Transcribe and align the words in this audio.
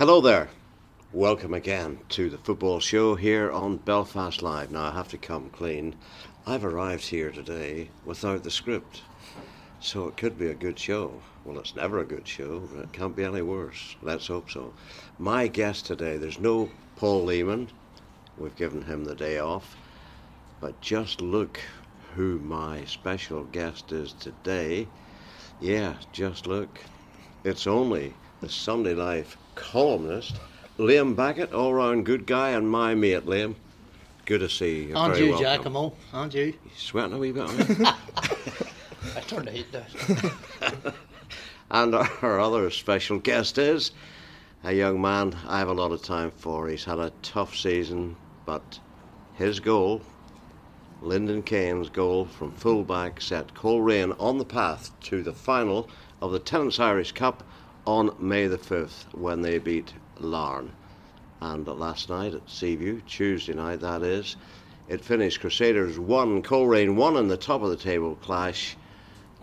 Hello 0.00 0.22
there. 0.22 0.48
Welcome 1.12 1.52
again 1.52 1.98
to 2.08 2.30
the 2.30 2.38
football 2.38 2.80
show 2.80 3.16
here 3.16 3.50
on 3.50 3.76
Belfast 3.76 4.40
Live. 4.40 4.70
Now, 4.70 4.84
I 4.84 4.92
have 4.92 5.08
to 5.08 5.18
come 5.18 5.50
clean. 5.50 5.94
I've 6.46 6.64
arrived 6.64 7.04
here 7.04 7.30
today 7.30 7.90
without 8.06 8.42
the 8.42 8.50
script, 8.50 9.02
so 9.78 10.08
it 10.08 10.16
could 10.16 10.38
be 10.38 10.46
a 10.46 10.54
good 10.54 10.78
show. 10.78 11.20
Well, 11.44 11.58
it's 11.58 11.76
never 11.76 11.98
a 11.98 12.06
good 12.06 12.26
show, 12.26 12.60
but 12.60 12.84
it 12.84 12.92
can't 12.94 13.14
be 13.14 13.24
any 13.24 13.42
worse. 13.42 13.94
Let's 14.00 14.28
hope 14.28 14.50
so. 14.50 14.72
My 15.18 15.48
guest 15.48 15.84
today, 15.84 16.16
there's 16.16 16.40
no 16.40 16.70
Paul 16.96 17.26
Lehman. 17.26 17.68
We've 18.38 18.56
given 18.56 18.80
him 18.80 19.04
the 19.04 19.14
day 19.14 19.38
off. 19.38 19.76
But 20.62 20.80
just 20.80 21.20
look 21.20 21.60
who 22.14 22.38
my 22.38 22.86
special 22.86 23.44
guest 23.44 23.92
is 23.92 24.14
today. 24.14 24.88
Yeah, 25.60 25.96
just 26.10 26.46
look. 26.46 26.80
It's 27.44 27.66
only 27.66 28.14
the 28.40 28.48
Sunday 28.48 28.94
Life 28.94 29.36
columnist, 29.60 30.36
Liam 30.78 31.14
Beckett, 31.14 31.52
all 31.52 31.74
round 31.74 32.06
good 32.06 32.26
guy, 32.26 32.50
and 32.50 32.68
my 32.68 32.94
mate, 32.94 33.26
Liam. 33.26 33.54
Good 34.24 34.40
to 34.40 34.48
see 34.48 34.84
you. 34.84 34.96
Aren't 34.96 35.14
Very 35.14 35.26
you, 35.26 35.32
welcome. 35.32 35.46
Giacomo? 35.46 35.94
Aren't 36.12 36.34
you? 36.34 36.44
You 36.44 36.70
sweating 36.76 37.12
a 37.14 37.18
wee 37.18 37.32
bit 37.32 37.44
on 37.44 37.56
me? 37.56 37.64
I 39.16 39.20
turned 39.20 39.48
the 39.48 39.52
heat 39.52 39.72
down. 39.72 40.94
And 41.72 41.94
our, 41.94 42.10
our 42.22 42.40
other 42.40 42.68
special 42.70 43.20
guest 43.20 43.56
is 43.56 43.92
a 44.64 44.72
young 44.72 45.00
man 45.00 45.36
I 45.46 45.60
have 45.60 45.68
a 45.68 45.72
lot 45.72 45.92
of 45.92 46.02
time 46.02 46.32
for. 46.32 46.68
He's 46.68 46.84
had 46.84 46.98
a 46.98 47.12
tough 47.22 47.54
season, 47.54 48.16
but 48.44 48.80
his 49.34 49.60
goal, 49.60 50.02
Lyndon 51.00 51.44
Kane's 51.44 51.88
goal 51.88 52.24
from 52.24 52.50
fullback, 52.52 53.20
set 53.20 53.54
Coleraine 53.54 54.12
on 54.18 54.38
the 54.38 54.44
path 54.44 54.90
to 55.02 55.22
the 55.22 55.32
final 55.32 55.88
of 56.20 56.32
the 56.32 56.40
Tennent's 56.40 56.80
Irish 56.80 57.12
Cup 57.12 57.44
on 57.90 58.14
May 58.20 58.46
the 58.46 58.56
5th 58.56 59.12
when 59.14 59.42
they 59.42 59.58
beat 59.58 59.92
Larne. 60.20 60.70
And 61.40 61.66
last 61.66 62.08
night 62.08 62.34
at 62.34 62.48
Seaview, 62.48 63.00
Tuesday 63.00 63.52
night 63.52 63.80
that 63.80 64.02
is, 64.02 64.36
it 64.88 65.04
finished 65.04 65.40
Crusaders 65.40 65.98
1, 65.98 66.42
Coleraine 66.42 66.94
1 66.94 67.16
in 67.16 67.26
the 67.26 67.36
top 67.36 67.62
of 67.62 67.70
the 67.70 67.76
table 67.76 68.14
clash 68.16 68.76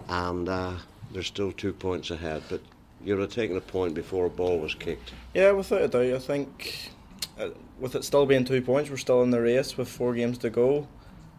and 0.08 0.48
uh, 0.48 0.76
they're 1.12 1.24
still 1.24 1.52
two 1.52 1.74
points 1.74 2.10
ahead. 2.10 2.42
But 2.50 2.62
you'd 3.04 3.20
have 3.20 3.32
taken 3.32 3.58
a 3.58 3.62
point 3.62 3.94
before 3.94 4.28
a 4.28 4.30
ball 4.30 4.60
was 4.60 4.76
kicked. 4.76 5.12
Yeah, 5.34 5.52
without 5.52 5.82
a 5.82 5.88
doubt. 5.90 6.14
I 6.14 6.20
think 6.20 6.92
uh, 7.38 7.50
with 7.80 7.96
it 7.96 8.06
still 8.06 8.26
being 8.26 8.46
two 8.46 8.62
points, 8.62 8.90
we're 8.90 8.96
still 8.96 9.24
in 9.24 9.32
the 9.32 9.42
race 9.42 9.76
with 9.76 9.90
four 9.90 10.14
games 10.14 10.38
to 10.40 10.50
go. 10.50 10.88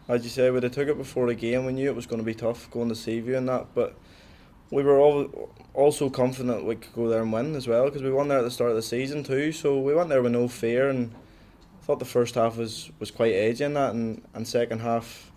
As 0.09 0.25
you 0.25 0.31
say, 0.31 0.50
we'd 0.50 0.62
have 0.62 0.72
took 0.72 0.89
it 0.89 0.98
before 0.98 1.27
the 1.27 1.34
game. 1.34 1.65
We 1.65 1.72
knew 1.72 1.89
it 1.89 1.97
was 1.97 2.06
going 2.06 2.20
to 2.20 2.25
be 2.25 2.34
tough 2.34 2.70
going 2.70 2.91
to 2.91 2.95
Seaview 2.95 3.37
and 3.37 3.48
that, 3.48 3.69
but 3.75 3.97
we 4.71 4.83
were 4.83 4.99
all 4.99 5.51
also 5.75 6.11
confident 6.11 6.65
we 6.65 6.75
could 6.77 6.93
go 6.93 7.09
there 7.09 7.23
and 7.23 7.33
win 7.33 7.55
as 7.55 7.69
well 7.69 7.85
because 7.85 8.03
we 8.03 8.11
won 8.11 8.29
there 8.29 8.39
at 8.39 8.43
the 8.45 8.51
start 8.51 8.71
of 8.71 8.77
the 8.77 8.83
season 8.83 9.23
too. 9.23 9.53
So 9.53 9.79
we 9.79 9.95
went 9.95 10.09
there 10.09 10.23
with 10.23 10.33
no 10.33 10.49
fear, 10.49 10.89
and 10.89 11.12
thought 11.83 11.99
the 12.01 12.05
first 12.05 12.34
half 12.34 12.56
was, 12.56 12.91
was 12.99 13.11
quite 13.11 13.33
edgy 13.33 13.65
in 13.65 13.75
that, 13.75 13.95
and, 13.95 14.23
and 14.34 14.47
second 14.47 14.81
half 14.81 15.31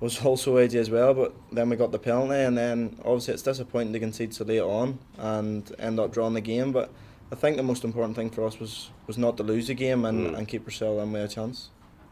was 0.00 0.20
also 0.24 0.56
edgy 0.56 0.78
as 0.78 0.90
well. 0.90 1.14
But 1.14 1.32
then 1.50 1.70
we 1.70 1.76
got 1.76 1.92
the 1.92 1.98
penalty, 1.98 2.34
and 2.40 2.56
then 2.58 2.96
obviously 3.04 3.34
it's 3.34 3.42
disappointing 3.42 3.92
to 3.94 4.00
concede 4.00 4.34
so 4.34 4.44
late 4.44 4.60
on 4.60 4.98
and 5.18 5.72
end 5.78 5.98
up 6.00 6.12
drawing 6.12 6.34
the 6.34 6.40
game. 6.40 6.72
But 6.72 6.90
I 7.30 7.36
think 7.36 7.56
the 7.56 7.62
most 7.62 7.84
important 7.84 8.16
thing 8.16 8.28
for 8.30 8.44
us 8.44 8.58
was, 8.60 8.90
was 9.06 9.16
not 9.16 9.36
to 9.38 9.42
lose 9.42 9.68
the 9.68 9.74
game 9.74 10.04
and, 10.04 10.26
Mm. 10.34 10.38
and 10.38 10.48
keep 10.48 10.64
ourselves 10.66 11.02
in 11.02 11.12
with 11.12 11.22
a 11.24 11.28
chance. 11.34 11.70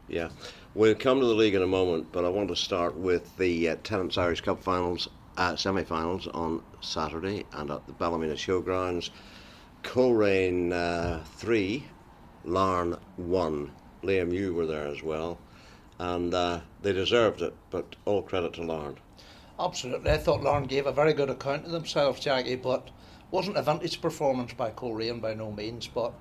Yeah. 0.08 0.30
We'll 0.74 0.94
come 0.94 1.20
to 1.20 1.26
the 1.26 1.34
league 1.34 1.54
in 1.54 1.62
a 1.62 1.66
moment, 1.66 2.06
but 2.12 2.24
I 2.24 2.28
want 2.28 2.48
to 2.48 2.56
start 2.56 2.96
with 2.96 3.36
the 3.36 3.68
uh, 3.70 3.76
Tennent's 3.82 4.16
Irish 4.16 4.40
Cup 4.40 4.62
finals, 4.62 5.08
uh, 5.40 5.56
semi 5.56 5.82
finals 5.82 6.26
on 6.28 6.62
Saturday 6.82 7.46
and 7.54 7.70
at 7.70 7.86
the 7.86 7.94
Ballymena 7.94 8.34
Showgrounds. 8.34 9.08
Coleraine 9.82 10.70
uh, 10.70 11.24
3, 11.36 11.82
Larne 12.44 12.98
1. 13.16 13.72
Liam, 14.02 14.34
you 14.34 14.52
were 14.52 14.66
there 14.66 14.86
as 14.86 15.02
well. 15.02 15.38
And 15.98 16.34
uh, 16.34 16.60
they 16.82 16.92
deserved 16.92 17.40
it, 17.40 17.54
but 17.70 17.96
all 18.04 18.22
credit 18.22 18.52
to 18.54 18.62
Larne. 18.62 18.98
Absolutely. 19.58 20.10
I 20.10 20.18
thought 20.18 20.42
Larne 20.42 20.66
gave 20.66 20.86
a 20.86 20.92
very 20.92 21.14
good 21.14 21.30
account 21.30 21.64
of 21.64 21.70
themselves, 21.70 22.20
Jackie, 22.20 22.56
but 22.56 22.90
wasn't 23.30 23.56
a 23.56 23.62
vintage 23.62 24.02
performance 24.02 24.52
by 24.52 24.70
Coleraine 24.70 25.20
by 25.20 25.32
no 25.32 25.50
means. 25.50 25.88
But 25.88 26.12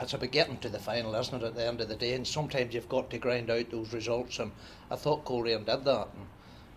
it's 0.00 0.14
about 0.14 0.30
getting 0.30 0.58
to 0.58 0.68
the 0.68 0.78
final, 0.78 1.16
isn't 1.16 1.42
it, 1.42 1.46
at 1.46 1.56
the 1.56 1.66
end 1.66 1.80
of 1.80 1.88
the 1.88 1.96
day? 1.96 2.14
And 2.14 2.26
sometimes 2.26 2.72
you've 2.72 2.88
got 2.88 3.10
to 3.10 3.18
grind 3.18 3.50
out 3.50 3.70
those 3.70 3.92
results, 3.92 4.38
and 4.38 4.52
I 4.92 4.96
thought 4.96 5.24
Coleraine 5.24 5.64
did 5.64 5.84
that. 5.84 6.08
And, 6.14 6.26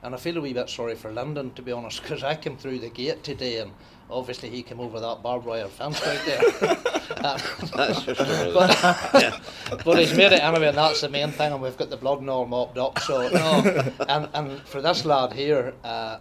and 0.03 0.15
I 0.15 0.17
feel 0.17 0.37
a 0.37 0.41
wee 0.41 0.53
bit 0.53 0.69
sorry 0.69 0.95
for 0.95 1.11
Lyndon, 1.11 1.51
to 1.53 1.61
be 1.61 1.71
honest, 1.71 2.01
because 2.01 2.23
I 2.23 2.35
came 2.35 2.57
through 2.57 2.79
the 2.79 2.89
gate 2.89 3.23
today 3.23 3.59
and 3.59 3.71
obviously 4.09 4.49
he 4.49 4.63
came 4.63 4.79
over 4.79 4.99
that 4.99 5.23
barbed 5.23 5.45
wire 5.45 5.67
fence 5.67 6.01
out 6.05 6.25
there. 6.25 6.77
That's 7.21 8.03
just 8.03 8.19
but, 8.53 9.41
but 9.85 9.99
he's 9.99 10.15
made 10.15 10.31
it 10.31 10.41
anyway, 10.41 10.69
and 10.69 10.77
that's 10.77 11.01
the 11.01 11.09
main 11.09 11.29
thing. 11.31 11.51
And 11.51 11.61
we've 11.61 11.77
got 11.77 11.89
the 11.89 11.97
blood 11.97 12.19
and 12.19 12.29
all 12.29 12.45
mopped 12.45 12.77
up. 12.77 12.99
So 12.99 13.29
no, 13.29 13.91
and 14.07 14.29
and 14.33 14.59
for 14.61 14.81
this 14.81 15.05
lad 15.05 15.33
here 15.33 15.73
uh, 15.83 16.17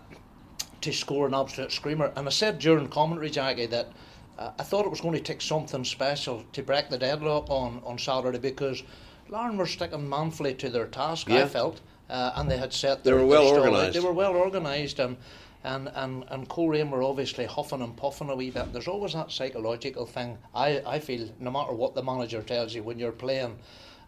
to 0.81 0.93
score 0.93 1.27
an 1.27 1.35
absolute 1.35 1.73
screamer, 1.73 2.13
and 2.17 2.27
I 2.27 2.31
said 2.31 2.59
during 2.59 2.89
commentary, 2.89 3.31
Jackie, 3.31 3.67
that 3.67 3.93
uh, 4.39 4.51
I 4.59 4.63
thought 4.63 4.85
it 4.85 4.91
was 4.91 5.01
going 5.01 5.15
to 5.15 5.21
take 5.21 5.41
something 5.41 5.85
special 5.85 6.45
to 6.53 6.63
break 6.63 6.91
the 6.91 6.99
deadlock 6.99 7.49
on 7.49 7.81
on 7.85 7.99
Saturday 7.99 8.39
because 8.39 8.83
Larne 9.29 9.57
were 9.57 9.67
sticking 9.67 10.09
manfully 10.09 10.55
to 10.55 10.69
their 10.69 10.87
task. 10.87 11.31
I 11.31 11.47
felt, 11.47 11.81
uh, 12.11 12.33
and 12.37 12.51
they 12.51 12.59
had 12.59 12.73
set. 12.73 13.05
They 13.05 13.13
were 13.13 13.25
well 13.25 13.43
their 13.45 13.55
stall 13.55 13.63
out. 13.63 13.69
organised. 13.73 13.95
They 13.95 14.01
were 14.01 14.13
well 14.13 14.37
organised 14.37 14.99
and. 14.99 15.17
And, 15.63 15.91
and, 15.95 16.25
and 16.31 16.49
Coleraine 16.49 16.91
were 16.91 17.03
obviously 17.03 17.45
huffing 17.45 17.83
and 17.83 17.95
puffing 17.95 18.31
a 18.31 18.35
wee 18.35 18.51
bit. 18.51 18.73
There's 18.73 18.89
always 18.89 19.13
that 19.13 19.31
psychological 19.31 20.07
thing. 20.07 20.39
I, 20.55 20.81
I 20.87 20.99
feel 21.01 21.29
no 21.39 21.51
matter 21.51 21.75
what 21.75 21.95
the 21.95 22.03
manager 22.03 22.41
tells 22.41 22.75
you 22.75 22.83
when 22.83 22.99
you're 22.99 23.13
playing 23.13 23.59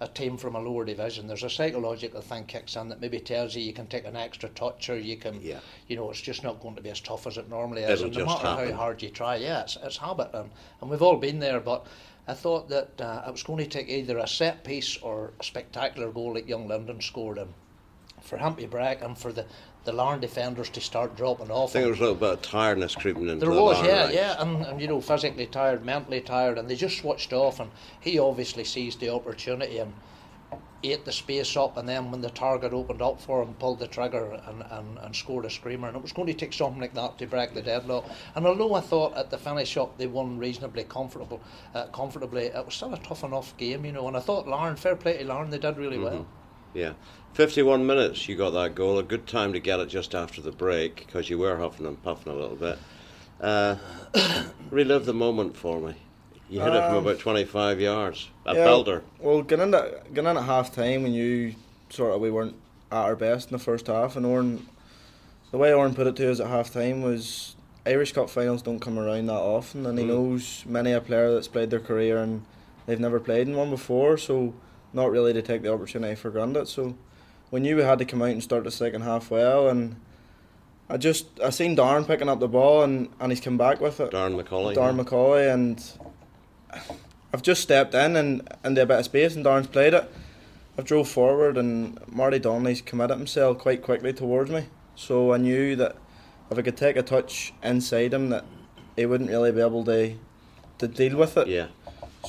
a 0.01 0.09
team 0.09 0.39
from 0.39 0.57
a 0.57 0.59
lower 0.59 0.87
division, 0.87 1.27
there's 1.27 1.43
a 1.43 1.51
psychological 1.51 2.23
thing 2.23 2.47
kicks 2.47 2.75
in 2.77 2.89
that 2.89 3.03
maybe 3.03 3.21
tells 3.21 3.55
you 3.55 3.61
you 3.63 3.75
can 3.75 3.87
take 3.87 4.07
an 4.07 4.17
extra 4.17 4.49
touch 4.49 4.89
or 4.89 4.97
you 4.99 5.19
can, 5.19 5.43
Yeah. 5.43 5.61
you 5.89 5.97
know, 5.97 6.09
it's 6.11 6.23
just 6.23 6.43
not 6.43 6.59
going 6.63 6.75
to 6.77 6.81
be 6.81 6.89
as 6.89 7.01
tough 7.01 7.27
as 7.27 7.37
it 7.37 7.51
normally 7.51 7.83
is. 7.83 8.01
It'll 8.01 8.07
and 8.07 8.17
no 8.17 8.25
matter 8.25 8.47
happen. 8.47 8.71
how 8.71 8.77
hard 8.79 9.03
you 9.03 9.11
try, 9.11 9.37
yeah, 9.37 9.61
it's, 9.61 9.77
it's 9.83 9.99
habit. 9.99 10.31
And, 10.33 10.49
and 10.81 10.89
we've 10.89 11.03
all 11.03 11.19
been 11.19 11.39
there, 11.39 11.61
but 11.61 11.87
I 12.27 12.33
thought 12.33 12.71
that 12.71 12.99
uh, 12.99 13.25
it 13.27 13.31
was 13.31 13.43
going 13.43 13.63
to 13.63 13.69
take 13.69 13.91
either 13.91 14.17
a 14.17 14.27
set 14.27 14.65
piece 14.65 14.97
or 15.03 15.35
a 15.39 15.45
spectacular 15.45 16.11
goal 16.11 16.33
like 16.33 16.49
young 16.49 16.67
Lyndon 16.67 17.03
scored. 17.03 17.37
And 17.37 17.53
for 18.23 18.39
him 18.39 18.55
to 18.57 18.67
break 18.67 19.03
and 19.03 19.17
for 19.19 19.33
the, 19.33 19.45
the 19.85 19.93
Larne 19.93 20.21
defenders 20.21 20.69
to 20.71 20.81
start 20.81 21.17
dropping 21.17 21.51
off. 21.51 21.71
I 21.71 21.73
think 21.73 21.83
there 21.85 21.91
was 21.91 21.99
a 21.99 22.03
little 22.03 22.17
bit 22.17 22.31
of 22.33 22.43
tiredness 22.43 22.95
creeping 22.95 23.29
into 23.29 23.45
There 23.45 23.55
the 23.55 23.63
was, 23.63 23.83
yeah, 23.85 24.01
ranks. 24.03 24.15
yeah, 24.15 24.43
and, 24.43 24.65
and 24.65 24.81
you 24.81 24.87
know, 24.89 25.01
physically 25.01 25.47
tired, 25.47 25.85
mentally 25.85 26.21
tired, 26.21 26.59
and 26.59 26.69
they 26.69 26.77
just 26.77 26.99
switched 26.99 27.33
off. 27.33 27.61
And 27.61 27.71
he 28.01 28.19
obviously 28.19 28.65
seized 28.65 29.01
the 29.01 29.09
opportunity 29.11 29.79
and 29.79 29.93
ate 30.85 31.05
the 31.05 31.13
space 31.13 31.57
up. 31.57 31.77
And 31.77 31.89
then 31.89 32.11
when 32.11 32.21
the 32.21 32.31
target 32.31 32.73
opened 32.73 33.03
up 33.03 33.21
for 33.21 33.43
him, 33.43 33.55
pulled 33.55 33.79
the 33.79 33.87
trigger 33.87 34.41
and, 34.47 34.65
and, 34.71 34.99
and 34.99 35.15
scored 35.17 35.45
a 35.45 35.51
screamer. 35.51 35.87
And 35.89 35.97
it 35.97 36.03
was 36.03 36.13
going 36.13 36.27
to 36.27 36.35
take 36.35 36.53
something 36.53 36.81
like 36.81 36.95
that 36.95 37.19
to 37.19 37.27
break 37.27 37.55
the 37.55 37.63
deadlock. 37.63 38.05
And 38.35 38.47
although 38.47 38.75
I 38.75 38.81
thought 38.81 39.17
at 39.17 39.31
the 39.31 39.39
finish 39.39 39.77
up 39.77 39.97
they 39.97 40.07
won 40.09 40.39
reasonably 40.39 40.85
comfortable, 40.85 41.41
uh, 41.75 41.87
comfortably, 41.87 42.47
it 42.47 42.65
was 42.65 42.75
still 42.75 42.93
a 42.95 42.99
tough 42.99 43.23
enough 43.25 43.57
game, 43.57 43.85
you 43.85 43.93
know. 43.93 44.09
And 44.09 44.17
I 44.17 44.21
thought 44.21 44.49
Larne, 44.49 44.77
fair 44.77 44.97
play 44.97 45.19
to 45.19 45.25
Larne, 45.25 45.51
they 45.51 45.59
did 45.59 45.77
really 45.77 45.99
well. 45.99 46.27
Yeah. 46.75 46.93
51 47.35 47.87
minutes 47.87 48.29
you 48.29 48.37
got 48.37 48.51
that 48.51 48.75
goal. 48.75 48.99
A 48.99 49.03
good 49.03 49.27
time 49.27 49.53
to 49.55 49.61
get 49.61 49.81
it 49.81 49.87
just 49.89 50.15
after 50.15 50.41
the 50.43 50.53
break 50.53 50.97
because 51.07 51.31
you 51.31 51.39
were 51.39 51.57
huffing 51.57 51.87
and 51.87 52.03
puffing 52.03 52.33
a 52.33 52.37
little 52.37 52.57
bit. 52.57 52.79
Uh, 53.41 53.77
relive 54.71 55.07
the 55.07 55.15
moment 55.15 55.57
for 55.57 55.81
me. 55.81 55.95
You 56.51 56.61
hit 56.61 56.75
it 56.75 56.85
from 56.85 56.97
Um, 56.99 57.07
about 57.07 57.19
25 57.19 57.81
yards. 57.81 58.29
A 58.45 58.55
Yeah, 58.55 58.67
belter. 58.67 59.01
Well, 59.19 59.41
getting 59.43 59.67
into 59.67 60.01
getting 60.13 60.31
in 60.31 60.37
at 60.37 60.43
half 60.45 60.75
time 60.75 61.03
when 61.03 61.15
you 61.15 61.55
sort 61.89 62.15
of 62.15 62.21
we 62.21 62.31
weren't 62.31 62.55
at 62.91 62.99
our 63.05 63.17
best 63.17 63.49
in 63.51 63.53
the 63.57 63.63
first 63.65 63.87
half, 63.87 64.17
and 64.17 64.27
Oran, 64.27 64.67
the 65.51 65.57
way 65.57 65.73
Oran 65.73 65.95
put 65.95 66.07
it 66.07 66.17
to 66.17 66.31
us 66.31 66.41
at 66.41 66.49
half 66.49 66.71
time 66.71 67.01
was 67.01 67.57
Irish 67.87 68.13
Cup 68.13 68.29
finals 68.29 68.61
don't 68.61 68.81
come 68.81 68.99
around 68.99 69.27
that 69.27 69.33
often, 69.33 69.87
and 69.87 69.99
he 69.99 70.05
Mm. 70.05 70.09
knows 70.09 70.65
many 70.67 70.93
a 70.93 71.01
player 71.01 71.33
that's 71.33 71.49
played 71.49 71.71
their 71.71 71.81
career 71.81 72.19
and 72.19 72.45
they've 72.87 73.01
never 73.01 73.19
played 73.19 73.49
in 73.49 73.57
one 73.57 73.71
before, 73.71 74.19
so 74.19 74.53
not 74.93 75.11
really 75.11 75.33
to 75.33 75.43
take 75.43 75.63
the 75.63 75.73
opportunity 75.73 76.15
for 76.15 76.31
granted. 76.31 76.69
So 76.69 76.97
we 77.51 77.61
knew 77.61 77.77
we 77.77 77.83
had 77.83 77.99
to 77.99 78.05
come 78.05 78.23
out 78.23 78.31
and 78.31 78.43
start 78.43 78.65
the 78.65 78.71
second 78.71 79.03
half 79.03 79.31
well, 79.31 79.69
and 79.69 79.97
I 80.89 80.97
just 80.97 81.27
I 81.41 81.51
seen 81.51 81.77
Darren 81.77 82.07
picking 82.07 82.29
up 82.29 82.41
the 82.41 82.49
ball 82.49 82.83
and, 82.83 83.09
and 83.21 83.33
he's 83.33 83.41
come 83.41 83.57
back 83.59 83.81
with 83.81 84.01
it. 84.01 84.11
Darren 84.11 84.41
McCauley. 84.41 84.75
Darren 84.75 84.97
yeah. 84.97 85.05
McCauley, 85.05 85.53
and 85.53 85.93
I've 87.33 87.43
just 87.43 87.63
stepped 87.63 87.95
in 87.95 88.17
and 88.17 88.49
and 88.65 88.77
a 88.77 88.87
bit 88.87 88.99
of 88.99 89.05
space, 89.05 89.37
and 89.37 89.45
Darren's 89.45 89.69
played 89.69 89.95
it. 89.95 90.11
I've 90.79 90.87
drove 90.87 91.09
forward, 91.09 91.59
and 91.59 91.99
Marty 92.09 92.39
Donnelly's 92.39 92.81
committed 92.81 93.19
himself 93.19 93.59
quite 93.59 93.83
quickly 93.83 94.13
towards 94.13 94.51
me. 94.51 94.67
So 94.95 95.33
I 95.33 95.37
knew 95.37 95.77
that 95.77 95.97
if 96.51 96.59
I 96.59 96.63
could 96.63 96.77
take 96.77 96.97
a 96.97 97.03
touch 97.03 97.53
inside 97.63 98.15
him, 98.15 98.31
that 98.31 98.45
he 98.97 99.07
wouldn't 99.07 99.31
really 99.31 99.53
be 99.53 99.61
able 99.61 99.85
to 99.85 100.15
to 100.79 100.89
deal 100.89 101.17
with 101.17 101.37
it. 101.37 101.49
Yeah. 101.49 101.69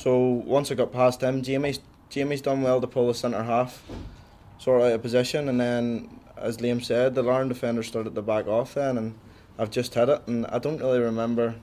So 0.00 0.18
once 0.18 0.70
I 0.70 0.74
got 0.74 0.92
past 0.92 1.22
him, 1.22 1.42
Jamie's 1.42 1.80
Jamie's 2.10 2.40
done 2.42 2.62
well 2.62 2.80
to 2.80 2.86
pull 2.86 3.08
the 3.08 3.14
centre 3.14 3.42
half 3.42 3.82
sort 4.58 4.80
of 4.80 4.86
out 4.88 4.92
of 4.94 5.02
position, 5.02 5.48
and 5.48 5.60
then 5.60 6.20
as 6.36 6.58
Liam 6.58 6.82
said, 6.82 7.14
the 7.14 7.22
Larne 7.22 7.48
defender 7.48 7.82
started 7.82 8.14
to 8.14 8.22
back 8.22 8.46
off 8.46 8.74
then, 8.74 8.96
and 8.98 9.14
I've 9.58 9.70
just 9.70 9.94
hit 9.94 10.08
it, 10.08 10.22
and 10.26 10.46
I 10.46 10.58
don't 10.58 10.78
really 10.78 11.00
remember. 11.00 11.54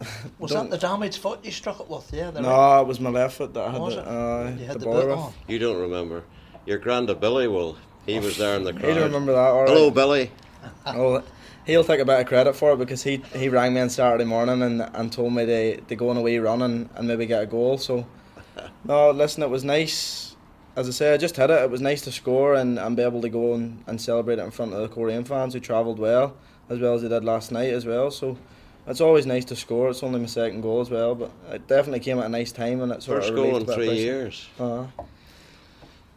Was 0.38 0.50
that 0.52 0.68
the 0.70 0.78
damaged 0.78 1.18
foot 1.18 1.44
you 1.44 1.50
struck 1.52 1.78
it 1.80 1.88
with? 1.88 2.10
Yeah. 2.12 2.30
the 2.30 2.42
right- 2.42 2.48
No, 2.48 2.80
it 2.80 2.86
was 2.88 2.98
my 2.98 3.10
left 3.10 3.36
foot 3.36 3.54
that 3.54 3.68
I 3.68 3.70
had 3.70 3.80
Was 3.80 3.94
the, 3.94 4.00
it? 4.00 4.06
uh, 4.08 4.50
You 4.58 4.66
had 4.66 4.74
the 4.74 4.78
the 4.80 4.86
bother 4.86 5.02
boot 5.02 5.08
with. 5.10 5.18
on. 5.18 5.32
You 5.46 5.58
don't 5.60 5.80
remember. 5.80 6.24
Your 6.66 6.78
granda 6.80 7.18
Billy 7.18 7.46
will. 7.46 7.76
He 8.06 8.18
was 8.18 8.36
there 8.36 8.56
in 8.56 8.64
the 8.64 8.72
He 8.72 8.78
crowd. 8.80 8.94
don't 8.94 9.02
remember 9.04 9.32
that. 9.32 9.38
All 9.38 9.60
right. 9.60 9.68
Hello, 9.68 9.90
Billy. 9.92 10.32
Well, 10.86 11.22
he'll 11.66 11.84
take 11.84 12.00
a 12.00 12.04
bit 12.04 12.18
of 12.20 12.26
credit 12.26 12.54
for 12.56 12.72
it 12.72 12.78
because 12.78 13.02
he 13.04 13.18
he 13.34 13.48
rang 13.48 13.74
me 13.74 13.80
on 13.80 13.90
Saturday 13.90 14.24
morning 14.24 14.60
and, 14.62 14.80
and 14.82 15.12
told 15.12 15.32
me 15.32 15.46
to, 15.46 15.80
to 15.80 15.94
go 15.94 16.08
on 16.10 16.16
a 16.16 16.20
wee 16.20 16.38
run 16.38 16.62
and, 16.62 16.88
and 16.96 17.06
maybe 17.06 17.26
get 17.26 17.42
a 17.44 17.46
goal. 17.46 17.78
So, 17.78 18.04
no, 18.84 19.10
listen, 19.10 19.42
it 19.42 19.50
was 19.50 19.64
nice. 19.64 20.36
As 20.74 20.88
I 20.88 20.90
say, 20.92 21.14
I 21.14 21.16
just 21.18 21.36
hit 21.36 21.50
it. 21.50 21.62
It 21.62 21.70
was 21.70 21.80
nice 21.82 22.00
to 22.02 22.12
score 22.12 22.54
and, 22.54 22.78
and 22.78 22.96
be 22.96 23.02
able 23.02 23.20
to 23.20 23.28
go 23.28 23.54
and, 23.54 23.84
and 23.86 24.00
celebrate 24.00 24.38
it 24.38 24.42
in 24.42 24.50
front 24.50 24.72
of 24.72 24.80
the 24.80 24.88
Coleraine 24.88 25.24
fans 25.24 25.52
who 25.54 25.60
travelled 25.60 25.98
well, 25.98 26.34
as 26.70 26.78
well 26.80 26.94
as 26.94 27.02
they 27.02 27.08
did 27.08 27.24
last 27.24 27.52
night 27.52 27.70
as 27.72 27.84
well. 27.84 28.10
So, 28.10 28.38
it's 28.86 29.00
always 29.00 29.26
nice 29.26 29.44
to 29.46 29.56
score. 29.56 29.90
It's 29.90 30.02
only 30.02 30.20
my 30.20 30.26
second 30.26 30.62
goal 30.62 30.80
as 30.80 30.90
well, 30.90 31.14
but 31.14 31.30
it 31.50 31.68
definitely 31.68 32.00
came 32.00 32.18
at 32.18 32.24
a 32.26 32.28
nice 32.28 32.50
time 32.52 32.80
and 32.80 32.90
it 32.90 33.02
sort 33.02 33.18
First 33.18 33.30
of 33.30 33.36
goal 33.36 33.56
in 33.56 33.62
a 33.62 33.64
bit 33.64 33.68
of 33.68 33.74
three 33.74 33.94
years. 33.94 34.48
Uh, 34.58 34.86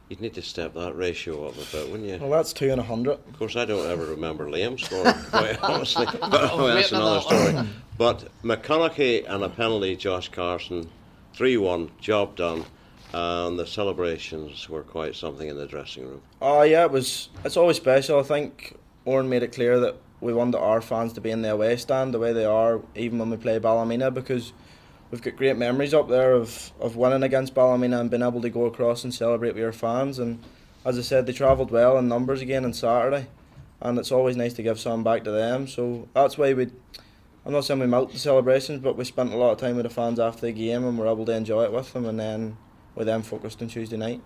You'd 0.10 0.22
need 0.22 0.36
to 0.36 0.42
step 0.42 0.74
that 0.76 0.96
ratio 0.96 1.48
up 1.48 1.56
a 1.56 1.66
bit, 1.76 1.90
wouldn't 1.90 2.08
you? 2.08 2.18
well, 2.20 2.30
that's 2.30 2.54
two 2.54 2.72
and 2.72 2.80
a 2.80 2.84
hundred. 2.84 3.14
Of 3.14 3.40
course, 3.40 3.56
I 3.56 3.66
don't 3.66 3.90
ever 3.90 4.06
remember 4.06 4.46
Liam 4.48 4.80
scoring, 4.80 5.14
quite 5.32 5.60
honestly. 5.64 6.06
But 6.20 6.34
I 6.34 6.44
was 6.44 6.58
well, 6.58 6.68
that's 6.68 6.92
another 6.92 7.22
story. 7.22 7.68
But 7.98 8.28
McConaghie 8.44 9.26
and 9.28 9.44
a 9.44 9.50
penalty, 9.50 9.96
Josh 9.96 10.30
Carson, 10.30 10.90
3 11.36 11.58
1, 11.58 11.92
job 12.00 12.36
done. 12.36 12.66
And 13.14 13.58
the 13.58 13.68
celebrations 13.68 14.68
were 14.68 14.84
quite 14.84 15.16
something 15.16 15.48
in 15.48 15.56
the 15.56 15.68
dressing 15.68 16.06
room. 16.06 16.22
Oh 16.42 16.64
yeah, 16.64 16.84
it 16.84 16.92
was. 16.92 17.30
It's 17.46 17.56
always 17.56 17.78
special. 17.78 18.20
I 18.20 18.24
think 18.24 18.78
Oran 19.06 19.30
made 19.30 19.42
it 19.44 19.54
clear 19.54 19.80
that 19.80 19.96
we 20.20 20.34
wanted 20.34 20.58
our 20.58 20.82
fans 20.82 21.14
to 21.14 21.22
be 21.22 21.32
in 21.32 21.42
the 21.42 21.54
away 21.54 21.78
stand 21.78 22.14
the 22.14 22.20
way 22.20 22.34
they 22.34 22.46
are, 22.46 22.82
even 22.96 23.20
when 23.20 23.30
we 23.30 23.38
play 23.38 23.60
Ballymena, 23.60 24.12
because 24.12 24.52
we've 25.12 25.22
got 25.22 25.38
great 25.38 25.56
memories 25.56 25.94
up 25.94 26.10
there 26.10 26.34
of, 26.34 26.74
of 26.80 26.98
winning 26.98 27.24
against 27.24 27.54
Ballymena 27.54 28.02
and 28.02 28.10
being 28.10 28.24
able 28.24 28.42
to 28.42 28.50
go 28.50 28.66
across 28.66 29.04
and 29.04 29.14
celebrate 29.14 29.56
with 29.56 29.64
our 29.64 29.72
fans. 29.72 30.20
And 30.20 30.44
as 30.84 30.98
I 30.98 31.02
said, 31.02 31.26
they 31.26 31.34
travelled 31.34 31.72
well 31.72 31.98
in 31.98 32.08
numbers 32.10 32.42
again 32.42 32.66
on 32.66 32.74
Saturday, 32.74 33.28
and 33.80 33.98
it's 33.98 34.12
always 34.12 34.36
nice 34.36 34.54
to 34.54 34.64
give 34.64 34.80
some 34.80 35.04
back 35.04 35.24
to 35.24 35.32
them. 35.32 35.68
So 35.68 36.08
that's 36.14 36.38
why 36.38 36.54
we. 36.54 36.72
I'm 37.46 37.54
not 37.54 37.64
saying 37.64 37.80
we 37.80 37.86
milked 37.86 38.14
the 38.14 38.20
celebrations, 38.20 38.80
but 38.82 38.98
we 38.98 39.06
spent 39.06 39.32
a 39.32 39.38
lot 39.38 39.52
of 39.52 39.60
time 39.60 39.76
with 39.76 39.84
the 39.84 39.90
fans 39.90 40.20
after 40.20 40.42
the 40.48 40.52
game 40.52 40.84
and 40.84 40.98
were 40.98 41.08
able 41.08 41.26
to 41.26 41.32
enjoy 41.32 41.64
it 41.64 41.72
with 41.72 41.94
them, 41.94 42.06
and 42.06 42.20
then 42.20 42.58
we're 42.96 43.04
then 43.06 43.22
focused 43.22 43.62
on 43.62 43.68
Tuesday 43.68 43.98
night. 43.98 44.22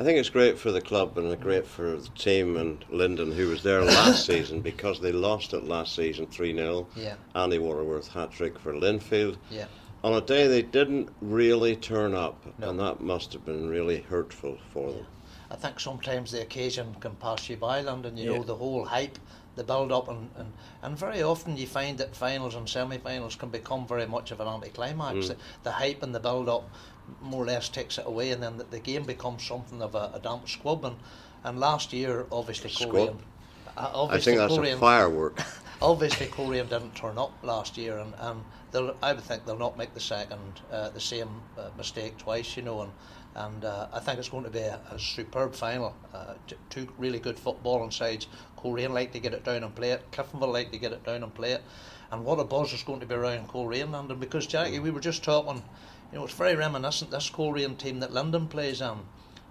I 0.00 0.04
think 0.04 0.18
it's 0.18 0.30
great 0.30 0.58
for 0.58 0.72
the 0.72 0.80
club 0.80 1.16
and 1.18 1.38
great 1.40 1.66
for 1.66 1.96
the 1.96 2.08
team 2.16 2.56
and 2.56 2.84
Lyndon, 2.90 3.30
who 3.30 3.48
was 3.48 3.62
there 3.62 3.82
last 3.84 4.26
season, 4.26 4.60
because 4.60 5.00
they 5.00 5.12
lost 5.12 5.52
it 5.54 5.64
last 5.64 5.94
season 5.94 6.26
3 6.26 6.54
0. 6.54 6.88
Yeah. 6.96 7.14
Andy 7.36 7.58
Waterworth 7.58 8.08
hat 8.08 8.32
trick 8.32 8.58
for 8.58 8.72
Linfield. 8.72 9.36
Yeah. 9.48 9.66
On 10.02 10.14
a 10.14 10.20
day 10.20 10.48
they 10.48 10.62
didn't 10.62 11.10
really 11.20 11.76
turn 11.76 12.12
up, 12.12 12.44
No. 12.58 12.70
and 12.70 12.80
that 12.80 13.00
must 13.00 13.32
have 13.34 13.44
been 13.44 13.68
really 13.68 14.00
hurtful 14.00 14.58
for 14.72 14.90
them. 14.90 15.06
I 15.48 15.54
think 15.54 15.78
sometimes 15.78 16.32
the 16.32 16.40
occasion 16.40 16.96
can 16.98 17.14
pass 17.16 17.48
you 17.48 17.56
by, 17.56 17.82
Lyndon. 17.82 18.16
You 18.16 18.32
Yeah. 18.32 18.36
know, 18.38 18.42
the 18.42 18.56
whole 18.56 18.84
hype, 18.86 19.18
the 19.56 19.64
build 19.64 19.92
up, 19.92 20.08
and, 20.08 20.30
and, 20.36 20.52
and 20.82 20.98
very 20.98 21.22
often 21.22 21.56
you 21.56 21.66
find 21.66 21.98
that 21.98 22.16
finals 22.16 22.54
and 22.54 22.68
semi 22.68 22.98
finals 22.98 23.36
can 23.36 23.50
become 23.50 23.86
very 23.86 24.06
much 24.06 24.30
of 24.30 24.40
an 24.40 24.48
anticlimax. 24.48 25.28
The, 25.28 25.36
the 25.62 25.72
hype 25.72 26.02
and 26.02 26.14
the 26.14 26.20
build 26.20 26.48
up 26.48 26.68
more 27.20 27.42
or 27.42 27.46
less 27.46 27.68
takes 27.68 27.98
it 27.98 28.06
away, 28.06 28.30
and 28.30 28.42
then 28.42 28.58
the, 28.58 28.64
the 28.64 28.78
game 28.78 29.04
becomes 29.04 29.44
something 29.44 29.82
of 29.82 29.94
a, 29.94 30.10
a 30.14 30.20
damp 30.22 30.48
squib. 30.48 30.84
And, 30.84 30.96
and 31.44 31.58
last 31.58 31.92
year, 31.92 32.26
obviously, 32.30 32.70
Coleraine. 32.70 33.18
uh, 33.76 34.06
I 34.06 34.18
think 34.18 34.38
that's 34.38 34.54
Coleraine, 34.54 34.76
a 34.76 34.80
firework. 34.80 35.38
obviously 35.82 36.26
Coleraine 36.26 36.68
didn't 36.68 36.94
turn 36.94 37.18
up 37.18 37.32
last 37.42 37.76
year, 37.76 37.98
and, 37.98 38.14
and 38.18 38.42
they'll, 38.70 38.96
I 39.02 39.12
would 39.12 39.22
think 39.24 39.44
they'll 39.44 39.58
not 39.58 39.76
make 39.76 39.94
the 39.94 40.00
second 40.00 40.60
uh, 40.70 40.90
the 40.90 41.00
same 41.00 41.28
uh, 41.58 41.68
mistake 41.76 42.16
twice, 42.18 42.56
you 42.56 42.62
know. 42.62 42.82
And 42.82 42.92
and 43.34 43.64
uh, 43.64 43.88
I 43.92 43.98
think 44.00 44.18
it's 44.18 44.28
going 44.28 44.44
to 44.44 44.50
be 44.50 44.58
a, 44.58 44.78
a 44.90 44.98
superb 44.98 45.54
final. 45.54 45.94
Uh, 46.12 46.34
t- 46.46 46.56
two 46.68 46.86
really 46.98 47.18
good 47.18 47.36
footballing 47.36 47.92
sides. 47.92 48.26
Coleraine 48.56 48.92
like 48.92 49.12
to 49.12 49.20
get 49.20 49.32
it 49.32 49.44
down 49.44 49.64
and 49.64 49.74
play 49.74 49.90
it. 49.90 50.10
Cliftonville 50.12 50.52
like 50.52 50.70
to 50.72 50.78
get 50.78 50.92
it 50.92 51.04
down 51.04 51.22
and 51.22 51.34
play 51.34 51.52
it. 51.52 51.62
And 52.10 52.24
what 52.24 52.38
a 52.38 52.44
buzz 52.44 52.72
is 52.74 52.82
going 52.82 53.00
to 53.00 53.06
be 53.06 53.14
around 53.14 53.48
Coleraine 53.48 53.90
Lyndon 53.90 54.18
because 54.18 54.46
Jackie, 54.46 54.78
we 54.80 54.90
were 54.90 55.00
just 55.00 55.24
talking. 55.24 55.62
You 56.12 56.18
know, 56.18 56.24
it's 56.24 56.34
very 56.34 56.54
reminiscent 56.54 57.10
this 57.10 57.30
Coleraine 57.30 57.76
team 57.76 58.00
that 58.00 58.12
Lyndon 58.12 58.48
plays 58.48 58.82
in 58.82 58.98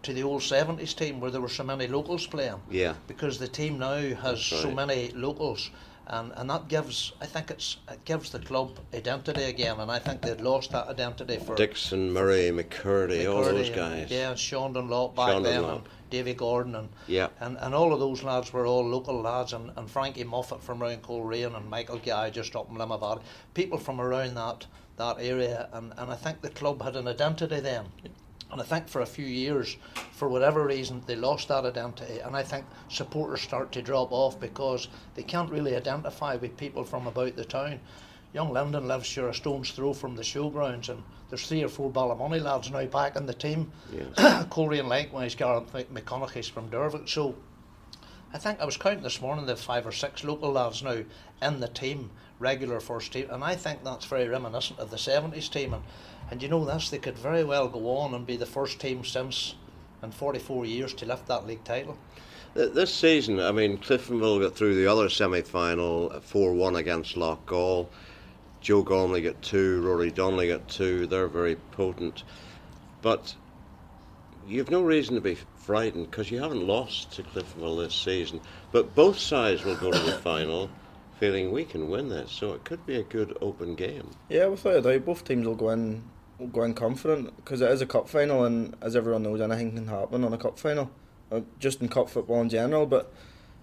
to 0.04 0.14
the 0.14 0.24
old 0.24 0.42
70s 0.42 0.96
team 0.96 1.20
where 1.20 1.32
there 1.32 1.42
were 1.42 1.50
so 1.50 1.64
many 1.64 1.88
locals 1.88 2.26
playing 2.28 2.62
Yeah. 2.70 2.94
because 3.08 3.38
the 3.40 3.48
team 3.48 3.78
now 3.78 3.98
has 4.00 4.22
That's 4.22 4.46
so 4.62 4.72
many 4.72 5.10
locals 5.10 5.70
and, 6.12 6.32
and 6.36 6.50
that 6.50 6.68
gives 6.68 7.14
I 7.22 7.26
think 7.26 7.50
it's 7.50 7.78
it 7.90 8.04
gives 8.06 8.30
the 8.32 8.40
club 8.40 8.78
identity 8.94 9.44
again 9.44 9.80
and 9.80 9.90
I 9.90 9.98
think 9.98 10.22
they'd 10.22 10.42
lost 10.42 10.72
that 10.72 10.88
identity 10.88 11.38
for 11.38 11.56
Dickson, 11.56 12.12
Murray, 12.14 12.52
McCurdy, 12.52 13.26
all 13.34 13.42
McCurdy 13.44 13.52
those 13.52 13.68
and- 13.68 13.76
guys. 13.76 14.12
yeah 14.12 14.36
Sean 14.36 14.74
Dunlop 14.74 15.16
back 15.16 15.30
Sean 15.30 15.44
then 15.44 15.64
and 15.64 15.82
Davy 16.10 16.34
Gordon 16.34 16.76
and, 16.76 16.90
Yeah. 17.08 17.30
and 17.40 17.58
and 17.58 17.74
all 17.74 17.94
of 17.94 18.00
those 18.00 18.22
lads 18.24 18.52
were 18.54 18.66
all 18.68 18.86
local 18.86 19.22
lads 19.22 19.54
and, 19.54 19.72
and 19.78 19.90
Frankie 19.90 20.26
Moffat 20.26 20.62
from 20.62 20.84
around 20.84 21.02
Coleraine 21.02 21.56
and 21.56 21.70
Michael 21.70 22.00
Guy 22.00 22.30
just 22.30 22.56
up 22.56 22.70
in 22.70 22.76
Limavady 22.76 23.22
people 23.54 23.78
from 23.78 24.02
around 24.02 24.36
that 24.36 24.66
that 24.98 25.16
area 25.20 25.70
and, 25.74 25.94
and 25.98 26.12
I 26.12 26.16
think 26.16 26.42
the 26.42 26.50
club 26.50 26.82
had 26.84 26.96
an 26.98 27.08
identity 27.08 27.62
then 27.62 27.86
and 28.52 28.62
I 28.62 28.66
think 28.66 28.88
for 28.88 29.02
a 29.02 29.06
few 29.06 29.26
years, 29.26 29.78
for 30.12 30.28
whatever 30.28 30.66
reason, 30.66 31.02
they 31.06 31.16
lost 31.16 31.48
that 31.48 31.66
identity. 31.66 32.20
And 32.20 32.36
I 32.36 32.44
think 32.44 32.66
supporters 32.90 33.42
start 33.42 33.72
to 33.72 33.82
drop 33.82 34.12
off 34.12 34.40
because 34.40 34.90
they 35.16 35.24
can't 35.24 35.52
really 35.52 35.76
identify 35.76 36.36
with 36.36 36.58
people 36.58 36.84
from 36.84 37.08
about 37.08 37.36
the 37.36 37.46
town. 37.46 37.80
Young 38.34 38.52
Lyndon 38.52 38.88
lives 38.88 39.08
sure 39.08 39.30
a 39.30 39.34
stone's 39.34 39.72
throw 39.72 39.94
from 39.94 40.16
the 40.16 40.22
showgrounds, 40.22 40.90
and 40.90 41.04
there's 41.30 41.48
three 41.48 41.64
or 41.64 41.70
four 41.70 41.92
Ballymoney 41.92 42.42
lads 42.42 42.72
now 42.72 42.86
back 42.86 43.16
in 43.16 43.26
the 43.26 43.34
team. 43.34 43.72
Yes. 43.92 44.48
Coleraine 44.50 44.88
likewise, 44.88 45.36
Gareth 45.36 45.74
Mc- 45.74 45.94
McConaghie's 45.94 46.48
from 46.48 46.70
Dervock. 46.70 47.08
So 47.10 47.36
I 48.34 48.38
think 48.38 48.62
I 48.62 48.66
was 48.66 48.78
counting 48.78 49.04
this 49.04 49.22
morning 49.22 49.46
the 49.46 49.56
five 49.58 49.86
or 49.86 49.92
six 49.92 50.24
local 50.24 50.52
lads 50.52 50.84
now 50.84 51.04
in 51.42 51.60
the 51.60 51.68
team, 51.68 52.10
regular 52.40 52.80
first 52.80 53.12
team, 53.12 53.28
and 53.30 53.44
I 53.44 53.56
think 53.56 53.84
that's 53.84 54.06
very 54.06 54.28
reminiscent 54.28 54.80
of 54.80 54.90
the 54.92 54.98
70s 54.98 55.52
team. 55.52 55.74
And, 55.74 55.84
and 56.32 56.42
you 56.42 56.48
know 56.48 56.64
this, 56.64 56.90
they 56.90 56.98
could 56.98 57.18
very 57.18 57.44
well 57.44 57.68
go 57.68 57.98
on 57.98 58.14
and 58.14 58.26
be 58.26 58.38
the 58.38 58.46
first 58.46 58.80
team 58.80 59.04
since 59.04 59.56
in 60.02 60.12
44 60.12 60.66
years 60.66 60.94
to 60.96 61.06
lift 61.06 61.28
that 61.28 61.46
league 61.46 61.64
title. 61.66 61.98
This 62.54 62.94
season, 62.94 63.40
I 63.40 63.52
mean, 63.52 63.78
Cliftonville 63.78 64.42
got 64.42 64.56
through 64.56 64.76
the 64.76 64.88
other 64.88 65.10
semi 65.10 65.42
final 65.42 66.10
4 66.22 66.54
1 66.54 66.76
against 66.78 67.16
Loughgall. 67.16 67.88
Joe 68.62 68.82
Gormley 68.82 69.22
got 69.22 69.42
two, 69.42 69.82
Rory 69.82 70.12
Donnelly 70.12 70.48
got 70.48 70.68
two. 70.68 71.06
They're 71.08 71.28
very 71.28 71.56
potent. 71.72 72.24
But 73.02 73.36
you've 74.48 74.72
no 74.72 74.82
reason 74.82 75.16
to 75.16 75.22
be 75.22 75.38
frightened 75.56 76.12
because 76.12 76.32
you 76.32 76.40
haven't 76.40 76.66
lost 76.66 77.12
to 77.14 77.24
Cliftonville 77.24 77.84
this 77.84 77.96
season. 77.96 78.40
But 78.72 78.96
both 78.96 79.18
sides 79.18 79.64
will 79.64 79.78
go 79.78 79.92
to 79.92 80.00
the 80.00 80.14
final 80.14 80.70
feeling 81.20 81.52
we 81.52 81.66
can 81.66 81.90
win 81.90 82.10
this, 82.10 82.32
so 82.32 82.54
it 82.54 82.64
could 82.64 82.86
be 82.86 82.96
a 82.96 83.04
good 83.04 83.38
open 83.42 83.76
game. 83.76 84.10
Yeah, 84.30 84.48
without 84.48 84.78
a 84.78 84.82
doubt, 84.82 85.06
both 85.06 85.24
teams 85.24 85.46
will 85.46 85.56
go 85.56 85.70
in 85.70 86.04
will 86.42 86.48
go 86.48 86.64
in 86.64 86.74
confident 86.74 87.36
because 87.38 87.62
it 87.62 87.70
is 87.70 87.82
a 87.82 87.86
cup 87.86 88.10
final, 88.10 88.44
and 88.44 88.76
as 88.82 88.96
everyone 88.96 89.24
knows, 89.24 89.40
anything 89.40 89.76
can 89.76 89.88
happen 89.88 90.24
on 90.24 90.34
a 90.34 90.38
cup 90.38 90.58
final, 90.58 90.90
uh, 91.32 91.42
just 91.60 91.82
in 91.82 91.88
cup 91.88 92.10
football 92.10 92.42
in 92.42 92.50
general. 92.50 92.86
But 92.86 93.14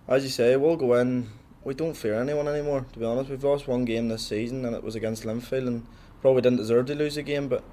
as 0.06 0.22
you 0.22 0.30
say, 0.30 0.56
we'll 0.56 0.76
go 0.76 0.94
in. 0.94 1.28
We 1.64 1.74
don't 1.74 1.94
fear 1.94 2.14
anyone 2.14 2.48
anymore. 2.48 2.86
To 2.92 2.98
be 2.98 3.04
honest, 3.04 3.28
we've 3.28 3.42
lost 3.42 3.66
one 3.66 3.84
game 3.84 4.08
this 4.08 4.26
season, 4.26 4.64
and 4.64 4.74
it 4.74 4.84
was 4.84 4.94
against 4.94 5.24
Linfield, 5.24 5.66
and 5.66 5.86
probably 6.22 6.40
didn't 6.40 6.58
deserve 6.58 6.86
to 6.86 6.94
lose 6.94 7.16
a 7.16 7.22
game. 7.22 7.48
But 7.48 7.64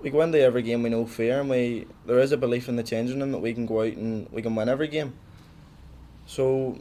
we 0.00 0.10
go 0.10 0.22
into 0.22 0.40
every 0.40 0.62
game 0.62 0.82
we 0.82 0.90
know 0.90 1.06
fear, 1.06 1.40
and 1.40 1.50
we 1.50 1.86
there 2.06 2.20
is 2.20 2.30
a 2.30 2.36
belief 2.36 2.68
in 2.68 2.76
the 2.76 2.84
changing 2.84 3.20
room 3.20 3.32
that 3.32 3.40
we 3.40 3.52
can 3.52 3.66
go 3.66 3.82
out 3.82 3.94
and 3.94 4.28
we 4.30 4.42
can 4.42 4.54
win 4.54 4.68
every 4.68 4.88
game. 4.88 5.14
So 6.24 6.80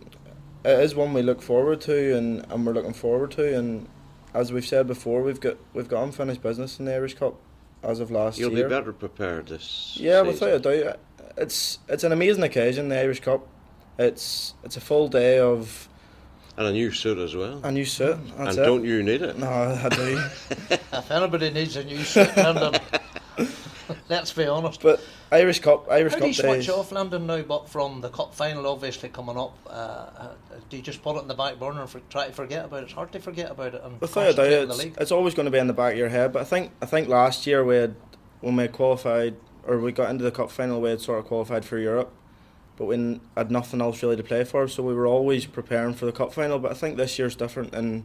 it 0.64 0.80
is 0.80 0.96
one 0.96 1.14
we 1.14 1.24
look 1.24 1.42
forward 1.42 1.82
to, 1.82 2.16
and, 2.16 2.46
and 2.50 2.66
we're 2.66 2.74
looking 2.74 2.94
forward 2.94 3.32
to, 3.32 3.58
and 3.58 3.88
as 4.36 4.52
we've 4.52 4.66
said 4.66 4.86
before, 4.86 5.24
we've 5.24 5.40
got 5.40 5.58
we've 5.74 5.88
got 5.88 6.04
unfinished 6.04 6.44
business 6.44 6.80
in 6.80 6.86
the 6.86 6.94
Irish 6.94 7.16
Cup 7.16 7.36
as 7.86 8.00
of 8.00 8.12
last 8.12 8.38
year. 8.40 8.50
You'll 8.50 8.64
be 8.64 8.68
better 8.70 8.92
prepared 8.92 9.48
this 9.48 9.96
Yeah, 10.00 10.24
season. 10.24 10.28
without 10.50 10.66
a 10.74 10.84
doubt. 10.84 11.00
it's 11.38 11.80
it's 11.88 12.04
an 12.04 12.12
amazing 12.12 12.44
occasion, 12.44 12.90
the 12.90 13.00
Irish 13.00 13.20
Cup. 13.22 13.48
It's 13.98 14.54
it's 14.64 14.76
a 14.78 14.82
full 14.82 15.08
day 15.08 15.40
of 15.40 15.88
And 16.58 16.68
a 16.68 16.72
new 16.72 16.92
suit 16.92 17.18
as 17.20 17.36
well. 17.36 17.62
a 17.64 17.72
new 17.72 17.86
suit. 17.86 18.18
That's 18.38 18.58
and 18.58 18.60
it. 18.60 18.66
don't 18.70 18.84
you 18.84 19.04
need 19.04 19.22
it? 19.22 19.38
No, 19.38 19.48
I 19.48 19.90
do. 19.90 20.20
If 20.96 21.12
anybody 21.12 21.50
needs 21.52 21.76
a 21.76 21.84
new 21.84 22.04
suit, 22.04 22.36
Lyndon, 22.38 22.74
let's 24.10 24.34
be 24.34 24.46
honest. 24.46 24.82
but 24.82 25.02
Irish 25.32 25.60
Cup, 25.60 25.88
Irish 25.90 26.14
How 26.14 26.20
do 26.20 26.22
Cup 26.22 26.28
you 26.28 26.34
switch 26.34 26.66
days. 26.66 26.70
off 26.70 26.92
Lyndon 26.92 27.28
now? 27.28 27.42
But 27.42 27.70
from 27.70 28.02
the 28.02 28.10
cup 28.10 28.34
final, 28.34 28.68
obviously 28.68 29.10
coming 29.10 29.38
up, 29.38 29.58
uh, 29.68 29.70
uh, 29.70 30.34
do 30.70 30.78
you 30.78 30.84
just 30.84 31.02
put 31.02 31.18
it 31.18 31.24
in 31.24 31.28
the 31.28 31.34
back 31.34 31.60
burner 31.60 31.82
and 31.82 31.90
for, 31.90 32.00
try 32.10 32.28
to 32.28 32.34
forget 32.34 32.66
about 32.66 32.84
it? 32.84 32.86
It's 32.86 32.94
hard 32.94 33.12
to 33.14 33.20
forget 33.20 33.52
about 33.52 33.76
it 33.76 33.84
and 33.84 34.00
Without 34.00 34.30
a 34.30 34.34
doubt, 34.34 34.36
concentrate 34.36 34.62
on 34.62 34.78
the 34.78 34.88
it's, 34.88 34.98
it's 34.98 35.12
always 35.12 35.34
going 35.34 35.46
to 35.46 35.52
be 35.52 35.58
in 35.58 35.68
the 35.68 35.74
back 35.74 35.94
of 35.94 35.98
your 35.98 36.10
head. 36.10 36.34
But 36.34 36.42
I 36.42 36.46
think 36.46 36.72
I 36.82 36.86
think 36.86 37.08
last 37.08 37.48
year 37.48 37.64
we 37.64 37.76
had 37.76 37.96
when 38.42 38.56
we 38.56 38.68
qualified 38.68 39.36
or 39.68 39.80
we 39.80 39.92
got 39.92 40.10
into 40.10 40.24
the 40.24 40.32
cup 40.32 40.52
final, 40.52 40.80
we 40.80 40.90
had 40.90 41.02
sort 41.02 41.20
of 41.20 41.26
qualified 41.26 41.66
for 41.66 41.80
Europe, 41.80 42.14
but 42.78 42.86
we 42.86 43.20
had 43.36 43.52
nothing 43.52 43.82
else 43.82 44.02
really 44.04 44.16
to 44.16 44.24
play 44.24 44.44
for. 44.44 44.68
So 44.68 44.84
we 44.84 44.94
were 44.94 45.08
always 45.08 45.46
preparing 45.46 45.94
for 45.96 46.06
the 46.06 46.12
cup 46.12 46.34
final. 46.34 46.60
But 46.60 46.72
I 46.72 46.76
think 46.76 46.98
this 46.98 47.18
year's 47.18 47.36
different, 47.36 47.74
and 47.74 48.04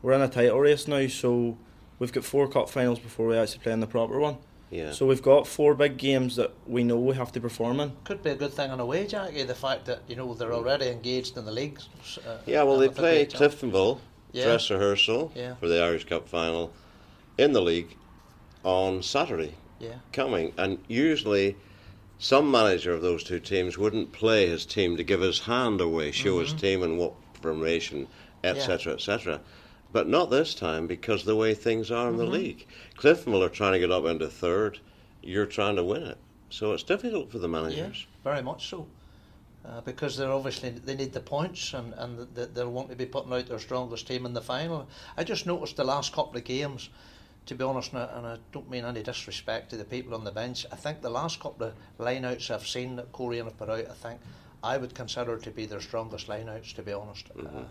we're 0.00 0.12
in 0.12 0.20
a 0.20 0.28
title 0.28 0.60
race 0.60 0.86
now. 0.86 1.06
So 1.08 1.58
we've 1.98 2.12
got 2.12 2.24
four 2.24 2.48
cup 2.48 2.68
finals 2.68 3.00
before 3.00 3.26
we 3.26 3.36
actually 3.36 3.60
play 3.60 3.72
in 3.72 3.80
the 3.80 3.86
proper 3.86 4.18
one. 4.18 4.38
Yeah. 4.72 4.92
So 4.92 5.04
we've 5.06 5.22
got 5.22 5.46
four 5.46 5.74
big 5.74 5.98
games 5.98 6.36
that 6.36 6.50
we 6.66 6.82
know 6.82 6.98
we 6.98 7.14
have 7.14 7.30
to 7.32 7.40
perform 7.40 7.78
in. 7.78 7.92
Could 8.04 8.22
be 8.22 8.30
a 8.30 8.34
good 8.34 8.54
thing 8.54 8.72
in 8.72 8.80
a 8.80 8.86
way, 8.86 9.06
Jackie. 9.06 9.42
The 9.42 9.54
fact 9.54 9.84
that 9.84 10.00
you 10.08 10.16
know 10.16 10.32
they're 10.32 10.54
already 10.54 10.88
engaged 10.88 11.36
in 11.36 11.44
the 11.44 11.52
leagues. 11.52 11.88
Uh, 12.26 12.38
yeah, 12.46 12.62
well, 12.62 12.78
they 12.78 12.88
with 12.88 12.96
play. 12.96 13.26
Cliftonville 13.26 14.00
Yeah. 14.32 14.44
dress 14.44 14.70
rehearsal 14.70 15.30
Yeah. 15.36 15.56
for 15.56 15.68
the 15.68 15.82
Irish 15.82 16.06
Cup 16.06 16.26
final 16.26 16.72
in 17.36 17.52
the 17.52 17.60
league 17.60 17.96
on 18.64 19.02
Saturday 19.02 19.54
Yeah, 19.78 19.96
coming. 20.10 20.54
And 20.56 20.78
usually, 20.88 21.56
some 22.18 22.50
manager 22.50 22.94
of 22.94 23.02
those 23.02 23.22
two 23.24 23.40
teams 23.40 23.76
wouldn't 23.76 24.12
play 24.12 24.46
his 24.46 24.64
team 24.64 24.96
to 24.96 25.04
give 25.04 25.20
his 25.20 25.40
hand 25.40 25.82
away, 25.82 26.12
show 26.12 26.40
his 26.40 26.54
team 26.54 26.82
and 26.82 26.96
what 26.98 27.12
formation, 27.42 28.06
etc., 28.42 28.94
etc. 28.94 29.40
But 29.92 30.08
not 30.08 30.30
this 30.30 30.54
time 30.54 30.86
because 30.86 31.24
the 31.24 31.36
way 31.36 31.54
things 31.54 31.90
are 31.90 32.08
in 32.08 32.16
the 32.16 32.24
league. 32.24 32.66
Cliftonville 32.96 33.44
are 33.44 33.50
trying 33.50 33.72
to 33.72 33.78
get 33.78 33.92
up 33.92 34.06
into 34.06 34.28
third. 34.28 34.78
You're 35.22 35.46
trying 35.46 35.76
to 35.76 35.84
win 35.84 36.02
it, 36.02 36.18
so 36.50 36.72
it's 36.72 36.82
difficult 36.82 37.30
for 37.30 37.38
the 37.38 37.48
yeah, 37.48 37.62
managers. 37.62 38.06
very 38.24 38.42
much 38.42 38.68
so. 38.68 38.88
Uh, 39.64 39.80
because 39.82 40.16
they're 40.16 40.32
obviously 40.32 40.70
they 40.70 40.96
need 40.96 41.12
the 41.12 41.20
points 41.20 41.72
and 41.72 41.94
and 41.94 42.34
th- 42.34 42.48
they'll 42.52 42.72
want 42.72 42.90
to 42.90 42.96
be 42.96 43.06
putting 43.06 43.32
out 43.32 43.46
their 43.46 43.60
strongest 43.60 44.08
team 44.08 44.26
in 44.26 44.32
the 44.32 44.40
final. 44.40 44.88
I 45.16 45.22
just 45.22 45.46
noticed 45.46 45.76
the 45.76 45.84
last 45.84 46.12
couple 46.12 46.36
of 46.36 46.44
games. 46.44 46.88
To 47.46 47.56
be 47.56 47.64
honest, 47.64 47.92
and 47.92 48.02
I, 48.02 48.16
and 48.16 48.26
I 48.26 48.38
don't 48.52 48.70
mean 48.70 48.84
any 48.84 49.02
disrespect 49.02 49.70
to 49.70 49.76
the 49.76 49.84
people 49.84 50.14
on 50.14 50.22
the 50.22 50.30
bench. 50.30 50.64
I 50.70 50.76
think 50.76 51.02
the 51.02 51.10
last 51.10 51.40
couple 51.40 51.66
of 51.66 51.74
lineouts 51.98 52.50
I've 52.50 52.66
seen 52.66 52.94
that 52.96 53.12
Coleraine 53.12 53.44
have 53.44 53.58
put 53.58 53.68
out, 53.68 53.90
I 53.90 53.94
think 53.94 54.20
I 54.62 54.76
would 54.76 54.94
consider 54.94 55.36
to 55.38 55.50
be 55.50 55.66
their 55.66 55.80
strongest 55.80 56.28
lineouts. 56.28 56.72
To 56.74 56.82
be 56.82 56.92
honest, 56.92 57.30
uh, 57.36 57.64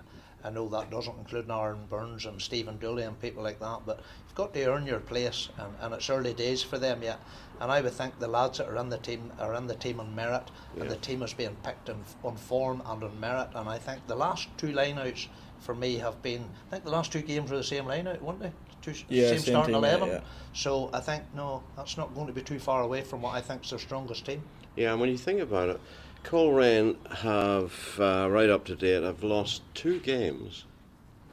I 0.43 0.50
know 0.50 0.67
that 0.69 0.89
doesn't 0.89 1.17
include 1.17 1.50
Aaron 1.50 1.86
Burns 1.89 2.25
and 2.25 2.41
Stephen 2.41 2.77
Dooley 2.77 3.03
and 3.03 3.19
people 3.19 3.43
like 3.43 3.60
that, 3.60 3.81
but 3.86 3.98
you've 4.27 4.36
got 4.36 4.53
to 4.53 4.65
earn 4.65 4.86
your 4.86 5.00
place, 5.00 5.50
and, 5.57 5.74
and 5.81 5.93
it's 5.93 6.10
early 6.10 6.33
days 6.33 6.63
for 6.63 6.77
them 6.77 7.03
yet. 7.03 7.19
And 7.60 7.71
I 7.71 7.81
would 7.81 7.93
think 7.93 8.17
the 8.19 8.27
lads 8.27 8.57
that 8.57 8.67
are 8.67 8.77
in 8.77 8.89
the 8.89 8.98
team 8.98 9.31
are 9.39 9.53
in 9.53 9.67
the 9.67 9.75
team 9.75 10.00
on 10.00 10.15
merit, 10.15 10.50
and 10.79 10.89
the 10.89 10.95
team 10.95 11.21
is 11.21 11.33
being 11.33 11.55
picked 11.63 11.89
on, 11.89 12.03
on 12.24 12.36
form 12.36 12.81
and 12.86 13.03
on 13.03 13.19
merit. 13.19 13.50
And 13.53 13.69
I 13.69 13.77
think 13.77 14.07
the 14.07 14.15
last 14.15 14.48
two 14.57 14.69
lineouts 14.74 15.27
for 15.60 15.75
me 15.75 15.98
have 15.98 16.21
been, 16.24 16.43
I 16.67 16.71
think 16.71 16.86
the 16.86 16.91
last 16.91 17.12
two 17.12 17.21
games 17.21 17.51
were 17.51 17.57
the 17.57 17.63
same 17.63 17.86
lineout, 17.86 18.21
weren't 18.21 18.39
they? 18.39 18.51
Two, 18.81 18.93
Yeah, 19.10 19.27
same, 19.27 19.38
same 19.38 19.53
starting 19.53 19.74
yeah, 19.74 19.79
eleven. 19.79 20.10
yeah. 20.10 20.19
So 20.53 20.89
I 20.91 21.01
think 21.01 21.24
no, 21.36 21.62
that's 21.77 21.98
not 21.98 22.15
going 22.15 22.25
to 22.27 22.33
be 22.33 22.41
too 22.41 22.57
far 22.57 22.81
away 22.81 23.01
from 23.03 23.21
what 23.21 23.36
I 23.36 23.41
think 23.41 23.63
is 23.63 23.69
their 23.69 23.77
strongest 23.79 24.25
team. 24.25 24.41
Yeah, 24.75 24.91
and 24.91 25.00
when 25.00 25.10
you 25.10 25.17
think 25.17 25.39
about 25.39 25.69
it, 25.69 25.79
Coleraine 26.23 26.97
have 27.09 27.73
uh, 27.99 28.27
right 28.29 28.49
up 28.49 28.65
to 28.65 28.75
date 28.75 29.03
have 29.03 29.23
lost 29.23 29.61
two 29.73 29.99
games 29.99 30.65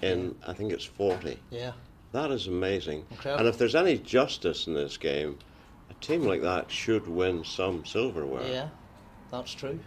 in 0.03 0.35
I 0.47 0.53
think 0.53 0.73
it's 0.73 0.85
forty. 0.85 1.39
Yeah, 1.51 1.73
That 2.13 2.31
is 2.31 2.47
amazing. 2.47 3.05
Incredible. 3.11 3.41
And 3.41 3.49
if 3.49 3.59
there's 3.59 3.75
any 3.75 3.99
justice 3.99 4.67
in 4.67 4.75
this 4.75 4.97
game, 4.97 5.39
a 5.91 5.95
team 5.95 6.23
like 6.25 6.43
that 6.43 6.71
should 6.71 7.07
win 7.09 7.45
some 7.45 7.85
silverware. 7.85 8.47
yeah, 8.47 8.69
that's 9.31 9.53
true. 9.53 9.79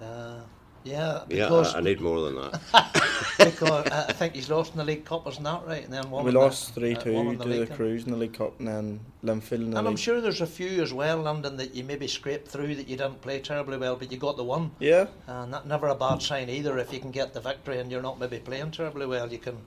Uh, 0.00 0.40
yeah, 0.86 1.24
Yeah, 1.28 1.52
I, 1.52 1.78
I 1.78 1.80
need 1.80 2.00
more 2.00 2.20
than 2.22 2.36
that. 2.36 2.60
because 3.38 3.86
uh, 3.86 4.06
I 4.08 4.12
think 4.12 4.34
he's 4.34 4.48
lost 4.48 4.72
in 4.72 4.78
the 4.78 4.84
League 4.84 5.04
Cup, 5.04 5.26
isn't 5.26 5.42
that 5.42 5.66
right? 5.66 5.84
And 5.84 5.92
then 5.92 6.10
one 6.10 6.24
we 6.24 6.30
in 6.30 6.34
the- 6.34 6.40
lost 6.40 6.70
uh, 6.70 6.74
three 6.74 6.94
one 6.94 7.02
two 7.02 7.10
in 7.10 7.30
to 7.32 7.36
the 7.38 7.44
League 7.46 7.68
Cup. 7.68 7.76
Crues 7.76 8.04
in 8.04 8.12
the 8.12 8.16
League 8.16 8.34
Cup, 8.34 8.58
and 8.58 8.68
then 8.68 9.00
Linfield 9.24 9.52
in 9.52 9.70
the 9.72 9.78
And 9.78 9.88
I'm 9.88 9.96
sure 9.96 10.20
there's 10.20 10.40
a 10.40 10.46
few 10.46 10.82
as 10.82 10.92
well, 10.92 11.18
London, 11.18 11.56
that 11.56 11.74
you 11.74 11.84
maybe 11.84 12.06
scraped 12.06 12.48
through 12.48 12.76
that 12.76 12.88
you 12.88 12.96
didn't 12.96 13.20
play 13.20 13.40
terribly 13.40 13.76
well, 13.76 13.96
but 13.96 14.12
you 14.12 14.18
got 14.18 14.36
the 14.36 14.44
one. 14.44 14.70
Yeah, 14.78 15.06
And 15.26 15.52
that 15.52 15.66
never 15.66 15.88
a 15.88 15.94
bad 15.94 16.22
sign 16.22 16.48
either. 16.48 16.78
If 16.78 16.92
you 16.92 17.00
can 17.00 17.10
get 17.10 17.34
the 17.34 17.40
victory 17.40 17.78
and 17.78 17.90
you're 17.90 18.02
not 18.02 18.20
maybe 18.20 18.38
playing 18.38 18.70
terribly 18.70 19.06
well, 19.06 19.30
you 19.30 19.38
can 19.38 19.58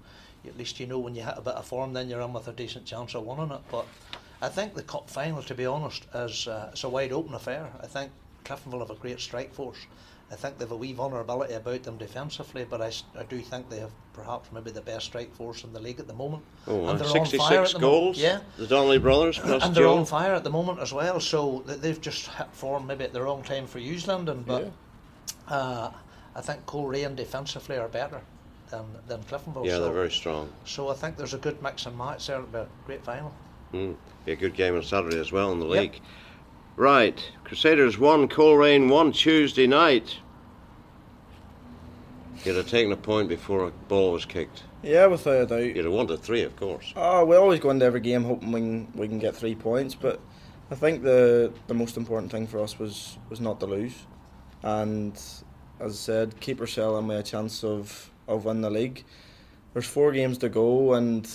at 0.48 0.58
least 0.58 0.80
you 0.80 0.88
know 0.88 1.00
when 1.00 1.16
you 1.16 1.24
hit 1.24 1.36
a 1.38 1.42
bit 1.42 1.56
of 1.56 1.66
form, 1.66 1.94
then 1.94 2.10
you're 2.10 2.22
in 2.22 2.32
with 2.32 2.48
a 2.48 2.54
decent 2.54 2.86
chance 2.86 3.14
of 3.14 3.26
winning 3.26 3.52
it. 3.52 3.60
But 3.70 3.86
I 4.42 4.48
think 4.48 4.74
the 4.74 4.84
cup 4.84 5.10
final, 5.10 5.44
to 5.44 5.54
be 5.54 5.66
honest, 5.66 6.06
is 6.16 6.48
uh, 6.48 6.70
it's 6.72 6.84
a 6.86 6.90
wide 6.90 7.12
open 7.12 7.34
affair. 7.34 7.70
I 7.82 7.88
think 7.88 8.12
Cliftonville 8.46 8.80
have 8.80 8.90
a 8.90 8.96
great 8.96 9.20
strike 9.20 9.54
force. 9.54 9.80
I 10.32 10.36
think 10.36 10.58
they 10.60 10.64
have 10.66 10.72
a 10.72 10.76
wee 10.76 10.94
vulnerability 10.94 11.56
about 11.56 11.82
them 11.84 11.98
defensively, 11.98 12.64
but 12.64 12.82
I 12.82 12.92
do 13.30 13.40
think 13.42 13.70
they 13.70 13.80
have 13.80 13.92
perhaps 14.14 14.50
maybe 14.52 14.70
the 14.70 14.82
best 14.82 15.06
strike 15.08 15.34
force 15.34 15.64
in 15.64 15.74
the 15.74 15.80
league 15.80 16.00
at 16.00 16.08
the 16.08 16.14
moment. 16.14 16.44
Oh, 16.68 16.86
and 16.88 17.00
they're 17.00 17.08
on 17.22 17.26
fire 17.26 17.64
at 17.64 17.72
the 17.72 17.80
goals. 17.80 18.18
Yeah, 18.20 18.42
The 18.58 18.68
Donnelly 18.68 19.00
brothers 19.00 19.40
plus 19.40 19.64
and 19.64 19.74
they're 19.74 19.86
Joe. 19.86 19.98
on 19.98 20.06
fire 20.06 20.34
at 20.36 20.44
the 20.44 20.52
moment 20.52 20.80
as 20.80 20.94
well. 20.94 21.20
So 21.20 21.64
they've 21.66 22.00
just 22.00 22.28
hit 22.28 22.48
form 22.52 22.86
maybe 22.86 23.06
at 23.06 23.14
the 23.14 23.24
wrong 23.24 23.42
time 23.42 23.66
for 23.66 23.80
Hughes 23.80 24.08
Lyndon, 24.08 24.44
but 24.46 24.66
Yeah. 25.50 25.56
uh, 25.56 25.92
I 26.36 26.42
think 26.42 26.66
Coleraine 26.68 27.16
defensively 27.16 27.78
are 27.78 27.88
better 27.88 28.22
than 28.70 28.86
than 29.08 29.24
Cliftonville. 29.24 29.66
yeah, 29.66 29.78
so, 29.78 29.84
they're 29.86 29.94
very 29.94 30.12
strong. 30.12 30.50
so 30.64 30.90
I 30.90 30.94
think 30.94 31.18
there's 31.18 31.34
a 31.34 31.40
good 31.40 31.60
mix 31.64 31.88
and 31.88 31.98
match 31.98 32.28
there. 32.28 32.36
It'll 32.38 32.48
be 32.48 32.60
a 32.60 32.68
great 32.86 33.04
final. 33.04 33.34
Mm. 33.74 33.96
Be 34.26 34.34
a 34.34 34.36
good 34.36 34.54
game 34.54 34.76
on 34.76 34.84
Saturday 34.84 35.20
as 35.20 35.32
well 35.32 35.52
in 35.52 35.60
the 35.60 35.66
Yep. 35.68 36.02
Right, 36.80 37.22
Crusaders 37.44 38.00
won, 38.00 38.30
Coleraine 38.30 38.88
won 38.88 39.12
Tuesday 39.12 39.68
night. 39.68 40.18
You'd 42.46 42.56
have 42.56 42.70
taken 42.70 42.94
a 42.94 42.96
point 42.96 43.28
before 43.28 43.68
a 43.68 43.72
ball 43.72 44.14
was 44.14 44.24
kicked. 44.24 44.64
yeah, 44.82 45.08
without 45.08 45.42
a 45.42 45.46
doubt. 45.46 45.76
You'd 45.76 45.84
have 45.84 45.94
wanted 45.94 46.22
three, 46.22 46.42
of 46.44 46.56
course. 46.56 46.94
Oh, 46.96 47.26
we 47.26 47.36
always 47.36 47.60
go 47.60 47.70
into 47.70 47.84
every 47.84 48.00
game 48.00 48.24
hoping 48.24 48.54
we 48.54 48.62
can, 48.62 48.92
we 48.96 49.08
can 49.10 49.20
get 49.20 49.36
three 49.36 49.56
points, 49.56 49.94
but 49.94 50.22
I 50.72 50.76
think 50.76 51.04
the 51.04 51.52
the 51.68 51.74
most 51.74 51.98
important 51.98 52.32
thing 52.32 52.48
for 52.48 52.62
us 52.62 52.80
was, 52.80 53.18
was 53.30 53.42
not 53.42 53.60
to 53.60 53.66
lose, 53.66 54.06
and 54.64 55.14
as 55.82 55.92
I 55.92 55.96
said, 55.96 56.40
keep 56.40 56.62
ourselves 56.62 57.06
with 57.06 57.20
a 57.20 57.24
chance 57.24 57.62
of 57.62 58.10
of 58.26 58.46
winning 58.46 58.62
the 58.62 58.70
league. 58.70 59.04
There's 59.74 59.86
four 59.86 60.14
games 60.14 60.38
to 60.38 60.48
go, 60.48 60.94
and 60.94 61.30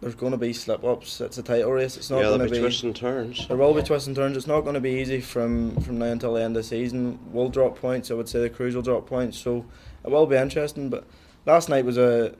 there's 0.00 0.14
going 0.14 0.32
to 0.32 0.38
be 0.38 0.52
slip 0.52 0.84
ups. 0.84 1.20
It's 1.20 1.38
a 1.38 1.42
title 1.42 1.72
race. 1.72 1.96
It's 1.96 2.10
not 2.10 2.18
yeah, 2.18 2.24
going 2.24 2.40
to 2.40 2.44
be 2.46 2.50
be. 2.52 2.60
twists 2.60 2.82
and 2.82 2.94
turns. 2.94 3.48
There 3.48 3.56
will 3.56 3.74
be 3.74 3.82
twists 3.82 4.06
and 4.06 4.14
turns. 4.14 4.36
It's 4.36 4.46
not 4.46 4.60
going 4.60 4.74
to 4.74 4.80
be 4.80 5.00
easy 5.00 5.20
from, 5.20 5.80
from 5.80 5.98
now 5.98 6.06
until 6.06 6.34
the 6.34 6.42
end 6.42 6.56
of 6.56 6.62
the 6.62 6.68
season. 6.68 7.18
We'll 7.32 7.48
drop 7.48 7.78
points. 7.78 8.10
I 8.10 8.14
would 8.14 8.28
say 8.28 8.40
the 8.40 8.50
Crues 8.50 8.74
will 8.74 8.82
drop 8.82 9.06
points. 9.06 9.38
So 9.38 9.64
it 10.04 10.10
will 10.10 10.26
be 10.26 10.36
interesting. 10.36 10.90
But 10.90 11.04
last 11.46 11.68
night 11.68 11.84
was 11.84 11.98
a 11.98 12.34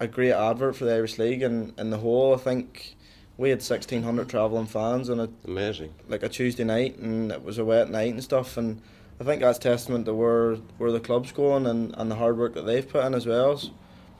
a 0.00 0.08
great 0.08 0.32
advert 0.32 0.74
for 0.76 0.84
the 0.84 0.94
Irish 0.94 1.18
League 1.18 1.42
and 1.42 1.78
in 1.78 1.90
the 1.90 1.98
whole. 1.98 2.34
I 2.34 2.38
think 2.38 2.96
we 3.36 3.50
had 3.50 3.62
sixteen 3.62 4.02
hundred 4.02 4.28
travelling 4.28 4.66
fans 4.66 5.10
on 5.10 5.20
a 5.20 5.28
Amazing. 5.46 5.94
like 6.08 6.22
a 6.22 6.28
Tuesday 6.28 6.64
night, 6.64 6.98
and 6.98 7.32
it 7.32 7.42
was 7.42 7.58
a 7.58 7.64
wet 7.64 7.90
night 7.90 8.12
and 8.12 8.22
stuff. 8.22 8.56
And 8.56 8.80
I 9.20 9.24
think 9.24 9.40
that's 9.40 9.58
testament 9.58 10.06
to 10.06 10.14
where 10.14 10.56
where 10.78 10.92
the 10.92 11.00
club's 11.00 11.32
going 11.32 11.66
and, 11.66 11.94
and 11.96 12.10
the 12.10 12.16
hard 12.16 12.38
work 12.38 12.54
that 12.54 12.66
they've 12.66 12.88
put 12.88 13.04
in 13.04 13.14
as 13.14 13.26
well. 13.26 13.56
So 13.56 13.70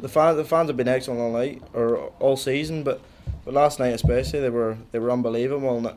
the 0.01 0.09
fans 0.09 0.37
the 0.37 0.45
fans 0.45 0.69
have 0.69 0.77
been 0.77 0.89
excellent 0.89 1.21
all 1.21 1.33
night 1.33 1.63
or 1.73 1.97
all 2.21 2.37
season, 2.37 2.83
but, 2.83 3.01
but 3.45 3.55
last 3.55 3.79
night 3.79 3.95
especially 3.95 4.41
they 4.41 4.51
were 4.51 4.77
they 4.93 4.99
were 4.99 5.11
unbelievable. 5.11 5.77
And 5.79 5.87
it, 5.87 5.97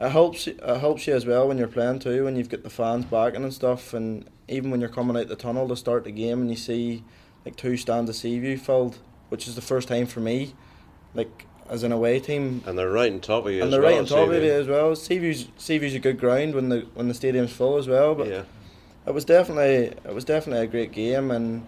it 0.00 0.10
helps 0.10 0.46
it 0.46 0.60
helps 0.62 1.06
you 1.06 1.14
as 1.14 1.26
well 1.26 1.48
when 1.48 1.58
you're 1.58 1.68
playing 1.68 1.98
too 2.00 2.24
when 2.24 2.36
you've 2.36 2.48
got 2.48 2.62
the 2.62 2.70
fans 2.70 3.04
backing 3.04 3.42
and 3.44 3.52
stuff. 3.54 3.94
And 3.94 4.28
even 4.48 4.70
when 4.70 4.80
you're 4.80 4.88
coming 4.88 5.16
out 5.16 5.28
the 5.28 5.36
tunnel 5.36 5.68
to 5.68 5.76
start 5.76 6.04
the 6.04 6.10
game 6.10 6.40
and 6.40 6.50
you 6.50 6.56
see 6.56 7.04
like 7.44 7.56
two 7.56 7.76
stands 7.76 8.10
of 8.10 8.16
Seaview 8.16 8.56
filled, 8.56 8.98
which 9.28 9.46
is 9.48 9.54
the 9.54 9.60
first 9.62 9.88
time 9.88 10.06
for 10.06 10.20
me, 10.20 10.54
like 11.14 11.46
as 11.70 11.82
an 11.82 11.92
away 11.92 12.18
team 12.18 12.62
And 12.66 12.78
they're 12.78 12.90
right 12.90 13.12
on 13.12 13.20
top 13.20 13.44
of 13.44 13.52
you 13.52 13.58
and 13.62 13.64
as 13.66 13.70
they're 13.72 13.82
well. 13.82 13.90
right 13.92 13.98
on 14.00 14.06
top 14.06 14.28
of 14.28 14.42
you 14.42 14.50
as 14.52 14.66
well. 14.66 14.94
Seaview's 14.96 15.48
Seaview's 15.58 15.94
a 15.94 15.98
good 15.98 16.18
ground 16.18 16.54
when 16.54 16.68
the 16.70 16.86
when 16.94 17.08
the 17.08 17.14
stadium's 17.14 17.52
full 17.52 17.76
as 17.76 17.86
well. 17.86 18.14
But 18.14 18.28
Yeah. 18.28 18.42
it 19.06 19.12
was 19.14 19.24
definitely 19.24 19.96
it 20.08 20.14
was 20.14 20.24
definitely 20.24 20.64
a 20.64 20.68
great 20.68 20.92
game, 20.92 21.30
and 21.30 21.66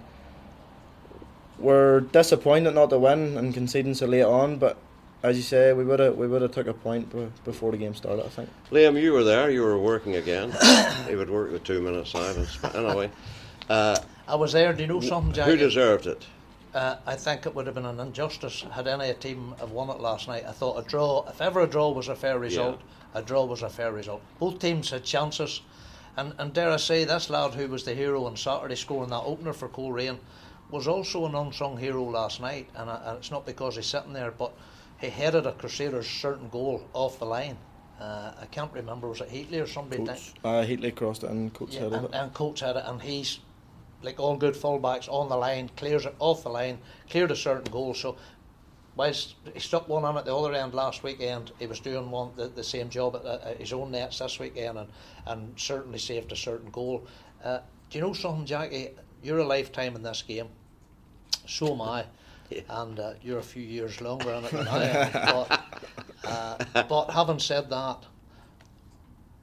we're 1.60 2.00
disappointed 2.00 2.74
not 2.74 2.90
to 2.90 2.98
win 2.98 3.36
and 3.36 3.54
conceding 3.54 3.94
so 3.94 4.06
late 4.06 4.22
on. 4.22 4.56
But 4.56 4.76
as 5.22 5.36
you 5.36 5.42
say, 5.42 5.72
we 5.72 5.84
would 5.84 6.00
have 6.00 6.16
we 6.16 6.26
would 6.26 6.42
have 6.42 6.52
took 6.52 6.66
a 6.66 6.74
point 6.74 7.12
be- 7.12 7.30
before 7.44 7.72
the 7.72 7.78
game 7.78 7.94
started. 7.94 8.24
I 8.24 8.28
think. 8.28 8.48
Liam, 8.70 9.00
you 9.00 9.12
were 9.12 9.24
there. 9.24 9.50
You 9.50 9.62
were 9.62 9.78
working 9.78 10.16
again. 10.16 10.52
he 11.08 11.14
would 11.14 11.30
work 11.30 11.52
with 11.52 11.64
two 11.64 11.80
minutes 11.80 12.10
silence. 12.10 12.58
But 12.60 12.74
anyway, 12.74 13.10
uh, 13.68 13.98
I 14.26 14.34
was 14.34 14.52
there. 14.52 14.72
Do 14.72 14.82
you 14.82 14.88
know 14.88 15.00
something, 15.00 15.32
Jack? 15.32 15.46
who 15.46 15.56
deserved 15.56 16.06
it? 16.06 16.26
Uh, 16.72 16.96
I 17.04 17.16
think 17.16 17.46
it 17.46 17.54
would 17.54 17.66
have 17.66 17.74
been 17.74 17.84
an 17.84 17.98
injustice 17.98 18.64
had 18.70 18.86
any 18.86 19.12
team 19.14 19.54
have 19.58 19.72
won 19.72 19.90
it 19.90 19.98
last 20.00 20.28
night. 20.28 20.44
I 20.46 20.52
thought 20.52 20.78
a 20.78 20.88
draw, 20.88 21.28
if 21.28 21.40
ever 21.40 21.62
a 21.62 21.66
draw 21.66 21.90
was 21.90 22.06
a 22.06 22.14
fair 22.14 22.38
result, 22.38 22.78
yeah. 23.12 23.20
a 23.20 23.22
draw 23.24 23.44
was 23.44 23.62
a 23.62 23.68
fair 23.68 23.90
result. 23.90 24.22
Both 24.38 24.60
teams 24.60 24.90
had 24.90 25.02
chances, 25.02 25.62
and, 26.16 26.32
and 26.38 26.52
dare 26.52 26.70
I 26.70 26.76
say, 26.76 27.02
this 27.02 27.28
lad 27.28 27.54
who 27.54 27.66
was 27.66 27.82
the 27.82 27.94
hero 27.94 28.24
on 28.24 28.36
Saturday 28.36 28.76
scoring 28.76 29.10
that 29.10 29.24
opener 29.24 29.52
for 29.52 29.66
Coleraine 29.66 30.20
was 30.70 30.88
also 30.88 31.26
an 31.26 31.34
unsung 31.34 31.76
hero 31.76 32.04
last 32.04 32.40
night. 32.40 32.68
And, 32.74 32.90
and 32.90 33.18
it's 33.18 33.30
not 33.30 33.46
because 33.46 33.76
he's 33.76 33.86
sitting 33.86 34.12
there, 34.12 34.30
but 34.30 34.52
he 35.00 35.08
headed 35.08 35.46
a 35.46 35.52
Crusaders 35.52 36.08
certain 36.08 36.48
goal 36.48 36.82
off 36.92 37.18
the 37.18 37.26
line. 37.26 37.56
Uh, 38.00 38.32
I 38.40 38.46
can't 38.46 38.72
remember, 38.72 39.08
was 39.08 39.20
it 39.20 39.28
Heatley 39.28 39.62
or 39.62 39.66
somebody? 39.66 40.04
Coates, 40.06 40.34
uh, 40.42 40.62
Heatley 40.62 40.94
crossed 40.94 41.22
it 41.22 41.30
and 41.30 41.52
Coates 41.52 41.74
yeah, 41.74 41.82
headed 41.82 41.98
and, 41.98 42.04
it. 42.06 42.10
And 42.14 42.32
Coates 42.32 42.62
had 42.62 42.76
it, 42.76 42.84
and 42.86 43.00
he's 43.02 43.40
like 44.02 44.18
all 44.18 44.36
good 44.36 44.54
fullbacks 44.54 45.06
on 45.08 45.28
the 45.28 45.36
line, 45.36 45.70
clears 45.76 46.06
it 46.06 46.14
off 46.18 46.42
the 46.42 46.48
line, 46.48 46.78
cleared 47.10 47.30
a 47.30 47.36
certain 47.36 47.70
goal. 47.70 47.92
So 47.92 48.16
whilst 48.96 49.34
he 49.52 49.60
stuck 49.60 49.86
one 49.88 50.04
on 50.04 50.16
at 50.16 50.24
the 50.24 50.34
other 50.34 50.54
end 50.54 50.72
last 50.72 51.02
weekend, 51.02 51.52
he 51.58 51.66
was 51.66 51.80
doing 51.80 52.10
one 52.10 52.30
the, 52.36 52.48
the 52.48 52.64
same 52.64 52.88
job 52.88 53.16
at, 53.16 53.24
at, 53.24 53.56
his 53.58 53.72
own 53.72 53.90
nets 53.90 54.18
this 54.18 54.38
weekend 54.38 54.78
and, 54.78 54.88
and 55.26 55.52
certainly 55.58 55.98
saved 55.98 56.32
a 56.32 56.36
certain 56.36 56.70
goal. 56.70 57.06
Uh, 57.44 57.58
do 57.90 57.98
you 57.98 58.04
know 58.04 58.14
something, 58.14 58.46
Jackie? 58.46 58.90
You're 59.22 59.40
a 59.40 59.44
lifetime 59.44 59.94
in 59.96 60.02
this 60.02 60.22
game. 60.22 60.48
So 61.50 61.72
am 61.72 61.82
I. 61.82 62.04
Yeah. 62.48 62.60
And 62.68 62.98
uh, 62.98 63.12
you're 63.22 63.38
a 63.38 63.42
few 63.42 63.62
years 63.62 64.00
longer 64.00 64.30
in 64.32 64.44
it 64.44 64.50
than 64.52 64.68
I 64.68 64.84
am. 64.84 65.12
But, 65.12 65.64
uh, 66.24 66.84
but 66.88 67.10
having 67.10 67.38
said 67.38 67.68
that, 67.70 68.04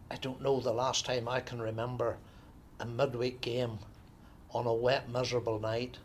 I 0.09 0.15
don't 0.15 0.41
know 0.41 0.59
the 0.59 0.71
last 0.71 1.05
time 1.05 1.27
I 1.27 1.41
can 1.41 1.61
remember 1.61 2.17
a 2.79 2.85
midweek 2.85 3.41
game 3.41 3.79
on 4.51 4.65
a 4.67 4.73
wet, 4.73 5.09
miserable 5.09 5.59
night. 5.59 5.97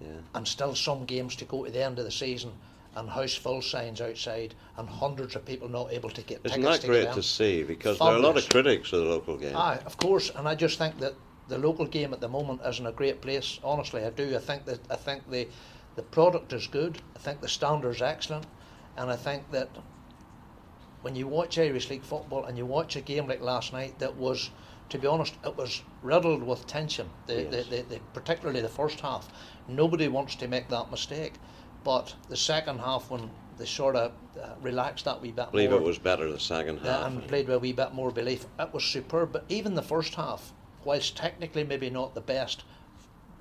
Yeah. 0.00 0.08
And 0.34 0.46
still 0.46 0.74
some 0.74 1.04
games 1.04 1.36
to 1.36 1.44
go 1.44 1.64
to 1.64 1.70
the 1.70 1.82
end 1.82 1.98
of 1.98 2.04
the 2.04 2.10
season 2.10 2.52
and 2.96 3.08
house 3.08 3.34
full 3.34 3.62
signs 3.62 4.00
outside 4.00 4.54
and 4.76 4.88
hundreds 4.88 5.36
of 5.36 5.44
people 5.44 5.68
not 5.68 5.92
able 5.92 6.10
to 6.10 6.22
get 6.22 6.40
Isn't 6.44 6.62
tickets 6.62 6.78
that 6.80 6.86
great 6.86 7.12
to 7.12 7.22
see? 7.22 7.62
Because 7.62 7.98
Fabulous. 7.98 8.22
there 8.22 8.30
are 8.30 8.32
a 8.32 8.34
lot 8.34 8.42
of 8.42 8.48
critics 8.48 8.92
of 8.92 9.00
the 9.00 9.06
local 9.06 9.36
game. 9.36 9.56
Aye, 9.56 9.78
of 9.86 9.96
course, 9.98 10.30
and 10.34 10.48
I 10.48 10.54
just 10.54 10.78
think 10.78 10.98
that 10.98 11.14
the 11.48 11.58
local 11.58 11.86
game 11.86 12.12
at 12.12 12.20
the 12.20 12.28
moment 12.28 12.60
is 12.64 12.78
in 12.78 12.86
a 12.86 12.92
great 12.92 13.20
place. 13.20 13.58
Honestly, 13.64 14.04
I 14.04 14.10
do. 14.10 14.36
I 14.36 14.38
think 14.38 14.64
that 14.66 14.80
I 14.90 14.96
think 14.96 15.30
the 15.30 15.48
the 15.96 16.02
product 16.02 16.52
is 16.52 16.66
good. 16.66 17.02
I 17.16 17.18
think 17.18 17.40
the 17.40 17.48
standard 17.48 17.90
is 17.90 18.02
excellent, 18.02 18.46
and 18.96 19.10
I 19.10 19.16
think 19.16 19.50
that 19.50 19.68
when 21.02 21.14
you 21.14 21.26
watch 21.26 21.58
Irish 21.58 21.90
League 21.90 22.04
football 22.04 22.44
and 22.44 22.58
you 22.58 22.66
watch 22.66 22.96
a 22.96 23.00
game 23.00 23.26
like 23.28 23.40
last 23.40 23.72
night 23.72 23.98
that 23.98 24.16
was 24.16 24.50
to 24.90 24.98
be 24.98 25.06
honest, 25.06 25.34
it 25.44 25.56
was 25.56 25.82
riddled 26.02 26.42
with 26.42 26.66
tension. 26.66 27.08
The, 27.26 27.42
yes. 27.42 27.50
the, 27.50 27.76
the, 27.76 27.82
the, 27.82 28.00
particularly 28.14 28.60
the 28.60 28.68
first 28.68 29.00
half. 29.00 29.28
Nobody 29.68 30.08
wants 30.08 30.34
to 30.36 30.48
make 30.48 30.68
that 30.68 30.90
mistake, 30.90 31.34
but 31.84 32.14
the 32.28 32.36
second 32.36 32.78
half, 32.78 33.10
when 33.10 33.30
they 33.58 33.66
sort 33.66 33.96
of 33.96 34.12
uh, 34.40 34.54
relaxed 34.62 35.04
that 35.04 35.20
wee 35.20 35.32
bit 35.32 35.48
I 35.48 35.50
believe 35.50 35.70
more, 35.70 35.80
it 35.80 35.84
was 35.84 35.98
better 35.98 36.30
the 36.30 36.40
second 36.40 36.78
half. 36.78 37.02
Uh, 37.02 37.06
and 37.06 37.28
played 37.28 37.48
with 37.48 37.56
a 37.56 37.58
wee 37.58 37.72
bit 37.72 37.92
more 37.92 38.10
belief. 38.10 38.46
It 38.58 38.72
was 38.72 38.84
superb, 38.84 39.32
but 39.32 39.44
even 39.48 39.74
the 39.74 39.82
first 39.82 40.14
half, 40.14 40.52
whilst 40.88 41.18
technically 41.18 41.64
maybe 41.64 41.90
not 41.90 42.14
the 42.14 42.20
best 42.22 42.64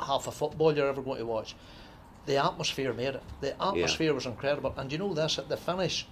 half 0.02 0.28
of 0.28 0.34
football 0.34 0.76
you're 0.76 0.90
ever 0.90 1.02
going 1.02 1.18
to 1.18 1.26
watch, 1.26 1.56
the 2.26 2.36
atmosphere 2.36 2.92
made 2.92 3.16
it. 3.16 3.24
The 3.40 3.54
atmosphere 3.64 4.08
yeah. 4.08 4.12
was 4.12 4.26
incredible. 4.26 4.74
And 4.76 4.92
you 4.92 4.98
know 4.98 5.14
this, 5.14 5.40
at 5.40 5.48
the 5.48 5.56
finish, 5.56 6.06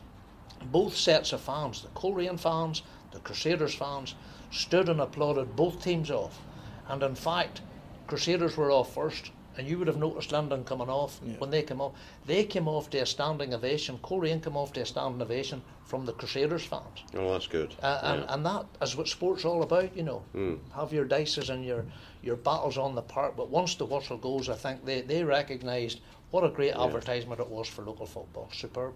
both 0.72 0.96
sets 0.96 1.34
of 1.34 1.42
fans, 1.42 1.82
the 1.82 1.89
Coleraine 1.89 2.38
fans, 2.38 2.84
the 3.12 3.20
Crusaders 3.20 3.75
fans, 3.75 4.15
stood 4.50 4.88
and 4.88 5.01
applauded 5.01 5.58
both 5.58 5.84
teams 5.84 6.10
off. 6.10 6.39
And 6.88 7.04
in 7.04 7.15
fact, 7.15 7.60
Crusaders 8.08 8.56
were 8.56 8.72
off 8.72 8.94
first, 8.94 9.32
and 9.57 9.67
you 9.67 9.77
would 9.77 9.88
have 9.88 9.97
noticed 9.97 10.31
Lyndon 10.31 10.63
coming 10.63 10.89
off 10.89 11.19
yeah. 11.25 11.35
when 11.38 11.50
they 11.50 11.63
came 11.63 11.81
off. 11.81 11.93
They 12.25 12.43
came 12.43 12.67
off 12.67 12.89
to 12.91 13.00
a 13.00 13.05
standing 13.05 13.53
ovation. 13.53 14.00
Coleraine 14.03 14.41
came 14.41 14.57
off 14.57 14.74
to 14.74 14.81
a 14.81 14.85
standing 14.85 15.21
ovation 15.21 15.62
from 15.85 16.05
the 16.05 16.13
Crusaders 16.13 16.65
fans. 16.65 17.03
Oh, 17.15 17.31
that's 17.31 17.47
good. 17.47 17.75
Uh, 17.81 18.00
and, 18.03 18.21
yeah. 18.21 18.33
and 18.33 18.45
that 18.45 18.65
is 18.81 18.95
what 18.95 19.07
sport's 19.07 19.45
all 19.45 19.63
about, 19.63 19.95
you 19.95 20.03
know. 20.03 20.24
Mm. 20.35 20.59
Have 20.74 20.91
your 20.91 21.05
dices 21.05 21.50
and 21.50 21.63
your, 21.63 21.85
your 22.21 22.35
battles 22.35 22.77
on 22.77 22.95
the 22.95 23.01
park, 23.01 23.35
but 23.38 23.50
once 23.50 23.75
the 23.75 23.85
whistle 23.85 24.17
goes, 24.17 24.50
I 24.50 24.55
think 24.55 24.85
they, 24.85 25.01
they 25.01 25.24
recognised 25.24 26.01
what 26.31 26.44
a 26.44 26.50
great 26.50 26.74
yeah. 26.75 26.83
advertisement 26.83 27.39
it 27.39 27.48
was 27.48 27.68
for 27.68 27.83
local 27.83 28.05
football. 28.05 28.50
Superb. 28.51 28.96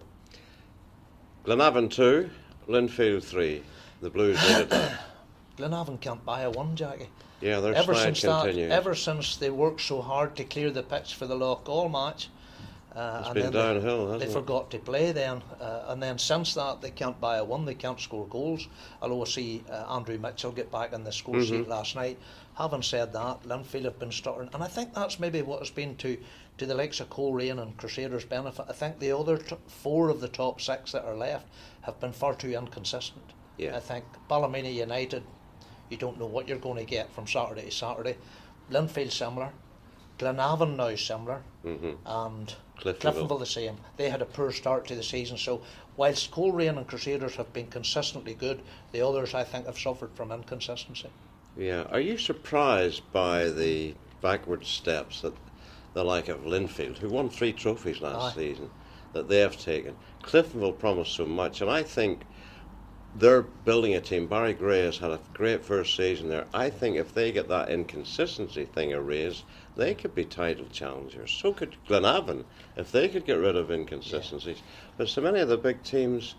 Glenavon 1.44 1.90
2, 1.90 2.28
Linfield 2.68 3.24
3. 3.24 3.62
The 4.02 4.10
Blues 4.10 4.40
did 4.46 4.72
it. 4.72 4.92
Glenavon 5.56 6.00
can't 6.00 6.24
buy 6.24 6.42
a 6.42 6.50
one, 6.50 6.74
Jackie. 6.76 7.08
Yeah, 7.40 7.60
their 7.60 7.74
ever 7.74 7.94
since 7.94 8.20
continues. 8.20 8.68
that, 8.68 8.74
ever 8.74 8.94
since 8.94 9.36
they 9.36 9.50
worked 9.50 9.80
so 9.80 10.02
hard 10.02 10.36
to 10.36 10.44
clear 10.44 10.70
the 10.70 10.82
pitch 10.82 11.14
for 11.14 11.26
the 11.26 11.36
Loughgall 11.36 11.90
match. 11.90 12.28
Uh, 12.94 13.22
it's 13.24 13.34
been 13.34 13.52
downhill, 13.52 14.18
they, 14.18 14.26
they 14.26 14.32
forgot 14.32 14.68
to 14.72 14.78
play 14.78 15.12
then, 15.12 15.40
uh, 15.60 15.84
and 15.88 16.02
then 16.02 16.18
since 16.18 16.54
that 16.54 16.80
they 16.80 16.90
can't 16.90 17.20
buy 17.20 17.36
a 17.36 17.44
one, 17.44 17.64
they 17.64 17.74
can't 17.74 18.00
score 18.00 18.26
goals. 18.26 18.66
Although 19.00 19.22
I 19.22 19.26
see 19.26 19.62
uh, 19.70 19.94
Andrew 19.94 20.18
Mitchell 20.18 20.50
get 20.50 20.72
back 20.72 20.92
in 20.92 21.04
the 21.04 21.12
score 21.12 21.36
mm-hmm. 21.36 21.44
sheet 21.44 21.68
last 21.68 21.94
night. 21.94 22.18
Having 22.54 22.82
said 22.82 23.12
that, 23.12 23.44
Linfield 23.44 23.84
have 23.84 24.00
been 24.00 24.10
stuttering, 24.10 24.50
and 24.52 24.62
I 24.62 24.66
think 24.66 24.92
that's 24.92 25.20
maybe 25.20 25.40
what 25.40 25.60
has 25.60 25.70
been 25.70 25.94
to 25.96 26.18
to 26.58 26.66
the 26.66 26.74
likes 26.74 27.00
of 27.00 27.08
Coleraine 27.08 27.58
and 27.58 27.74
Crusaders' 27.78 28.24
benefit. 28.24 28.66
I 28.68 28.72
think 28.72 28.98
the 28.98 29.12
other 29.16 29.38
t- 29.38 29.56
four 29.66 30.10
of 30.10 30.20
the 30.20 30.28
top 30.28 30.60
six 30.60 30.92
that 30.92 31.04
are 31.04 31.16
left 31.16 31.46
have 31.82 31.98
been 32.00 32.12
far 32.12 32.34
too 32.34 32.52
inconsistent. 32.52 33.32
Yeah. 33.56 33.76
I 33.76 33.80
think 33.80 34.04
Ballymena 34.28 34.68
United 34.68 35.22
you 35.90 35.96
don't 35.96 36.18
know 36.18 36.26
what 36.26 36.48
you're 36.48 36.58
going 36.58 36.78
to 36.78 36.84
get 36.84 37.12
from 37.12 37.26
Saturday 37.26 37.64
to 37.66 37.70
Saturday. 37.70 38.16
Linfield 38.70 39.10
similar, 39.10 39.50
Glenavon 40.18 40.76
now 40.76 40.94
similar, 40.94 41.42
mm-hmm. 41.64 41.92
and 42.06 42.54
Cliftonville. 42.78 43.28
Cliftonville 43.28 43.38
the 43.40 43.46
same. 43.46 43.76
They 43.96 44.08
had 44.08 44.22
a 44.22 44.26
poor 44.26 44.52
start 44.52 44.86
to 44.86 44.94
the 44.94 45.02
season, 45.02 45.36
so 45.36 45.62
whilst 45.96 46.30
Coleraine 46.30 46.78
and 46.78 46.86
Crusaders 46.86 47.36
have 47.36 47.52
been 47.52 47.66
consistently 47.66 48.34
good, 48.34 48.62
the 48.92 49.02
others 49.02 49.34
I 49.34 49.44
think 49.44 49.66
have 49.66 49.78
suffered 49.78 50.12
from 50.14 50.30
inconsistency. 50.30 51.10
Yeah, 51.56 51.82
are 51.90 52.00
you 52.00 52.16
surprised 52.16 53.02
by 53.12 53.50
the 53.50 53.94
backward 54.22 54.64
steps 54.64 55.22
that 55.22 55.34
the 55.94 56.04
like 56.04 56.28
of 56.28 56.42
Linfield, 56.44 56.98
who 56.98 57.08
won 57.08 57.28
three 57.28 57.52
trophies 57.52 58.00
last 58.00 58.36
Aye. 58.36 58.40
season, 58.40 58.70
that 59.12 59.28
they 59.28 59.40
have 59.40 59.58
taken? 59.58 59.96
Cliftonville 60.22 60.78
promised 60.78 61.14
so 61.14 61.26
much, 61.26 61.60
and 61.60 61.70
I 61.70 61.82
think 61.82 62.20
they're 63.14 63.42
building 63.42 63.94
a 63.94 64.00
team. 64.00 64.26
Barry 64.26 64.52
Gray 64.52 64.84
has 64.84 64.98
had 64.98 65.10
a 65.10 65.20
great 65.34 65.64
first 65.64 65.96
season 65.96 66.28
there. 66.28 66.46
I 66.54 66.70
think 66.70 66.96
if 66.96 67.12
they 67.12 67.32
get 67.32 67.48
that 67.48 67.68
inconsistency 67.68 68.64
thing 68.64 68.90
erased, 68.90 69.44
they 69.76 69.94
could 69.94 70.14
be 70.14 70.24
title 70.24 70.66
challengers. 70.70 71.30
So 71.30 71.52
could 71.52 71.76
Glenavon 71.88 72.44
if 72.76 72.92
they 72.92 73.08
could 73.08 73.26
get 73.26 73.38
rid 73.38 73.56
of 73.56 73.70
inconsistencies. 73.70 74.58
Yeah. 74.58 74.92
But 74.96 75.08
so 75.08 75.20
many 75.22 75.40
of 75.40 75.48
the 75.48 75.56
big 75.56 75.82
teams 75.82 76.34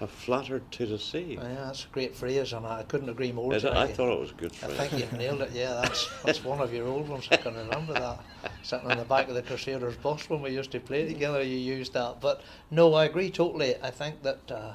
have 0.00 0.10
flattered 0.10 0.70
to 0.72 0.84
deceive. 0.84 1.38
Oh, 1.40 1.46
yeah, 1.46 1.54
that's 1.54 1.84
a 1.84 1.88
great 1.88 2.14
phrase, 2.14 2.52
and 2.52 2.66
I 2.66 2.82
couldn't 2.82 3.08
agree 3.08 3.32
more. 3.32 3.54
I 3.54 3.58
thought 3.86 4.12
it 4.12 4.20
was 4.20 4.30
a 4.30 4.34
good 4.34 4.54
phrase. 4.54 4.78
I 4.78 4.88
think 4.88 5.00
you've 5.00 5.18
nailed 5.18 5.40
it. 5.40 5.52
Yeah, 5.52 5.80
that's 5.80 6.10
that's 6.22 6.44
one 6.44 6.60
of 6.60 6.74
your 6.74 6.86
old 6.86 7.08
ones. 7.08 7.28
I 7.30 7.36
can 7.36 7.54
remember 7.54 7.94
that 7.94 8.20
sitting 8.62 8.90
on 8.90 8.98
the 8.98 9.04
back 9.04 9.28
of 9.28 9.34
the 9.34 9.42
Crusaders 9.42 9.96
bus 9.96 10.28
when 10.28 10.42
we 10.42 10.50
used 10.50 10.70
to 10.72 10.80
play 10.80 11.06
together. 11.06 11.42
You 11.42 11.56
used 11.56 11.94
that, 11.94 12.20
but 12.20 12.42
no, 12.70 12.92
I 12.92 13.06
agree 13.06 13.30
totally. 13.30 13.76
I 13.82 13.90
think 13.90 14.22
that. 14.22 14.50
Uh, 14.50 14.74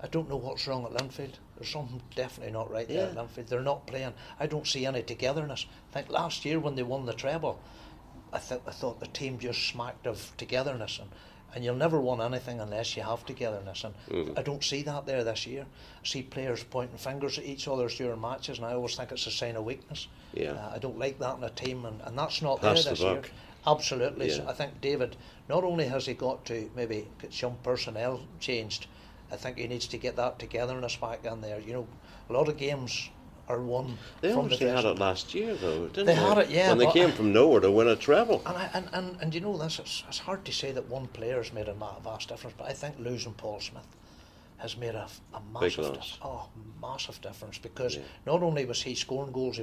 I 0.00 0.08
don't 0.08 0.28
know 0.28 0.36
what's 0.36 0.66
wrong 0.66 0.84
at 0.84 0.92
Linfield. 0.92 1.34
There's 1.56 1.70
something 1.70 2.02
definitely 2.14 2.52
not 2.52 2.70
right 2.70 2.86
there 2.86 3.08
at 3.08 3.14
Linfield. 3.14 3.48
They're 3.48 3.62
not 3.62 3.86
playing. 3.86 4.12
I 4.38 4.46
don't 4.46 4.66
see 4.66 4.84
any 4.84 5.02
togetherness. 5.02 5.66
I 5.90 5.94
think 5.94 6.10
last 6.10 6.44
year 6.44 6.60
when 6.60 6.74
they 6.74 6.82
won 6.82 7.06
the 7.06 7.14
treble, 7.14 7.58
I, 8.32 8.38
th- 8.38 8.60
I 8.66 8.72
thought 8.72 9.00
the 9.00 9.06
team 9.06 9.38
just 9.38 9.66
smacked 9.66 10.06
of 10.06 10.32
togetherness 10.36 10.98
and, 10.98 11.10
and 11.54 11.64
you'll 11.64 11.76
never 11.76 11.98
win 11.98 12.20
anything 12.20 12.60
unless 12.60 12.94
you 12.96 13.02
have 13.04 13.24
togetherness 13.24 13.84
and 13.84 13.94
mm. 14.10 14.38
I 14.38 14.42
don't 14.42 14.62
see 14.62 14.82
that 14.82 15.06
there 15.06 15.24
this 15.24 15.46
year. 15.46 15.64
I 15.64 16.06
see 16.06 16.22
players 16.22 16.62
pointing 16.62 16.98
fingers 16.98 17.38
at 17.38 17.44
each 17.44 17.66
other 17.66 17.88
during 17.88 18.20
matches 18.20 18.58
and 18.58 18.66
I 18.66 18.74
always 18.74 18.96
think 18.96 19.12
it's 19.12 19.26
a 19.26 19.30
sign 19.30 19.56
of 19.56 19.64
weakness. 19.64 20.08
Yeah. 20.34 20.52
Uh, 20.52 20.72
I 20.74 20.78
don't 20.78 20.98
like 20.98 21.18
that 21.20 21.38
in 21.38 21.44
a 21.44 21.50
team 21.50 21.86
and, 21.86 22.02
and 22.02 22.18
that's 22.18 22.42
not 22.42 22.60
Pass 22.60 22.84
there 22.84 22.92
this 22.92 23.00
the 23.00 23.06
year. 23.06 23.22
Absolutely. 23.66 24.28
Yeah. 24.28 24.34
So 24.34 24.48
I 24.48 24.52
think 24.52 24.80
David 24.82 25.16
not 25.48 25.64
only 25.64 25.86
has 25.86 26.04
he 26.04 26.12
got 26.12 26.44
to 26.46 26.70
maybe 26.76 27.08
get 27.20 27.32
some 27.32 27.56
personnel 27.62 28.20
changed 28.40 28.86
I 29.30 29.36
think 29.36 29.58
he 29.58 29.66
needs 29.66 29.86
to 29.88 29.98
get 29.98 30.16
that 30.16 30.38
togetherness 30.38 30.96
back 30.96 31.24
in 31.24 31.40
there. 31.40 31.60
You 31.60 31.72
know, 31.72 31.86
a 32.30 32.32
lot 32.32 32.48
of 32.48 32.56
games 32.56 33.10
are 33.48 33.60
won. 33.60 33.98
They 34.20 34.30
from 34.30 34.40
obviously 34.40 34.66
the 34.66 34.76
had 34.76 34.84
it 34.84 34.98
last 34.98 35.34
year, 35.34 35.54
though, 35.54 35.86
didn't 35.86 36.06
they? 36.06 36.14
They 36.14 36.20
had 36.20 36.38
it, 36.38 36.50
yeah. 36.50 36.68
When 36.70 36.78
they 36.78 36.90
came 36.90 37.12
from 37.12 37.32
nowhere 37.32 37.60
to 37.60 37.70
win 37.70 37.88
a 37.88 37.96
treble. 37.96 38.42
And, 38.46 38.56
I, 38.56 38.70
and, 38.74 38.88
and, 38.92 39.18
and 39.20 39.34
you 39.34 39.40
know 39.40 39.56
this, 39.56 39.78
it's, 39.78 40.04
it's 40.08 40.18
hard 40.18 40.44
to 40.44 40.52
say 40.52 40.72
that 40.72 40.88
one 40.88 41.06
player 41.08 41.36
has 41.36 41.52
made 41.52 41.68
a 41.68 41.74
vast 41.74 42.28
difference, 42.28 42.56
but 42.58 42.68
I 42.68 42.72
think 42.72 42.98
losing 42.98 43.34
Paul 43.34 43.60
Smith 43.60 43.86
has 44.58 44.76
made 44.76 44.94
a, 44.94 45.06
a 45.34 45.40
massive, 45.52 45.92
di- 45.92 46.18
oh, 46.22 46.48
massive 46.80 47.20
difference 47.20 47.58
because 47.58 47.96
yeah. 47.96 48.02
not 48.24 48.42
only 48.42 48.64
was 48.64 48.82
he 48.82 48.94
scoring 48.94 49.32
goals, 49.32 49.60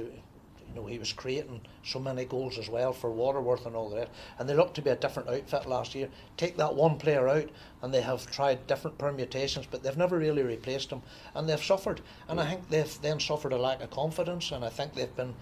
you 0.74 0.80
know, 0.80 0.86
he 0.86 0.98
was 0.98 1.12
creating 1.12 1.60
so 1.84 1.98
many 1.98 2.24
goals 2.24 2.58
as 2.58 2.68
well 2.68 2.92
for 2.92 3.10
Waterworth 3.10 3.66
and 3.66 3.76
all 3.76 3.88
that. 3.90 4.08
And 4.38 4.48
they 4.48 4.54
looked 4.54 4.74
to 4.74 4.82
be 4.82 4.90
a 4.90 4.96
different 4.96 5.28
outfit 5.28 5.66
last 5.66 5.94
year. 5.94 6.08
Take 6.36 6.56
that 6.56 6.74
one 6.74 6.96
player 6.96 7.28
out, 7.28 7.48
and 7.82 7.94
they 7.94 8.00
have 8.00 8.30
tried 8.30 8.66
different 8.66 8.98
permutations, 8.98 9.66
but 9.70 9.82
they've 9.82 9.96
never 9.96 10.18
really 10.18 10.42
replaced 10.42 10.90
him, 10.90 11.02
and 11.34 11.48
they've 11.48 11.62
suffered. 11.62 12.00
And 12.28 12.40
I 12.40 12.44
mm. 12.44 12.48
think 12.48 12.68
they've 12.68 13.02
then 13.02 13.20
suffered 13.20 13.52
a 13.52 13.58
lack 13.58 13.82
of 13.82 13.90
confidence, 13.90 14.50
and 14.50 14.64
I 14.64 14.68
think 14.68 14.94
they've 14.94 15.14
been 15.16 15.34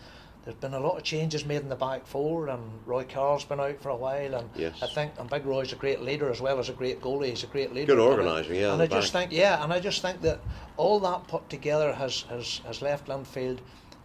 there's 0.44 0.56
been 0.56 0.74
a 0.74 0.80
lot 0.80 0.96
of 0.96 1.04
changes 1.04 1.44
made 1.44 1.62
in 1.62 1.68
the 1.68 1.76
back 1.76 2.04
four, 2.04 2.48
and 2.48 2.60
Roy 2.84 3.04
Carroll's 3.04 3.44
been 3.44 3.60
out 3.60 3.80
for 3.80 3.90
a 3.90 3.96
while, 3.96 4.34
and 4.34 4.50
yes. 4.56 4.82
I 4.82 4.88
think 4.88 5.12
and 5.18 5.30
Big 5.30 5.46
Roy's 5.46 5.72
a 5.72 5.76
great 5.76 6.00
leader 6.00 6.30
as 6.30 6.40
well 6.40 6.58
as 6.58 6.68
a 6.68 6.72
great 6.72 7.00
goalie. 7.00 7.28
He's 7.28 7.44
a 7.44 7.46
great 7.46 7.72
leader. 7.72 7.94
Good 7.94 8.00
organiser, 8.00 8.52
yeah. 8.52 8.72
And 8.72 8.82
I 8.82 8.88
just 8.88 9.12
think, 9.12 9.30
yeah, 9.30 9.62
and 9.62 9.72
I 9.72 9.78
just 9.78 10.02
think 10.02 10.20
that 10.22 10.40
all 10.76 10.98
that 11.00 11.28
put 11.28 11.48
together 11.48 11.92
has 11.92 12.22
has, 12.22 12.60
has 12.66 12.82
left 12.82 13.06
Linfield, 13.06 13.58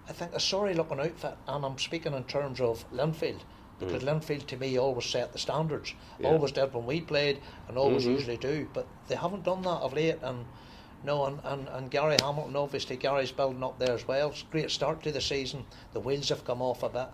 I 0.10 0.14
think, 0.14 0.34
a 0.34 0.40
sorry 0.40 0.74
looking 0.74 1.00
outfit, 1.00 1.36
and 1.48 1.66
I'm 1.66 1.78
speaking 1.78 2.14
in 2.14 2.24
terms 2.24 2.62
of 2.62 2.90
Linfield. 2.92 3.42
Because 3.80 4.04
mm. 4.04 4.08
Linfield 4.08 4.48
to 4.48 4.58
me 4.58 4.78
always 4.78 5.06
set 5.06 5.34
the 5.34 5.40
standards, 5.40 5.94
yeah. 6.20 6.30
always 6.30 6.52
did 6.52 6.74
when 6.74 6.86
we 6.86 7.02
played, 7.02 7.40
and 7.68 7.78
always 7.78 8.04
mm-hmm. 8.04 8.14
usually 8.14 8.38
do. 8.38 8.68
But 8.74 8.88
they 9.08 9.16
haven't 9.16 9.44
done 9.44 9.62
that 9.64 9.70
of 9.70 9.94
late, 9.94 10.18
and 10.24 10.46
no, 11.04 11.26
and, 11.26 11.40
and, 11.44 11.68
and 11.70 11.92
Gary 11.92 12.18
Hamilton, 12.22 12.56
obviously, 12.56 12.98
Gary's 12.98 13.32
building 13.32 13.64
up 13.64 13.78
there 13.78 13.94
as 13.94 14.08
well. 14.08 14.30
It's 14.30 14.42
a 14.42 14.46
great 14.46 14.72
start 14.72 15.04
to 15.04 15.12
the 15.12 15.22
season. 15.22 15.66
The 15.94 16.00
wheels 16.00 16.30
have 16.30 16.44
come 16.44 16.62
off 16.62 16.84
a 16.84 16.90
bit. 16.90 17.08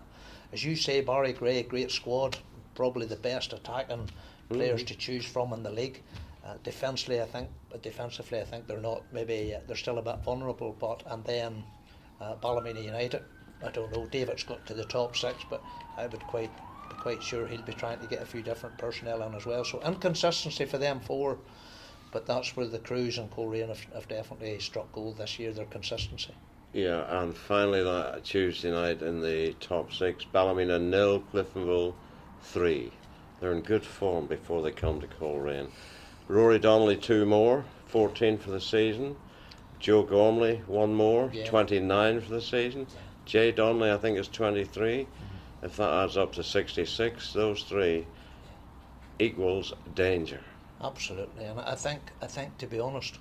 As 0.52 0.64
you 0.64 0.74
say, 0.76 1.00
Barry 1.00 1.32
Gray, 1.32 1.62
great 1.64 1.90
squad, 1.90 2.38
probably 2.74 3.06
the 3.06 3.16
best 3.16 3.52
attacking 3.52 3.98
mm-hmm. 3.98 4.54
players 4.54 4.84
to 4.84 4.94
choose 4.94 5.26
from 5.26 5.52
in 5.52 5.62
the 5.62 5.70
league. 5.70 6.02
Uh, 6.44 6.54
defensively, 6.62 7.20
I 7.20 7.26
think, 7.26 7.48
but 7.70 7.82
defensively, 7.82 8.40
I 8.40 8.44
think 8.44 8.66
they're 8.66 8.78
not. 8.78 9.02
Maybe 9.12 9.54
uh, 9.54 9.60
they're 9.66 9.76
still 9.76 9.98
a 9.98 10.02
bit 10.02 10.18
vulnerable. 10.24 10.76
But 10.78 11.02
and 11.06 11.24
then 11.24 11.64
uh, 12.24 12.34
Ballymena 12.36 12.80
United, 12.80 13.22
I 13.62 13.70
don't 13.70 13.92
know. 13.92 14.06
David's 14.06 14.44
got 14.44 14.64
to 14.66 14.74
the 14.74 14.84
top 14.84 15.16
six, 15.16 15.44
but 15.48 15.62
I 15.96 16.06
would 16.06 16.26
quite 16.26 16.50
be 16.88 16.96
quite 16.96 17.22
sure 17.22 17.46
he'll 17.46 17.62
be 17.62 17.72
trying 17.72 17.98
to 18.00 18.06
get 18.06 18.22
a 18.22 18.26
few 18.26 18.42
different 18.42 18.76
personnel 18.78 19.22
in 19.22 19.34
as 19.34 19.46
well. 19.46 19.64
So 19.64 19.80
inconsistency 19.82 20.64
for 20.66 20.78
them 20.78 21.00
four 21.00 21.38
but 22.14 22.26
that's 22.26 22.56
where 22.56 22.66
the 22.66 22.78
Crues 22.78 23.18
and 23.18 23.28
Coleraine 23.28 23.68
have, 23.68 23.82
have 23.92 24.08
definitely 24.08 24.60
struck 24.60 24.90
gold 24.92 25.18
this 25.18 25.36
year, 25.40 25.52
their 25.52 25.64
consistency. 25.64 26.32
Yeah, 26.72 27.04
and 27.20 27.36
finally 27.36 27.82
that 27.82 28.22
Tuesday 28.22 28.70
night 28.70 29.02
in 29.02 29.20
the 29.20 29.54
top 29.54 29.92
six, 29.92 30.24
Ballymena 30.24 30.78
nil, 30.78 31.24
Cliftonville 31.32 31.92
three. 32.40 32.92
They're 33.40 33.52
in 33.52 33.62
good 33.62 33.84
form 33.84 34.26
before 34.26 34.62
they 34.62 34.70
come 34.70 35.00
to 35.00 35.08
Coleraine. 35.08 35.72
Rory 36.28 36.60
Donnelly 36.60 36.96
two 36.96 37.26
more, 37.26 37.64
14 37.88 38.38
for 38.38 38.52
the 38.52 38.60
season. 38.60 39.16
Joe 39.84 40.02
Gormley 40.02 40.62
one 40.66 40.94
more, 40.94 41.30
yeah. 41.30 41.44
29 41.44 42.22
for 42.22 42.30
the 42.30 42.40
season. 42.40 42.86
Jay 43.26 43.52
Donnelly 43.52 43.90
I 43.90 43.98
think 43.98 44.18
is 44.18 44.28
23. 44.28 45.00
Mm-hmm. 45.00 45.66
If 45.66 45.76
that 45.76 45.92
adds 45.92 46.16
up 46.16 46.32
to 46.34 46.42
66, 46.42 47.34
those 47.34 47.62
three 47.64 48.06
equals 49.18 49.74
danger. 49.94 50.40
Absolutely, 50.82 51.44
and 51.44 51.60
I 51.60 51.74
think 51.74 52.00
I 52.22 52.26
think 52.26 52.56
to 52.58 52.66
be 52.66 52.80
honest, 52.80 53.18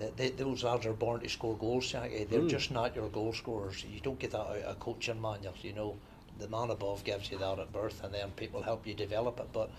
that 0.00 0.16
they, 0.16 0.30
those 0.30 0.64
lads 0.64 0.86
are 0.86 0.92
born 0.92 1.20
to 1.20 1.28
score 1.28 1.56
goals. 1.56 1.84
Shaggy. 1.84 2.24
They're 2.24 2.40
mm. 2.40 2.50
just 2.50 2.72
not 2.72 2.96
your 2.96 3.08
goal 3.08 3.32
scorers. 3.32 3.84
You 3.84 4.00
don't 4.00 4.18
get 4.18 4.32
that 4.32 4.40
out 4.40 4.56
of 4.56 4.80
coaching 4.80 5.22
manual. 5.22 5.54
You 5.62 5.72
know, 5.72 5.96
the 6.40 6.48
man 6.48 6.70
above 6.70 7.04
gives 7.04 7.30
you 7.30 7.38
that 7.38 7.60
at 7.60 7.72
birth, 7.72 8.02
and 8.02 8.12
then 8.12 8.32
people 8.32 8.60
help 8.60 8.88
you 8.88 8.94
develop 8.94 9.38
it. 9.38 9.50
But 9.52 9.70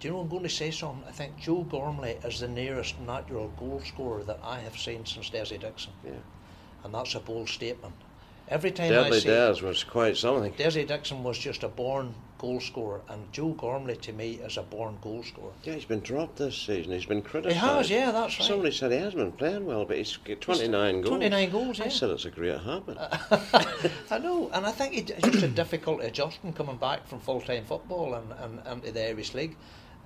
do 0.00 0.08
you 0.08 0.14
know 0.14 0.20
I'm 0.20 0.28
going 0.28 0.44
to 0.44 0.48
say 0.48 0.70
something? 0.70 1.04
I 1.08 1.12
think 1.12 1.38
Joe 1.38 1.64
Gormley 1.68 2.18
is 2.24 2.40
the 2.40 2.48
nearest 2.48 2.98
natural 3.00 3.48
goal 3.58 3.82
scorer 3.84 4.22
that 4.24 4.38
I 4.44 4.60
have 4.60 4.78
seen 4.78 5.04
since 5.04 5.30
Desi 5.30 5.60
Dickson. 5.60 5.92
Yeah. 6.04 6.12
And 6.84 6.94
that's 6.94 7.14
a 7.14 7.20
bold 7.20 7.48
statement. 7.48 7.94
Every 8.50 8.70
time 8.70 8.90
Deadly 8.90 9.18
I 9.18 9.20
see 9.20 9.28
Des 9.28 9.60
was 9.62 9.84
quite 9.84 10.16
something. 10.16 10.52
Desi 10.54 10.86
Dickson 10.86 11.22
was 11.22 11.36
just 11.36 11.64
a 11.64 11.68
born 11.68 12.14
goal 12.38 12.60
scorer, 12.60 13.00
and 13.08 13.30
Joe 13.32 13.50
Gormley 13.50 13.96
to 13.96 14.12
me 14.12 14.34
is 14.34 14.56
a 14.56 14.62
born 14.62 14.96
goal 15.02 15.22
scorer. 15.22 15.52
Yeah, 15.64 15.74
he's 15.74 15.84
been 15.84 16.00
dropped 16.00 16.36
this 16.36 16.56
season. 16.56 16.92
He's 16.92 17.04
been 17.04 17.20
criticised. 17.20 17.60
He 17.60 17.66
has, 17.66 17.90
yeah, 17.90 18.10
that's 18.10 18.38
right. 18.38 18.48
Somebody 18.48 18.70
said 18.72 18.92
he 18.92 18.98
hasn't 18.98 19.16
been 19.16 19.32
playing 19.32 19.66
well, 19.66 19.84
but 19.84 19.98
he's 19.98 20.16
got 20.16 20.40
29 20.40 20.94
he's 20.94 21.04
goals. 21.04 21.16
29 21.16 21.50
goals, 21.50 21.78
yeah. 21.78 21.84
I 21.84 21.88
said 21.88 22.10
it's 22.10 22.24
a 22.24 22.30
great 22.30 22.58
habit. 22.60 22.96
I 24.10 24.18
know, 24.18 24.50
and 24.54 24.64
I 24.64 24.70
think 24.70 24.96
it's 24.96 25.28
just 25.28 25.42
a 25.42 25.48
difficult 25.48 26.02
adjustment 26.02 26.56
coming 26.56 26.76
back 26.76 27.06
from 27.06 27.18
full 27.20 27.40
time 27.40 27.64
football 27.64 28.14
and, 28.14 28.32
and, 28.40 28.60
and 28.64 28.82
to 28.84 28.92
the 28.92 29.08
Irish 29.08 29.34
League. 29.34 29.56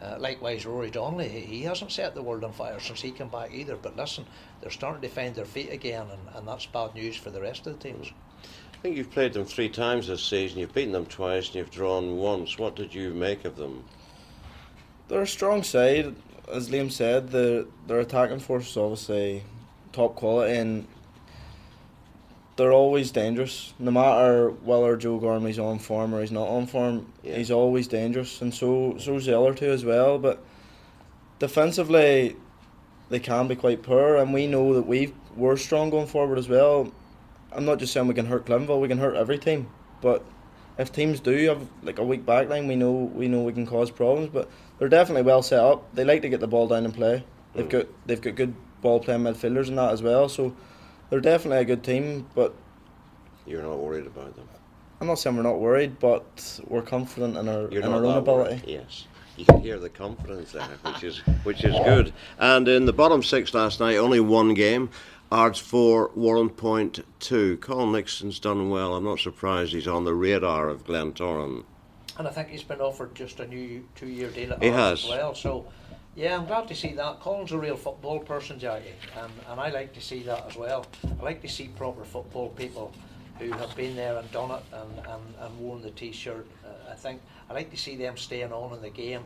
Uh, 0.01 0.17
likewise, 0.19 0.67
Rory 0.67 0.91
Donnelly, 0.91 1.29
he 1.29 1.63
hasn't 1.63 1.93
set 1.93 2.15
the 2.15 2.23
world 2.23 2.43
on 2.43 2.53
fire 2.53 2.81
since 2.81 3.01
he 3.01 3.13
came 3.13 3.29
back 3.29 3.53
either. 3.53 3.77
But 3.77 3.97
listen, 3.97 4.27
they're 4.61 4.71
starting 4.71 5.03
to 5.03 5.09
find 5.09 5.35
their 5.35 5.45
feet 5.45 5.71
again, 5.71 6.07
and, 6.11 6.37
and 6.37 6.49
that's 6.49 6.67
bad 6.67 6.95
news 6.95 7.17
for 7.17 7.31
the 7.31 7.41
rest 7.41 7.67
of 7.67 7.79
the 7.79 7.89
teams. 7.93 8.13
I 8.75 8.79
think 8.83 8.97
you've 8.97 9.13
played 9.13 9.33
them 9.33 9.45
three 9.45 9.69
times 9.69 10.09
this 10.09 10.25
season. 10.25 10.59
You've 10.59 10.75
beaten 10.75 10.91
them 10.91 11.07
twice 11.07 11.47
and 11.47 11.55
you've 11.55 11.71
drawn 11.71 12.17
once. 12.17 12.59
What 12.59 12.75
did 12.75 12.93
you 12.93 13.15
make 13.15 13.45
of 13.45 13.55
them? 13.55 13.85
They're 15.07 15.23
a 15.23 15.27
strong 15.27 15.63
side, 15.63 16.17
as 16.51 16.69
Liam 16.69 16.91
said. 16.91 17.31
The 17.31 17.69
their 17.87 18.01
attacking 18.01 18.41
force 18.41 18.71
is 18.71 18.77
obviously 18.77 19.45
top 19.93 20.17
quality, 20.17 20.57
and 20.57 20.89
they're 22.57 22.73
always 22.73 23.11
dangerous. 23.11 23.73
No 23.79 23.91
matter 23.91 24.51
whether 24.51 24.97
Joe 24.97 25.19
Gormley's 25.19 25.59
on 25.59 25.79
form 25.79 26.15
or 26.15 26.21
he's 26.21 26.33
not 26.33 26.49
on 26.49 26.67
form, 26.67 27.13
yeah. 27.23 27.37
he's 27.37 27.51
always 27.51 27.89
dangerous, 27.89 28.43
and 28.43 28.53
so 28.53 28.97
so's 28.99 29.27
the 29.27 29.39
other 29.39 29.55
two 29.55 29.71
as 29.71 29.85
well. 29.85 30.19
But 30.19 30.43
defensively, 31.39 32.37
they 33.09 33.21
can 33.21 33.49
be 33.49 33.57
quite 33.57 33.83
poor, 33.83 34.17
and 34.17 34.33
we 34.33 34.47
know 34.47 34.75
that 34.75 34.87
we 34.87 35.15
we're 35.37 35.57
strong 35.57 35.91
going 35.91 36.07
forward 36.07 36.39
as 36.39 36.49
well. 36.49 36.93
I'm 37.53 37.65
not 37.65 37.79
just 37.79 37.93
saying 37.93 38.07
we 38.07 38.15
can 38.15 38.27
hurt 38.27 38.47
Cliftonville, 38.47 38.81
we 38.81 38.89
can 38.89 38.99
hurt 38.99 39.17
every 39.17 39.39
team. 39.39 39.69
But 40.01 40.25
if 40.79 40.93
teams 40.93 41.21
do 41.21 41.35
have 41.49 41.67
like 41.83 41.99
a 41.99 42.05
weak 42.05 42.27
backline, 42.27 42.69
we 42.69 42.77
know 42.77 42.93
we 42.93 43.29
know 43.29 43.43
we 43.43 43.53
can 43.53 43.67
cause 43.67 43.91
problems. 43.91 44.29
But 44.31 44.51
they're 44.79 44.89
definitely 44.89 45.23
well 45.23 45.43
set 45.43 45.61
up. 45.61 45.95
They 45.95 46.05
like 46.05 46.23
to 46.23 46.29
get 46.29 46.41
the 46.41 46.47
ball 46.47 46.69
down 46.69 46.85
and 46.85 46.95
play. 46.95 47.25
They've 47.55 47.67
mm. 47.67 47.71
got 47.71 47.87
they've 48.07 48.21
got 48.21 48.35
good 48.35 48.55
ball 48.83 49.01
playing 49.01 49.23
midfielders 49.23 49.69
and 49.69 49.79
that 49.79 49.93
as 49.93 50.03
well. 50.03 50.29
So 50.29 50.55
they're 51.13 51.21
definitely 51.21 51.59
a 51.59 51.65
good 51.67 51.85
team. 51.85 52.27
But 52.35 52.55
you're 53.47 53.63
not 53.63 53.79
worried 53.79 54.07
about 54.07 54.35
them. 54.35 54.49
I'm 54.99 55.07
not 55.07 55.19
saying 55.19 55.37
we're 55.37 55.43
not 55.43 55.61
worried, 55.61 56.01
but 56.01 56.61
we're 56.67 56.81
confident 56.81 57.37
in 57.37 57.49
our 57.49 57.69
you're 57.71 57.83
in 57.83 57.93
our 57.93 58.05
own 58.05 58.17
ability. 58.17 58.55
Worried. 58.57 58.65
Yes. 58.67 59.07
You 59.37 59.45
can 59.45 59.61
hear 59.61 59.79
the 59.79 59.91
confidence 59.91 60.53
there, 60.53 60.63
which 60.63 61.05
is 61.05 61.19
which 61.45 61.65
is 61.65 61.75
good. 61.85 62.15
And 62.39 62.67
in 62.67 62.87
the 62.87 62.95
bottom 62.95 63.23
six 63.23 63.53
last 63.53 63.79
night, 63.79 63.97
only 63.97 64.21
one 64.21 64.55
game. 64.55 64.89
Ards 65.31 65.59
4, 65.59 66.11
Warrenpoint 66.11 67.03
2. 67.21 67.57
Colin 67.57 67.93
Nixon's 67.93 68.39
done 68.39 68.69
well. 68.69 68.95
I'm 68.95 69.05
not 69.05 69.19
surprised 69.19 69.73
he's 69.73 69.89
on 69.89 70.05
the 70.05 70.13
radar 70.13 70.69
of 70.69 70.85
Glentoran. 70.85 71.65
And 72.19 72.29
I 72.29 72.31
think 72.31 72.49
he's 72.49 72.63
been 72.63 72.83
offered 72.83 73.15
just 73.15 73.41
a 73.41 73.47
new 73.47 73.83
two 73.95 74.09
year 74.09 74.29
deal 74.29 74.53
at 74.53 74.63
he 74.63 74.69
Ards 74.69 75.01
has. 75.01 75.05
as 75.05 75.11
well. 75.11 75.35
So, 75.35 75.67
yeah, 76.15 76.37
I'm 76.37 76.47
glad 76.47 76.69
to 76.69 76.75
see 76.75 76.93
that. 76.95 77.21
Colin's 77.21 77.53
a 77.53 77.59
real 77.59 77.77
football 77.77 78.21
person, 78.21 78.59
Jackie, 78.59 78.95
and, 79.19 79.33
and 79.49 79.61
I 79.61 79.71
like 79.71 79.95
to 79.95 80.01
see 80.01 80.23
that 80.25 80.47
as 80.47 80.57
well. 80.57 80.87
I 81.21 81.23
like 81.23 81.41
to 81.43 81.49
see 81.49 81.69
proper 81.69 82.05
football 82.05 82.51
people 82.51 82.93
who 83.39 83.51
have 83.53 83.75
been 83.75 83.97
there 83.97 84.17
and 84.19 84.31
done 84.31 84.51
it 84.51 84.63
and, 84.73 84.99
and, 84.99 85.23
and 85.41 85.59
worn 85.59 85.83
the 85.83 85.91
t 85.91 86.13
shirt. 86.13 86.47
Uh, 86.65 86.93
I 86.93 86.95
think 86.95 87.23
I 87.49 87.55
like 87.55 87.71
to 87.71 87.77
see 87.77 87.97
them 87.97 88.17
staying 88.17 88.53
on 88.53 88.75
in 88.75 88.83
the 88.83 88.91
game 88.91 89.23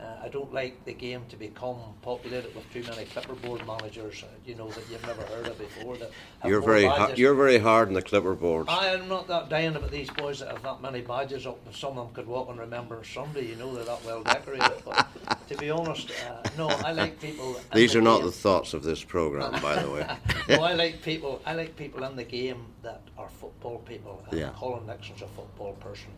uh, 0.00 0.24
I 0.24 0.28
don't 0.28 0.52
like 0.52 0.84
the 0.84 0.92
game 0.92 1.22
to 1.28 1.36
become 1.36 1.76
populated 2.02 2.52
with 2.54 2.68
too 2.72 2.82
many 2.82 3.04
clipperboard 3.04 3.64
managers, 3.64 4.24
uh, 4.24 4.26
you 4.44 4.56
know, 4.56 4.68
that 4.68 4.82
you've 4.90 5.06
never 5.06 5.22
heard 5.22 5.46
of 5.46 5.56
before. 5.56 5.96
That 5.96 6.10
you're 6.44 6.60
very 6.60 6.84
ha- 6.84 7.12
you're 7.14 7.34
very 7.34 7.58
hard 7.58 7.88
on 7.88 7.94
the 7.94 8.02
clipperboards. 8.02 8.68
I 8.68 8.88
am 8.88 9.08
not 9.08 9.28
that 9.28 9.48
dying 9.48 9.76
about 9.76 9.92
these 9.92 10.10
boys 10.10 10.40
that 10.40 10.48
have 10.48 10.62
that 10.64 10.82
many 10.82 11.00
badges 11.00 11.46
up. 11.46 11.58
Some 11.72 11.96
of 11.96 12.06
them 12.06 12.14
could 12.14 12.26
walk 12.26 12.48
and 12.48 12.58
remember 12.58 13.04
Sunday. 13.04 13.46
You 13.46 13.54
know, 13.54 13.72
they're 13.72 13.84
that 13.84 14.04
well 14.04 14.24
decorated. 14.24 14.82
but 14.84 15.06
to 15.48 15.56
be 15.58 15.70
honest, 15.70 16.10
uh, 16.28 16.42
no, 16.58 16.68
I 16.68 16.90
like 16.90 17.20
people. 17.20 17.56
These 17.72 17.92
the 17.92 17.98
are 17.98 18.00
game. 18.00 18.04
not 18.04 18.22
the 18.24 18.32
thoughts 18.32 18.74
of 18.74 18.82
this 18.82 19.04
program, 19.04 19.52
by 19.62 19.80
the 19.80 19.90
way. 19.90 20.06
no, 20.48 20.56
I 20.56 20.72
like 20.72 21.02
people. 21.02 21.40
I 21.46 21.54
like 21.54 21.76
people 21.76 22.02
in 22.02 22.16
the 22.16 22.24
game 22.24 22.66
that 22.82 23.02
are 23.16 23.28
football 23.28 23.78
people. 23.78 24.24
And 24.28 24.40
yeah. 24.40 24.50
Colin 24.56 24.86
Nixon's 24.86 25.22
a 25.22 25.28
football 25.28 25.74
person. 25.74 26.08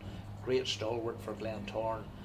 Great 0.43 0.67
stalwart 0.67 1.21
for 1.21 1.33
Glentoran 1.33 1.99
uh, 1.99 2.16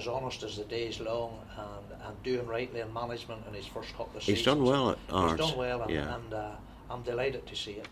as 0.00 0.06
honest 0.06 0.42
as 0.42 0.56
the 0.56 0.64
day's 0.64 1.00
long 1.00 1.38
and, 1.58 2.06
and 2.06 2.22
doing 2.22 2.46
rightly 2.46 2.80
in 2.80 2.92
management 2.92 3.42
in 3.48 3.54
his 3.54 3.66
first 3.66 3.90
couple 3.90 4.16
of 4.16 4.22
seasons. 4.22 4.38
He's 4.38 4.44
done 4.44 4.64
well 4.64 4.90
at 4.90 4.98
Ards. 5.10 5.40
He's 5.40 5.50
done 5.50 5.58
well, 5.58 5.82
and, 5.82 5.90
yeah. 5.90 6.14
and 6.14 6.34
uh, 6.34 6.50
I'm 6.88 7.02
delighted 7.02 7.46
to 7.46 7.56
see 7.56 7.72
it. 7.72 7.86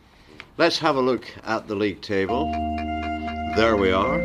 Let's 0.57 0.79
have 0.79 0.97
a 0.97 1.01
look 1.01 1.27
at 1.45 1.69
the 1.69 1.75
league 1.75 2.01
table. 2.01 2.51
There 3.57 3.77
we 3.77 3.93
are. 3.93 4.21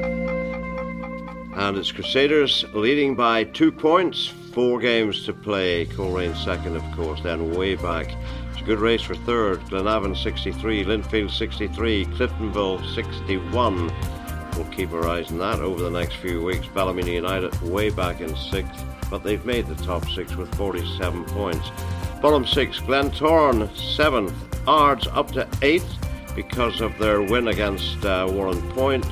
And 1.55 1.77
it's 1.77 1.91
Crusaders 1.91 2.65
leading 2.73 3.15
by 3.15 3.43
two 3.43 3.71
points, 3.71 4.25
four 4.25 4.79
games 4.79 5.25
to 5.25 5.33
play. 5.33 5.85
Coleraine 5.85 6.35
second, 6.35 6.75
of 6.75 6.83
course, 6.95 7.21
then 7.21 7.53
way 7.53 7.75
back. 7.75 8.07
It's 8.51 8.61
a 8.61 8.63
good 8.63 8.79
race 8.79 9.01
for 9.01 9.15
third. 9.15 9.59
Glenavon 9.61 10.17
63, 10.17 10.85
Linfield 10.85 11.29
63, 11.29 12.05
Cliftonville 12.05 12.95
61. 12.95 13.91
We'll 14.55 14.65
keep 14.67 14.91
our 14.93 15.07
eyes 15.07 15.31
on 15.31 15.39
that 15.39 15.59
over 15.59 15.81
the 15.81 15.89
next 15.89 16.15
few 16.15 16.43
weeks. 16.43 16.67
Ballymena 16.67 17.11
United 17.11 17.59
way 17.61 17.89
back 17.89 18.21
in 18.21 18.35
sixth, 18.35 18.85
but 19.09 19.23
they've 19.23 19.45
made 19.45 19.67
the 19.67 19.75
top 19.83 20.07
six 20.09 20.35
with 20.35 20.53
47 20.55 21.25
points. 21.25 21.71
Bottom 22.21 22.45
six, 22.45 22.79
Glentoran 22.79 23.75
seventh, 23.77 24.33
Ards 24.67 25.07
up 25.07 25.31
to 25.31 25.47
eighth 25.61 25.97
because 26.35 26.79
of 26.79 26.97
their 26.97 27.21
win 27.21 27.49
against 27.49 27.97
uh, 28.05 28.27
Warrenpoint. 28.27 29.03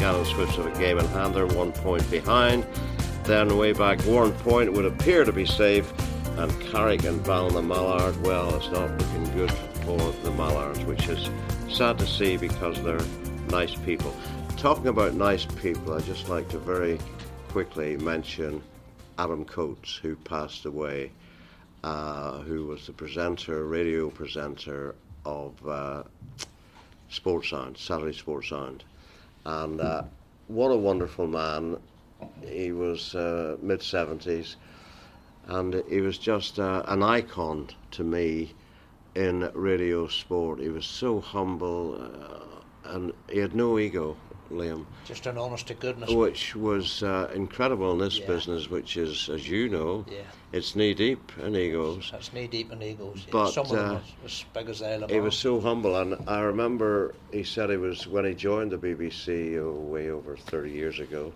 Gannon 0.00 0.24
switched 0.24 0.56
of 0.56 0.66
a 0.66 0.78
game 0.78 0.98
in 0.98 1.04
hand, 1.08 1.34
they're 1.34 1.46
one 1.46 1.72
point 1.72 2.10
behind. 2.10 2.66
Then 3.24 3.54
way 3.58 3.72
back, 3.72 3.98
Warrenpoint 3.98 4.72
would 4.72 4.86
appear 4.86 5.24
to 5.24 5.32
be 5.32 5.44
safe, 5.44 5.92
and 6.38 6.50
Carrick 6.62 7.04
and 7.04 7.22
Ballina 7.22 7.60
well, 8.22 8.54
it's 8.56 8.70
not 8.70 8.90
looking 8.98 9.24
good 9.36 9.52
for 9.84 9.98
the 10.22 10.30
Mallards, 10.30 10.82
which 10.86 11.06
is 11.08 11.28
sad 11.68 11.98
to 11.98 12.06
see 12.06 12.38
because 12.38 12.82
they're 12.82 12.98
nice 13.50 13.74
people. 13.74 14.14
Talking 14.60 14.88
about 14.88 15.14
nice 15.14 15.46
people, 15.46 15.94
I'd 15.94 16.04
just 16.04 16.28
like 16.28 16.46
to 16.50 16.58
very 16.58 16.98
quickly 17.48 17.96
mention 17.96 18.62
Adam 19.18 19.46
Coates, 19.46 19.96
who 19.96 20.16
passed 20.16 20.66
away, 20.66 21.12
uh, 21.82 22.40
who 22.40 22.66
was 22.66 22.86
the 22.86 22.92
presenter, 22.92 23.64
radio 23.64 24.10
presenter 24.10 24.96
of 25.24 25.66
uh, 25.66 26.02
Sports 27.08 27.48
Sound, 27.48 27.78
Saturday 27.78 28.12
Sports 28.12 28.50
Sound. 28.50 28.84
And 29.46 29.80
uh, 29.80 30.02
what 30.48 30.68
a 30.68 30.76
wonderful 30.76 31.26
man. 31.26 31.78
He 32.46 32.72
was 32.72 33.14
uh, 33.14 33.56
mid 33.62 33.80
70s 33.80 34.56
and 35.46 35.82
he 35.88 36.02
was 36.02 36.18
just 36.18 36.58
uh, 36.58 36.82
an 36.86 37.02
icon 37.02 37.70
to 37.92 38.04
me 38.04 38.52
in 39.14 39.50
radio 39.54 40.06
sport. 40.06 40.60
He 40.60 40.68
was 40.68 40.84
so 40.84 41.18
humble 41.18 41.94
uh, 41.98 42.94
and 42.94 43.14
he 43.30 43.38
had 43.38 43.54
no 43.54 43.78
ego, 43.78 44.18
Liam. 44.50 44.84
Just 45.04 45.26
an 45.26 45.38
honest 45.38 45.68
to 45.68 45.74
goodness. 45.74 46.10
Which 46.10 46.54
was 46.56 47.02
uh, 47.02 47.30
incredible 47.34 47.92
in 47.92 47.98
this 47.98 48.18
Yeah. 48.18 48.26
business, 48.26 48.68
which 48.68 48.96
is, 48.96 49.28
as 49.28 49.48
you 49.48 49.68
know, 49.68 50.04
Yeah. 50.08 50.22
it's 50.52 50.74
knee 50.74 50.94
deep 50.94 51.32
in 51.38 51.56
egos. 51.56 52.10
That's 52.10 52.32
knee 52.32 52.48
deep 52.48 52.72
in 52.72 52.82
egos. 52.82 53.26
But, 53.30 53.50
Some 53.50 53.66
of 53.66 53.72
them 53.72 53.96
uh, 53.96 54.24
as 54.24 54.44
big 54.52 54.68
as 54.68 54.80
the 54.80 55.06
He 55.08 55.20
was 55.20 55.36
so 55.38 55.60
humble, 55.60 55.96
and 55.96 56.16
I 56.26 56.40
remember 56.40 57.14
he 57.32 57.44
said 57.44 57.70
he 57.70 57.76
was 57.76 58.06
when 58.06 58.24
he 58.24 58.34
joined 58.34 58.72
the 58.72 58.78
BBC 58.78 59.56
oh, 59.58 59.72
way 59.72 60.10
over 60.10 60.36
30 60.36 60.70
years 60.70 61.00
ago. 61.00 61.32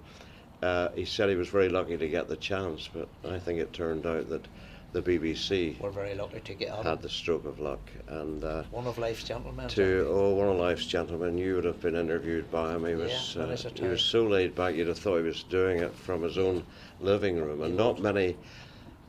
Uh, 0.62 0.88
he 0.94 1.05
said 1.05 1.29
he 1.29 1.37
was 1.37 1.48
very 1.48 1.68
lucky 1.68 1.96
to 1.96 2.09
get 2.09 2.29
the 2.29 2.37
chance, 2.37 2.88
but 2.92 3.09
I 3.24 3.38
think 3.38 3.61
it 3.61 3.72
turned 3.72 4.07
out 4.07 4.29
that 4.31 4.48
the 4.94 5.02
BBC 5.02 5.78
We're 5.80 5.90
very 5.90 6.14
lucky 6.14 6.38
to 6.38 6.54
get 6.54 6.70
out 6.70 6.85
had 6.85 7.02
the 7.02 7.09
stroke 7.09 7.44
of 7.46 7.59
luck, 7.59 7.80
and 8.07 8.44
uh, 8.44 8.62
one 8.70 8.87
of 8.87 8.96
life's 8.96 9.24
gentlemen. 9.24 9.68
to 9.70 10.07
oh, 10.09 10.35
one 10.35 10.48
of 10.48 10.57
life's 10.57 10.87
gentlemen, 10.87 11.37
you 11.37 11.57
would 11.57 11.64
have 11.64 11.80
been 11.80 11.96
interviewed 11.96 12.48
by 12.48 12.74
him. 12.76 12.87
He 12.87 12.94
was 12.94 13.35
yeah, 13.35 13.42
uh, 13.42 13.57
he 13.74 13.88
was 13.88 14.02
so 14.02 14.24
laid 14.24 14.54
back, 14.54 14.76
you'd 14.76 14.87
have 14.87 14.98
thought 14.98 15.16
he 15.16 15.24
was 15.24 15.42
doing 15.42 15.80
it 15.80 15.92
from 15.92 16.22
his 16.22 16.38
own 16.38 16.62
living 17.00 17.37
room, 17.37 17.62
and 17.62 17.76
not 17.76 18.00
many 18.00 18.37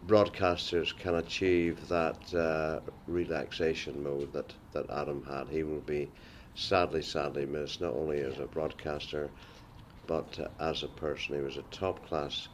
broadcasters 0.07 0.97
can 0.97 1.15
achieve 1.15 1.87
that 1.87 2.33
uh, 2.33 2.79
relaxation 3.05 4.01
mode 4.03 4.33
that, 4.33 4.53
that 4.71 4.89
Adam 4.89 5.23
had. 5.23 5.47
He 5.49 5.61
will 5.61 5.81
be 5.81 6.11
sadly, 6.55 7.03
sadly 7.03 7.45
missed, 7.45 7.79
not 7.79 7.93
only 7.93 8.21
as 8.21 8.39
a 8.39 8.47
broadcaster, 8.47 9.29
but 10.07 10.39
uh, 10.39 10.47
as 10.59 10.81
a 10.81 10.87
person. 10.87 11.35
He 11.35 11.41
was 11.41 11.57
a 11.57 11.63
top 11.63 12.03
class 12.07 12.47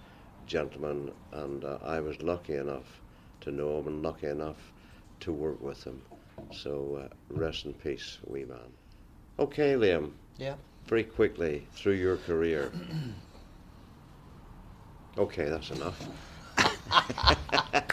gentleman, 0.47 1.11
and 1.31 1.63
uh, 1.63 1.77
I 1.81 2.01
was 2.01 2.21
lucky 2.21 2.55
enough 2.55 3.00
to 3.41 3.51
know 3.51 3.79
him 3.79 3.87
and 3.87 4.01
lucky 4.03 4.27
enough 4.27 4.71
to 5.21 5.31
work 5.31 5.61
with 5.61 5.83
him. 5.83 6.01
So 6.51 7.01
uh, 7.03 7.07
rest 7.29 7.65
in 7.65 7.73
peace, 7.73 8.17
wee 8.27 8.45
man. 8.45 8.59
Okay, 9.39 9.73
Liam, 9.73 10.11
Yeah. 10.37 10.55
very 10.85 11.03
quickly 11.03 11.67
through 11.73 11.93
your 11.93 12.17
career. 12.17 12.71
Okay, 15.17 15.45
that's 15.49 15.71
enough. 15.71 15.99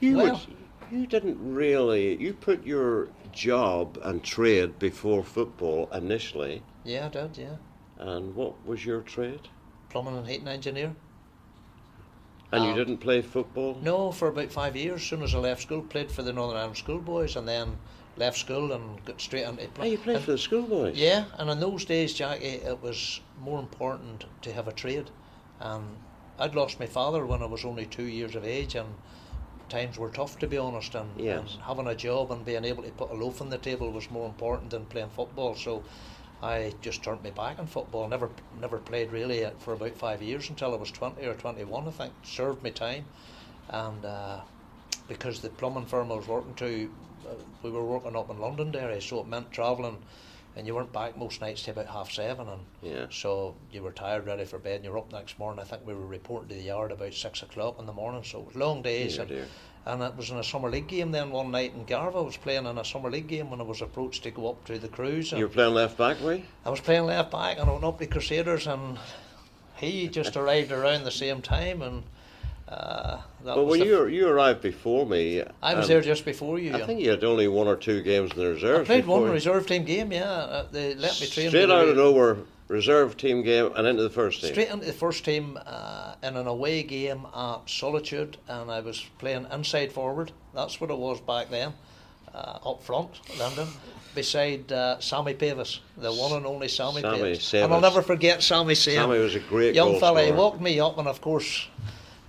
you 0.00 0.16
Well- 0.16 0.32
would, 0.46 0.56
you 1.00 1.06
didn't 1.06 1.38
really 1.40 2.20
you 2.20 2.34
put 2.34 2.64
your 2.66 3.08
job 3.32 3.96
and 4.02 4.22
trade 4.24 4.78
before 4.78 5.22
football 5.22 5.88
initially, 5.92 6.62
Yeah, 6.84 7.06
I 7.06 7.08
did, 7.08 7.38
yeah. 7.38 7.56
and 7.96 8.34
what 8.34 8.64
was 8.66 8.84
your 8.84 9.00
trade? 9.02 9.48
Plumbing 9.88 10.16
and 10.16 10.26
heating 10.26 10.48
engineer. 10.48 10.94
And 12.52 12.64
you 12.64 12.70
Um, 12.70 12.76
didn't 12.76 12.98
play 12.98 13.22
football. 13.22 13.78
No, 13.82 14.10
for 14.10 14.28
about 14.28 14.50
five 14.50 14.74
years. 14.76 15.00
As 15.02 15.06
soon 15.06 15.22
as 15.22 15.34
I 15.34 15.38
left 15.38 15.62
school, 15.62 15.82
played 15.82 16.10
for 16.10 16.22
the 16.22 16.32
Northern 16.32 16.56
Ireland 16.56 16.76
Schoolboys 16.78 17.36
and 17.36 17.46
then 17.46 17.78
left 18.16 18.38
school 18.38 18.72
and 18.72 19.02
got 19.04 19.20
straight 19.20 19.44
into 19.46 19.64
Oh, 19.64 19.68
play. 19.74 19.90
you 19.90 19.98
played 19.98 20.20
for 20.20 20.32
the 20.32 20.38
schoolboys. 20.38 20.96
Yeah, 20.96 21.24
and 21.38 21.48
in 21.48 21.60
those 21.60 21.84
days, 21.84 22.12
Jackie, 22.12 22.44
it 22.46 22.82
was 22.82 23.20
more 23.40 23.60
important 23.60 24.24
to 24.42 24.52
have 24.52 24.66
a 24.66 24.72
trade. 24.72 25.10
Um, 25.60 25.96
I'd 26.38 26.54
lost 26.54 26.80
my 26.80 26.86
father 26.86 27.24
when 27.24 27.42
I 27.42 27.46
was 27.46 27.64
only 27.64 27.86
two 27.86 28.04
years 28.04 28.34
of 28.34 28.44
age, 28.44 28.74
and 28.74 28.88
times 29.68 29.96
were 29.98 30.10
tough 30.10 30.36
to 30.40 30.48
be 30.48 30.58
honest. 30.58 30.94
And, 30.96 31.08
Yes. 31.16 31.52
and 31.54 31.62
having 31.62 31.86
a 31.86 31.94
job 31.94 32.32
and 32.32 32.44
being 32.44 32.64
able 32.64 32.82
to 32.82 32.90
put 32.90 33.10
a 33.10 33.14
loaf 33.14 33.40
on 33.40 33.50
the 33.50 33.58
table 33.58 33.90
was 33.92 34.10
more 34.10 34.26
important 34.26 34.70
than 34.70 34.86
playing 34.86 35.10
football. 35.10 35.54
So 35.54 35.84
I 36.42 36.72
just 36.80 37.02
turned 37.02 37.22
my 37.22 37.30
back 37.30 37.58
on 37.58 37.66
football. 37.66 38.08
Never, 38.08 38.30
never 38.60 38.78
played 38.78 39.12
really 39.12 39.44
uh, 39.44 39.50
for 39.58 39.74
about 39.74 39.94
five 39.96 40.22
years 40.22 40.48
until 40.48 40.72
I 40.72 40.76
was 40.76 40.90
twenty 40.90 41.26
or 41.26 41.34
twenty-one. 41.34 41.86
I 41.86 41.90
think 41.90 42.12
served 42.22 42.62
my 42.62 42.70
time, 42.70 43.04
and 43.68 44.04
uh, 44.04 44.40
because 45.08 45.40
the 45.40 45.50
plumbing 45.50 45.86
firm 45.86 46.10
I 46.10 46.14
was 46.14 46.26
working 46.26 46.54
to, 46.54 46.90
uh, 47.28 47.34
we 47.62 47.70
were 47.70 47.84
working 47.84 48.16
up 48.16 48.30
in 48.30 48.38
London 48.38 48.74
area, 48.74 49.00
so 49.00 49.20
it 49.20 49.26
meant 49.26 49.52
travelling, 49.52 49.98
and 50.56 50.66
you 50.66 50.74
weren't 50.74 50.92
back 50.92 51.18
most 51.18 51.42
nights 51.42 51.62
till 51.62 51.72
about 51.72 51.88
half 51.88 52.10
seven, 52.10 52.48
and 52.48 52.60
Yeah. 52.80 53.06
so 53.10 53.54
you 53.70 53.82
were 53.82 53.92
tired, 53.92 54.26
ready 54.26 54.46
for 54.46 54.58
bed, 54.58 54.76
and 54.76 54.84
you 54.84 54.92
were 54.92 54.98
up 54.98 55.12
next 55.12 55.38
morning. 55.38 55.60
I 55.60 55.64
think 55.66 55.86
we 55.86 55.92
were 55.94 56.06
reporting 56.06 56.48
to 56.48 56.54
the 56.54 56.62
yard 56.62 56.90
about 56.90 57.12
six 57.12 57.42
o'clock 57.42 57.78
in 57.78 57.84
the 57.84 57.92
morning, 57.92 58.24
so 58.24 58.40
it 58.40 58.46
was 58.46 58.56
long 58.56 58.80
days. 58.80 59.14
Dear, 59.14 59.20
and, 59.20 59.28
dear. 59.28 59.46
And 59.86 60.02
it 60.02 60.14
was 60.16 60.30
in 60.30 60.36
a 60.36 60.44
summer 60.44 60.70
league 60.70 60.88
game 60.88 61.10
then 61.10 61.30
one 61.30 61.50
night 61.50 61.72
in 61.74 61.86
Garvagh. 61.86 62.16
I 62.16 62.20
was 62.20 62.36
playing 62.36 62.66
in 62.66 62.78
a 62.78 62.84
summer 62.84 63.10
league 63.10 63.28
game 63.28 63.50
when 63.50 63.60
I 63.60 63.64
was 63.64 63.80
approached 63.80 64.22
to 64.24 64.30
go 64.30 64.50
up 64.50 64.64
to 64.66 64.78
the 64.78 64.88
Crues. 64.88 65.32
You 65.32 65.44
were 65.44 65.48
playing 65.48 65.74
left 65.74 65.96
back, 65.96 66.20
were 66.20 66.34
you? 66.34 66.44
I 66.64 66.70
was 66.70 66.80
playing 66.80 67.06
left 67.06 67.30
back 67.30 67.58
and 67.58 67.68
I 67.68 67.72
went 67.72 67.84
up 67.84 67.98
to 67.98 68.06
Crusaders 68.06 68.66
and 68.66 68.98
he 69.76 70.08
just 70.08 70.36
arrived 70.36 70.70
around 70.70 71.04
the 71.04 71.10
same 71.10 71.40
time 71.40 71.82
and 71.82 72.02
uh, 72.70 73.20
was 73.42 73.78
when 73.78 73.84
you 73.84 74.06
you 74.06 74.28
arrived 74.28 74.62
before 74.62 75.04
me, 75.04 75.42
I 75.60 75.74
was 75.74 75.88
there 75.88 76.00
just 76.00 76.24
before 76.24 76.56
you. 76.60 76.72
I 76.72 76.86
think 76.86 77.00
you 77.00 77.10
had 77.10 77.24
only 77.24 77.48
one 77.48 77.66
or 77.66 77.74
two 77.74 78.00
games 78.00 78.30
in 78.30 78.38
the 78.38 78.48
reserve 78.48 78.82
I 78.82 78.84
played 78.84 79.06
one 79.06 79.28
reserve 79.28 79.66
team 79.66 79.84
game, 79.84 80.12
yeah. 80.12 80.22
Uh, 80.22 80.66
they 80.70 80.94
let 80.94 81.20
me 81.20 81.26
train. 81.26 81.48
Straight 81.48 81.66
the 81.66 81.74
out 81.74 81.88
of 81.88 81.96
nowhere, 81.96 82.36
reserve 82.70 83.16
team 83.16 83.42
game 83.42 83.72
and 83.74 83.86
into 83.86 84.02
the 84.02 84.10
first 84.10 84.40
team. 84.40 84.52
Straight 84.52 84.70
into 84.70 84.86
the 84.86 84.92
first 84.92 85.24
team 85.24 85.58
uh, 85.66 86.14
in 86.22 86.36
an 86.36 86.46
away 86.46 86.82
game 86.84 87.26
at 87.34 87.68
Solitude, 87.68 88.36
and 88.48 88.70
I 88.70 88.80
was 88.80 89.04
playing 89.18 89.46
inside 89.52 89.92
forward. 89.92 90.30
That's 90.54 90.80
what 90.80 90.90
it 90.90 90.96
was 90.96 91.20
back 91.20 91.50
then, 91.50 91.72
uh, 92.32 92.58
up 92.64 92.82
front, 92.84 93.20
Lyndon, 93.38 93.68
beside 94.14 94.70
uh, 94.70 95.00
Sammy 95.00 95.34
Pavis, 95.34 95.80
the 95.96 96.12
one 96.12 96.32
and 96.32 96.46
only 96.46 96.68
Sammy, 96.68 97.00
Sammy 97.00 97.18
Pavis. 97.18 97.54
And 97.54 97.74
I'll 97.74 97.80
never 97.80 98.02
forget 98.02 98.40
Sammy 98.40 98.76
saying, 98.76 98.98
Sammy 98.98 99.18
was 99.18 99.34
a 99.34 99.40
great 99.40 99.74
young 99.74 99.98
fella. 99.98 100.22
He 100.22 100.32
walked 100.32 100.60
me 100.60 100.80
up, 100.80 100.96
and 100.96 101.08
of 101.08 101.20
course. 101.20 101.68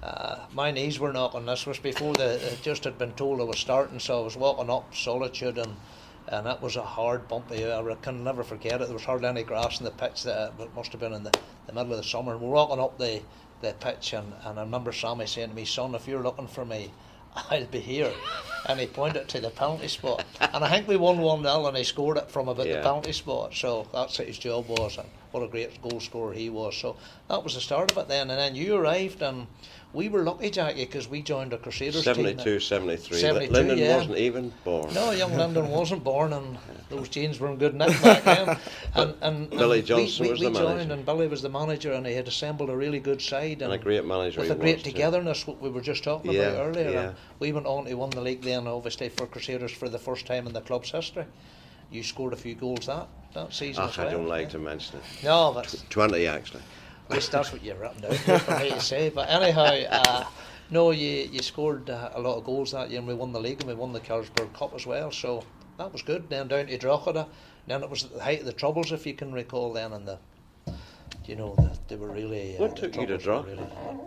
Uh, 0.04 0.40
my 0.52 0.72
knees 0.72 0.98
were 0.98 1.14
knocking. 1.14 1.46
This 1.46 1.68
was 1.68 1.78
before 1.78 2.16
the 2.16 2.58
just 2.64 2.86
had 2.86 2.98
been 2.98 3.12
told 3.12 3.40
I 3.40 3.44
was 3.44 3.60
starting, 3.60 4.00
so 4.00 4.22
I 4.22 4.24
was 4.24 4.36
walking 4.36 4.68
up 4.68 4.96
Solitude, 4.96 5.60
and 5.60 5.76
and 6.28 6.48
it 6.48 6.62
was 6.62 6.76
a 6.76 6.84
hard 6.84 7.28
bumpy. 7.28 7.66
I 7.66 7.96
can 8.02 8.24
never 8.24 8.44
forget 8.44 8.82
it. 8.82 8.86
There 8.86 8.94
was 8.94 9.06
hardly 9.06 9.28
any 9.28 9.44
grass 9.44 9.80
in 9.80 9.86
the 9.86 9.92
pitch. 9.92 10.24
That 10.24 10.38
uh, 10.60 10.64
it 10.64 10.76
must 10.76 10.92
have 10.92 11.02
been 11.02 11.14
in 11.14 11.24
the, 11.24 11.32
the 11.68 11.74
middle 11.74 11.92
of 11.92 11.98
the 11.98 12.04
summer. 12.04 12.34
And 12.34 12.42
we're 12.42 12.50
walking 12.50 12.80
up 12.80 12.98
the 12.98 13.22
the 13.62 13.74
pitch, 13.80 14.14
and, 14.14 14.34
and 14.44 14.60
I 14.60 14.64
remember 14.64 14.92
Sammy 14.92 15.28
saying 15.28 15.50
to 15.50 15.56
me, 15.56 15.66
"Son, 15.66 15.94
if 15.96 16.08
you're 16.08 16.24
looking 16.24 16.48
for 16.48 16.66
me, 16.66 16.92
I'll 17.50 17.66
be 17.66 17.80
here." 17.80 18.12
And 18.68 18.80
he 18.80 18.86
pointed 18.88 19.28
to 19.30 19.40
the 19.40 19.50
penalty 19.50 19.88
spot, 19.88 20.24
and 20.40 20.64
I 20.64 20.70
think 20.70 20.88
we 20.88 20.96
won 20.96 21.18
one 21.20 21.42
0 21.44 21.66
and 21.66 21.76
he 21.78 21.84
scored 21.84 22.18
it 22.18 22.30
from 22.30 22.48
about 22.48 22.68
Yeah. 22.68 22.78
the 22.78 22.82
penalty 22.84 23.12
spot. 23.12 23.54
So 23.56 23.88
that's 23.92 24.18
what 24.20 24.28
his 24.28 24.38
job 24.38 24.68
was, 24.68 24.98
and 24.98 25.08
what 25.32 25.42
a 25.44 25.48
great 25.48 25.82
goal 25.82 26.00
scorer 26.00 26.34
he 26.34 26.50
was. 26.52 26.76
So 26.78 26.96
that 27.28 27.44
was 27.44 27.56
the 27.56 27.62
start 27.62 27.92
of 27.92 27.98
it 27.98 28.08
then, 28.08 28.30
and 28.30 28.40
then 28.40 28.56
you 28.56 28.76
arrived, 28.76 29.22
and 29.24 29.48
we 29.94 30.08
were 30.08 30.24
lucky, 30.24 30.50
Jackie, 30.50 30.86
because 30.86 31.10
we 31.10 31.22
joined 31.22 31.52
the 31.52 31.58
Crusaders 31.58 32.04
team. 32.04 32.16
72, 32.16 32.60
73. 32.62 33.18
72, 33.18 33.54
Lyndon 33.54 33.78
yeah. 33.78 33.98
wasn't 33.98 34.18
even 34.18 34.54
born. 34.64 34.94
No, 34.94 35.12
young 35.12 35.36
Lyndon 35.36 35.70
wasn't 35.70 36.04
born, 36.04 36.32
and 36.32 36.58
those 36.90 37.10
jeans 37.10 37.40
were 37.40 37.50
in 37.50 37.58
good 37.58 37.76
nick 37.76 38.02
back 38.02 38.24
then. 38.24 38.58
And, 38.94 39.16
and, 39.22 39.50
Billy 39.50 39.80
and 39.80 39.88
Johnson 39.88 40.24
we, 40.24 40.28
we, 40.28 40.32
was 40.32 40.40
we 40.40 40.46
the 40.48 40.54
joined, 40.54 40.66
manager. 40.78 40.94
and 40.94 41.06
Billy 41.06 41.28
was 41.28 41.42
the 41.42 41.50
manager, 41.50 41.94
and 41.94 42.06
he 42.06 42.14
had 42.14 42.28
assembled 42.28 42.70
a 42.70 42.76
really 42.76 43.00
good 43.00 43.22
side 43.22 43.62
And 43.62 43.72
a 43.74 43.78
great 43.78 44.06
manager 44.06 44.42
with 44.42 44.52
a 44.52 44.56
great 44.56 44.76
was, 44.78 44.84
too. 44.84 44.92
togetherness. 44.92 45.46
What 45.48 45.62
we 45.62 45.70
were 45.70 45.82
just 45.82 46.04
talking 46.04 46.32
Yeah, 46.32 46.42
about 46.42 46.68
earlier. 46.68 46.92
yeah. 46.92 47.02
And 47.08 47.16
we 47.40 47.52
went 47.52 47.66
on 47.68 47.86
to 47.86 47.94
win 47.96 48.10
the 48.12 48.22
league 48.22 48.42
then, 48.42 48.68
obviously 48.68 49.10
for 49.10 49.28
Crusaders 49.28 49.72
for 49.72 49.90
the 49.90 50.00
first 50.00 50.26
time 50.26 50.48
in 50.48 50.54
the 50.54 50.62
club's 50.62 50.92
history. 50.92 51.26
You 51.90 52.04
scored 52.04 52.34
a 52.34 52.38
few 52.38 52.56
goals 52.56 52.86
that 52.86 53.08
that 53.34 53.54
season. 53.54 53.84
Ah, 53.86 53.94
I 53.98 54.04
well, 54.04 54.12
don't 54.12 54.28
like 54.28 54.44
yeah. 54.44 54.50
to 54.50 54.60
mention 54.60 55.00
it. 55.00 55.24
No, 55.24 55.52
but 55.54 55.84
20 55.90 56.28
actually. 56.28 56.62
Least 57.12 57.32
that's 57.32 57.52
what 57.52 57.64
you've 57.64 57.80
written 57.80 58.02
down 58.02 58.18
there 58.26 58.40
for 58.40 58.60
me 58.60 58.70
to 58.72 58.80
say. 58.82 59.10
But 59.10 59.30
anyhow, 59.30 59.64
uh, 59.90 60.24
no, 60.70 60.92
you 60.92 61.30
you 61.32 61.42
scored 61.42 61.90
uh, 61.90 62.10
a 62.14 62.22
lot 62.22 62.38
of 62.38 62.44
goals 62.44 62.72
that 62.72 62.90
year, 62.90 63.00
and 63.00 63.08
we 63.08 63.14
won 63.14 63.32
the 63.32 63.40
league 63.40 63.60
and 63.62 63.70
we 63.70 63.76
won 63.76 63.94
the 63.94 64.00
Carlsberg 64.00 64.54
Cup 64.54 64.74
as 64.76 64.86
well. 64.86 65.12
So 65.12 65.44
that 65.78 65.92
was 65.92 66.02
good. 66.02 66.30
Then 66.30 66.48
down 66.48 66.68
to 66.68 66.78
Drogheda. 66.78 67.28
Then 67.68 67.84
it 67.84 67.90
was 67.90 68.04
at 68.06 68.14
the 68.14 68.24
height 68.24 68.40
of 68.40 68.46
the 68.46 68.54
troubles, 68.54 68.92
if 68.92 69.06
you 69.06 69.14
can 69.14 69.32
recall. 69.32 69.74
Then 69.74 69.94
and 69.94 70.08
the, 70.08 70.18
you 71.26 71.36
know, 71.36 71.56
the, 71.56 71.78
they 71.88 71.96
were 71.96 72.10
really. 72.12 72.58
Uh, 72.58 72.62
What 72.62 72.76
took 72.76 72.96
you 72.96 73.06
to 73.06 73.18
Drogheda? 73.18 73.56
Really, 73.56 74.02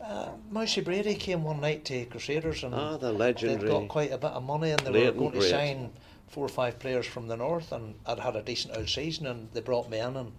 uh, 0.00 0.28
Mousy 0.50 0.82
Brady 0.82 1.14
came 1.14 1.42
one 1.44 1.60
night 1.60 1.84
to 1.86 2.04
Crusaders 2.06 2.62
and 2.62 2.74
Ah, 2.74 2.96
the 2.98 3.10
legendary. 3.12 3.58
they'd 3.62 3.70
got 3.70 3.88
quite 3.88 4.12
a 4.12 4.18
bit 4.18 4.32
of 4.32 4.42
money 4.42 4.70
and 4.70 4.80
they 4.80 4.90
Leighton 4.90 5.14
were 5.16 5.20
going 5.30 5.32
to 5.32 5.38
great. 5.38 5.50
sign 5.50 5.92
four 6.28 6.44
or 6.44 6.48
five 6.50 6.78
players 6.78 7.06
from 7.06 7.26
the 7.26 7.36
north 7.36 7.72
and 7.72 7.94
I'd 8.04 8.18
had 8.18 8.36
a 8.36 8.42
decent 8.42 8.76
old 8.76 8.88
season 8.90 9.26
and 9.26 9.48
they 9.54 9.60
brought 9.62 9.88
me 9.88 9.98
in 10.00 10.16
and 10.16 10.32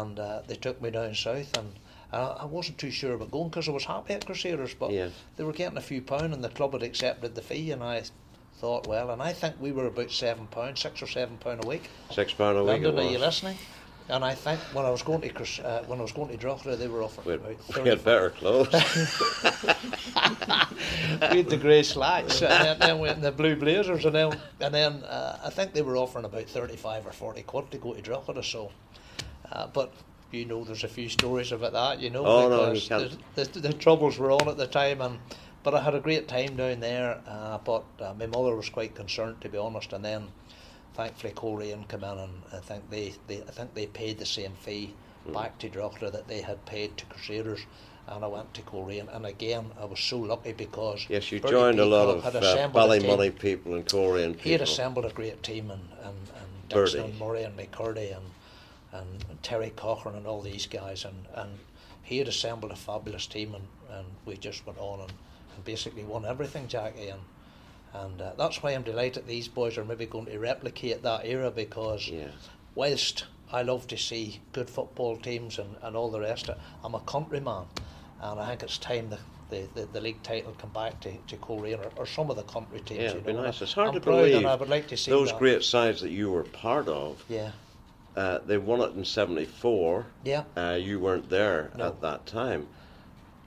and 0.00 0.18
uh, 0.18 0.42
they 0.46 0.54
took 0.56 0.80
me 0.80 0.90
down 0.90 1.14
south 1.14 1.56
and 1.56 1.72
uh, 2.12 2.36
I 2.40 2.44
wasn't 2.44 2.78
too 2.78 2.90
sure 2.90 3.14
about 3.14 3.30
going 3.30 3.48
because 3.48 3.68
I 3.68 3.72
was 3.72 3.84
happy 3.84 4.14
at 4.14 4.26
Crusaders 4.26 4.74
but 4.74 4.90
Yeah. 4.90 5.08
they 5.36 5.44
were 5.44 5.52
getting 5.52 5.78
a 5.78 5.82
few 5.82 6.02
pound 6.02 6.32
and 6.34 6.42
the 6.44 6.48
club 6.48 6.72
had 6.72 6.82
accepted 6.82 7.34
the 7.34 7.42
fee 7.42 7.70
and 7.72 7.82
I 7.82 8.02
thought, 8.58 8.86
well, 8.86 9.10
and 9.10 9.20
I 9.22 9.32
think 9.32 9.56
we 9.60 9.72
were 9.72 9.86
about 9.86 10.10
seven 10.12 10.46
pounds, 10.46 10.80
six 10.80 11.02
or 11.02 11.06
seven 11.08 11.36
pound 11.38 11.64
a 11.64 11.68
week. 11.68 11.88
Six 12.10 12.32
pound 12.32 12.56
a 12.58 12.62
week. 12.62 12.82
London, 12.84 12.98
are 12.98 13.10
you 13.10 13.18
listening? 13.18 13.56
And 14.08 14.24
I 14.24 14.34
think 14.34 14.60
when 14.72 14.84
I 14.84 14.90
was 14.90 15.02
going 15.02 15.20
to 15.22 15.64
uh, 15.66 15.82
when 15.84 15.98
I 15.98 16.02
was 16.02 16.12
going 16.12 16.28
to 16.28 16.36
Drogheda, 16.36 16.76
they 16.76 16.88
were 16.88 17.02
offering 17.02 17.26
We 17.26 17.34
about 17.34 17.48
had, 17.50 17.60
30 17.60 17.82
we 17.82 17.88
had 17.96 18.04
better 18.04 18.30
clothes. 18.30 18.72
we 21.30 21.36
had 21.38 21.48
the 21.48 21.56
grey 21.60 21.82
slacks, 21.82 22.42
and 22.42 22.50
then, 22.50 22.78
then 22.78 22.98
we 22.98 23.08
had 23.08 23.22
the 23.22 23.32
blue 23.32 23.56
blazers, 23.56 24.04
and 24.04 24.14
then 24.14 24.38
and 24.60 24.74
then 24.74 24.92
uh, 25.04 25.38
I 25.44 25.50
think 25.50 25.72
they 25.72 25.82
were 25.82 25.96
offering 25.96 26.24
about 26.24 26.44
thirty-five 26.48 27.06
or 27.06 27.12
forty 27.12 27.42
quid 27.42 27.70
to 27.70 27.78
go 27.78 27.94
to 27.94 28.02
Drogheda. 28.02 28.42
So, 28.42 28.70
uh, 29.52 29.66
but 29.72 29.92
you 30.30 30.44
know, 30.46 30.64
there's 30.64 30.84
a 30.84 30.88
few 30.88 31.08
stories 31.08 31.52
about 31.52 31.72
that. 31.72 32.00
You 32.00 32.10
know, 32.10 32.24
Oh, 32.24 32.48
no, 32.48 32.72
you 32.72 32.80
the, 32.80 33.18
the, 33.34 33.60
the 33.60 33.72
troubles 33.72 34.18
were 34.18 34.32
on 34.32 34.48
at 34.48 34.56
the 34.56 34.66
time, 34.66 35.00
and 35.00 35.18
but 35.62 35.74
I 35.74 35.82
had 35.82 35.94
a 35.94 36.00
great 36.00 36.26
time 36.26 36.56
down 36.56 36.80
there. 36.80 37.20
Uh, 37.26 37.58
but 37.58 37.84
uh, 38.00 38.14
my 38.18 38.26
mother 38.26 38.56
was 38.56 38.68
quite 38.70 38.94
concerned, 38.94 39.40
to 39.42 39.48
be 39.48 39.58
honest, 39.58 39.92
and 39.92 40.04
then. 40.04 40.28
Thankfully, 40.94 41.32
Coleraine 41.32 41.88
came 41.88 42.04
in, 42.04 42.18
and 42.18 42.42
I 42.52 42.58
think 42.58 42.90
they, 42.90 43.14
they 43.26 43.40
I 43.40 43.50
think 43.50 43.72
they 43.72 43.86
paid 43.86 44.18
the 44.18 44.26
same 44.26 44.52
fee 44.52 44.92
Mm. 45.26 45.34
back 45.34 45.58
to 45.58 45.68
Drogheda 45.68 46.10
that 46.10 46.26
they 46.26 46.40
had 46.40 46.64
paid 46.66 46.96
to 46.96 47.06
Crusaders, 47.06 47.60
and 48.08 48.24
I 48.24 48.28
went 48.28 48.52
to 48.54 48.62
Coleraine. 48.62 49.08
And 49.08 49.24
again, 49.24 49.70
I 49.80 49.84
was 49.84 50.00
so 50.00 50.18
lucky 50.18 50.52
because 50.52 51.06
yes, 51.08 51.30
you 51.30 51.38
joined 51.38 51.78
a 51.78 51.84
lot 51.84 52.08
of 52.08 52.26
uh. 52.26 52.68
Ballymoney 52.68 53.38
people 53.38 53.74
and 53.74 53.86
Coleraine 53.86 54.34
He 54.38 54.52
had 54.52 54.62
assembled 54.62 55.04
a 55.04 55.10
great 55.10 55.42
team, 55.42 55.70
and 55.70 55.88
and, 56.02 56.16
and. 56.36 56.68
Dickson 56.68 57.04
and 57.04 57.18
Murray 57.18 57.42
and 57.42 57.56
McCurdy 57.56 58.16
and, 58.16 58.24
and 58.92 59.24
Terry 59.42 59.70
Cochrane 59.70 60.16
and 60.16 60.26
all 60.26 60.42
these 60.42 60.66
guys, 60.66 61.04
and, 61.04 61.26
and 61.34 61.58
he 62.02 62.18
had 62.18 62.28
assembled 62.28 62.72
a 62.72 62.76
fabulous 62.76 63.26
team, 63.26 63.54
and, 63.54 63.66
and 63.90 64.06
we 64.26 64.36
just 64.36 64.66
went 64.66 64.78
on 64.78 65.00
and, 65.00 65.12
and 65.54 65.64
basically 65.64 66.04
won 66.04 66.24
everything, 66.24 66.68
Jackie, 66.68 67.08
and 67.08 67.20
and 67.94 68.22
uh, 68.22 68.32
that's 68.38 68.62
why 68.62 68.70
I'm 68.70 68.82
delighted 68.82 69.26
these 69.26 69.48
boys 69.48 69.76
are 69.76 69.84
maybe 69.84 70.06
going 70.06 70.24
to 70.24 70.38
replicate 70.38 71.02
that 71.02 71.26
era 71.26 71.50
because 71.50 72.08
Yeah. 72.08 72.28
whilst 72.74 73.26
I 73.52 73.60
love 73.60 73.86
to 73.88 73.98
see 73.98 74.40
good 74.54 74.70
football 74.70 75.18
teams 75.18 75.58
and, 75.58 75.76
and 75.82 75.94
all 75.94 76.10
the 76.10 76.20
rest 76.20 76.48
I'm 76.82 76.94
a 76.94 77.00
countryman, 77.00 77.66
and 78.22 78.40
I 78.40 78.48
think 78.48 78.62
it's 78.62 78.78
time 78.78 79.10
the 79.10 79.18
the, 79.50 79.68
the, 79.74 79.86
the 79.92 80.00
league 80.00 80.22
title 80.22 80.56
come 80.58 80.70
back 80.70 80.98
to, 81.00 81.12
to 81.28 81.36
Coleraine 81.36 81.78
or, 81.78 81.90
or 81.96 82.06
some 82.06 82.30
of 82.30 82.36
the 82.36 82.42
country 82.44 82.80
teams. 82.80 83.00
Yeah, 83.00 83.10
it'd 83.10 83.26
be 83.26 83.32
know, 83.32 83.40
and 83.40 83.46
nice. 83.48 83.60
It's 83.60 83.74
hard 83.74 83.88
I'm 83.88 83.94
to 83.94 84.00
believe 84.00 84.46
I 84.46 84.54
would 84.54 84.70
like 84.70 84.86
to 84.88 84.96
see 84.96 85.10
those 85.10 85.28
that. 85.28 85.38
great 85.38 85.62
sides 85.62 86.00
that 86.00 86.10
you 86.10 86.30
were 86.30 86.44
part 86.44 86.88
of. 86.88 87.22
Yeah, 87.28 87.50
Uh, 88.16 88.38
they 88.46 88.58
won 88.58 88.80
it 88.80 88.94
in 88.94 89.04
'74. 89.04 90.06
yeah, 90.24 90.44
Uh, 90.56 90.78
you 90.80 90.98
weren't 91.00 91.28
there 91.30 91.70
No. 91.76 91.86
at 91.88 92.00
that 92.02 92.26
time, 92.26 92.66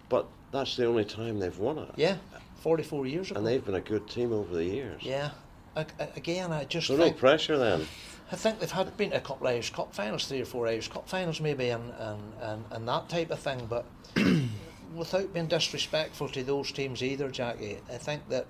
but 0.10 0.26
that's 0.52 0.76
the 0.76 0.86
only 0.86 1.06
time 1.06 1.40
they've 1.40 1.58
won 1.60 1.78
it. 1.78 1.90
yeah. 1.96 2.18
Forty-four 2.62 3.06
years 3.06 3.30
ago. 3.30 3.38
And 3.38 3.46
they've 3.48 3.64
been 3.64 3.76
a 3.76 3.82
good 3.82 4.10
team 4.10 4.34
over 4.34 4.56
the 4.56 4.64
years. 4.66 5.04
yeah. 5.04 5.32
I, 5.78 5.86
again, 6.16 6.52
I 6.54 6.64
just 6.64 6.88
So 6.88 6.96
no 6.96 7.12
pressure 7.12 7.58
then. 7.58 7.86
I 8.32 8.36
think 8.38 8.60
they've 8.60 8.72
had 8.72 8.96
been 8.98 9.12
to 9.12 9.18
a 9.18 9.20
couple 9.20 9.46
of 9.46 9.54
Irish 9.54 9.72
Cup 9.74 9.94
finals, 9.94 10.26
three 10.26 10.42
or 10.42 10.46
four 10.46 10.68
Irish 10.68 10.88
Cup 10.88 11.08
finals 11.08 11.40
maybe, 11.42 11.70
and, 11.70 11.92
and, 12.00 12.34
and, 12.42 12.66
and 12.72 12.88
that 12.88 13.08
type 13.10 13.30
of 13.30 13.40
thing. 13.40 13.68
But 13.70 13.86
without 14.96 15.34
being 15.34 15.48
disrespectful 15.48 16.30
to 16.30 16.44
those 16.44 16.72
teams 16.72 17.04
either, 17.04 17.30
Jackie, 17.30 17.78
I 17.92 17.98
think 17.98 18.28
that 18.30 18.48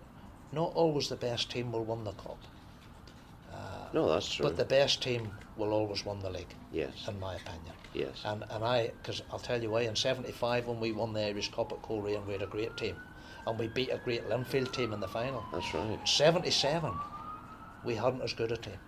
not 0.52 0.72
always 0.76 1.10
the 1.10 1.16
best 1.16 1.50
team 1.52 1.72
will 1.72 1.84
win 1.84 2.04
the 2.04 2.12
cup, 2.14 2.38
No, 3.94 4.10
that's 4.10 4.34
true. 4.34 4.46
but 4.46 4.58
the 4.58 4.66
best 4.66 5.02
team 5.02 5.32
will 5.56 5.72
always 5.72 6.06
win 6.06 6.20
the 6.20 6.30
league, 6.30 6.54
yes, 6.74 6.92
in 7.08 7.18
my 7.20 7.36
opinion. 7.36 7.74
yes. 7.94 8.22
And 8.26 8.44
and 8.50 8.64
I, 8.64 8.92
because 9.02 9.22
I'll 9.32 9.40
tell 9.40 9.62
you 9.62 9.70
why. 9.70 9.82
In 9.82 9.96
'75, 9.96 10.68
when 10.68 10.80
we 10.80 10.92
won 10.92 11.14
the 11.14 11.22
Irish 11.26 11.50
Cup 11.52 11.72
at 11.72 11.82
Coleraine, 11.82 12.26
we 12.28 12.34
had 12.34 12.42
a 12.42 12.48
great 12.48 12.76
team, 12.76 12.96
and 13.48 13.58
we 13.58 13.68
beat 13.70 13.90
a 13.92 13.98
great 14.04 14.28
Linfield 14.30 14.74
team 14.74 14.92
in 14.92 15.00
the 15.00 15.08
final. 15.08 15.44
That's 15.54 15.74
right. 15.74 16.00
77, 16.08 16.92
we 17.86 17.96
hadn't 17.96 18.22
as 18.22 18.34
good 18.34 18.52
a 18.52 18.58
team. 18.58 18.80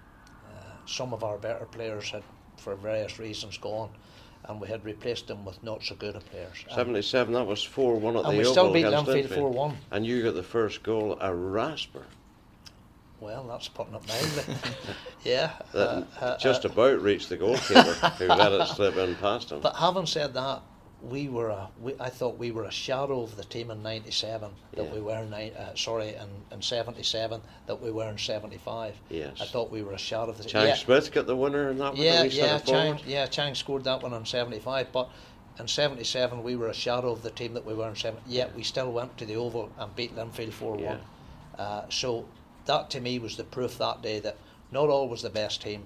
Uh, 0.49 0.59
some 0.85 1.13
of 1.13 1.23
our 1.23 1.37
better 1.37 1.65
players 1.65 2.09
had, 2.09 2.23
for 2.57 2.75
various 2.75 3.17
reasons, 3.17 3.57
gone, 3.57 3.89
and 4.45 4.59
we 4.59 4.67
had 4.67 4.83
replaced 4.83 5.27
them 5.27 5.45
with 5.45 5.61
not 5.63 5.83
so 5.83 5.95
good 5.95 6.15
a 6.17 6.19
players. 6.19 6.65
And- 6.65 6.75
77, 6.75 7.33
that 7.33 7.45
was 7.47 7.63
4 7.63 7.95
1 7.95 8.17
at 8.17 8.25
and 8.25 8.33
the 8.33 8.37
we 8.39 8.45
Oval 8.45 8.51
still 8.53 8.73
beat 8.73 8.85
Linfield. 8.85 9.53
4-1. 9.53 9.75
And 9.91 10.05
you 10.05 10.21
got 10.23 10.33
the 10.35 10.43
first 10.43 10.83
goal, 10.83 11.17
a 11.21 11.33
rasper. 11.33 12.03
Well, 13.19 13.45
that's 13.45 13.67
putting 13.67 13.95
it 13.95 14.07
mildly. 14.07 14.55
yeah. 15.23 15.51
Uh, 15.73 16.03
uh, 16.21 16.37
just 16.37 16.65
uh, 16.65 16.69
about 16.69 17.01
reached 17.01 17.29
the 17.29 17.37
goalkeeper 17.37 17.81
who 18.17 18.25
let 18.27 18.51
it 18.51 18.67
slip 18.67 18.95
in 18.97 19.15
past 19.15 19.51
him. 19.51 19.59
But 19.61 19.75
having 19.75 20.05
said 20.05 20.33
that, 20.35 20.61
we 21.01 21.29
were 21.29 21.49
a, 21.49 21.69
we, 21.79 21.93
I 21.99 22.09
thought 22.09 22.37
we 22.37 22.51
were 22.51 22.63
a 22.63 22.71
shadow 22.71 23.21
of 23.21 23.35
the 23.35 23.43
team 23.43 23.71
in 23.71 23.81
'97 23.83 24.51
that 24.73 24.83
Yeah. 24.85 24.93
we 24.93 24.99
were 24.99 25.17
in 25.17 25.33
uh, 25.33 25.75
sorry 25.75 26.09
in, 26.09 26.27
in 26.51 26.61
'77 26.61 27.41
that 27.67 27.81
we 27.81 27.91
were 27.91 28.07
in 28.09 28.17
'75. 28.17 28.95
Yes. 29.09 29.39
I 29.41 29.45
thought 29.45 29.71
we 29.71 29.83
were 29.83 29.93
a 29.93 29.97
shadow 29.97 30.31
of 30.31 30.37
the 30.37 30.43
team. 30.43 30.51
Chang 30.53 30.67
yeah, 30.67 30.75
Smith 30.75 31.11
got 31.11 31.27
the 31.27 31.35
winner 31.35 31.69
in 31.69 31.77
that 31.79 31.93
one. 31.93 32.01
Yeah, 32.01 32.23
wee 32.23 32.29
yeah, 32.29 32.59
Chang, 32.59 32.99
yeah, 33.05 33.25
Chang 33.27 33.53
scored 33.55 33.83
that 33.85 34.01
one 34.01 34.13
in 34.13 34.25
'75, 34.25 34.91
but 34.91 35.09
in 35.59 35.67
'77 35.67 36.43
we 36.43 36.55
were 36.55 36.67
a 36.67 36.73
shadow 36.73 37.11
of 37.11 37.21
the 37.23 37.31
team 37.31 37.53
that 37.53 37.65
we 37.65 37.73
were 37.73 37.87
in 37.89 37.95
'7. 37.95 38.19
Yet 38.27 38.55
we 38.55 38.63
still 38.63 38.91
went 38.91 39.17
to 39.17 39.25
the 39.25 39.35
Oval 39.35 39.71
and 39.77 39.95
beat 39.95 40.15
Linfield 40.15 40.53
four 40.53 40.79
Yeah. 40.79 40.89
one. 40.89 40.99
Uh, 41.59 41.85
so 41.89 42.25
that 42.67 42.89
to 42.91 43.01
me 43.01 43.19
was 43.19 43.35
the 43.37 43.43
proof 43.43 43.77
that 43.79 44.01
day 44.01 44.19
that 44.19 44.37
not 44.71 44.89
always 44.89 45.21
the 45.21 45.29
best 45.29 45.61
team 45.61 45.83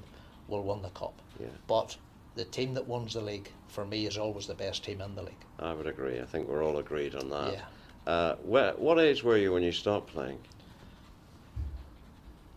will 0.47 0.63
win 0.63 0.81
the 0.81 0.89
cup, 0.89 1.21
Yeah. 1.39 1.47
but 1.67 1.95
the 2.35 2.45
team 2.45 2.73
that 2.73 2.87
wins 2.87 3.13
the 3.13 3.21
league 3.21 3.51
for 3.67 3.85
me 3.85 4.05
is 4.05 4.17
always 4.17 4.47
the 4.47 4.53
best 4.55 4.83
team 4.83 5.01
in 5.01 5.15
the 5.15 5.23
league. 5.23 5.45
I 5.59 5.73
would 5.73 5.87
agree. 5.87 6.19
I 6.19 6.25
think 6.25 6.47
we're 6.47 6.63
all 6.63 6.77
agreed 6.77 7.15
on 7.15 7.29
that. 7.29 7.53
Yeah. 7.53 8.11
Uh, 8.11 8.35
wh- 8.37 8.79
what 8.79 8.99
age 8.99 9.23
were 9.23 9.37
you 9.37 9.53
when 9.53 9.63
you 9.63 9.71
stopped 9.71 10.11
playing? 10.11 10.39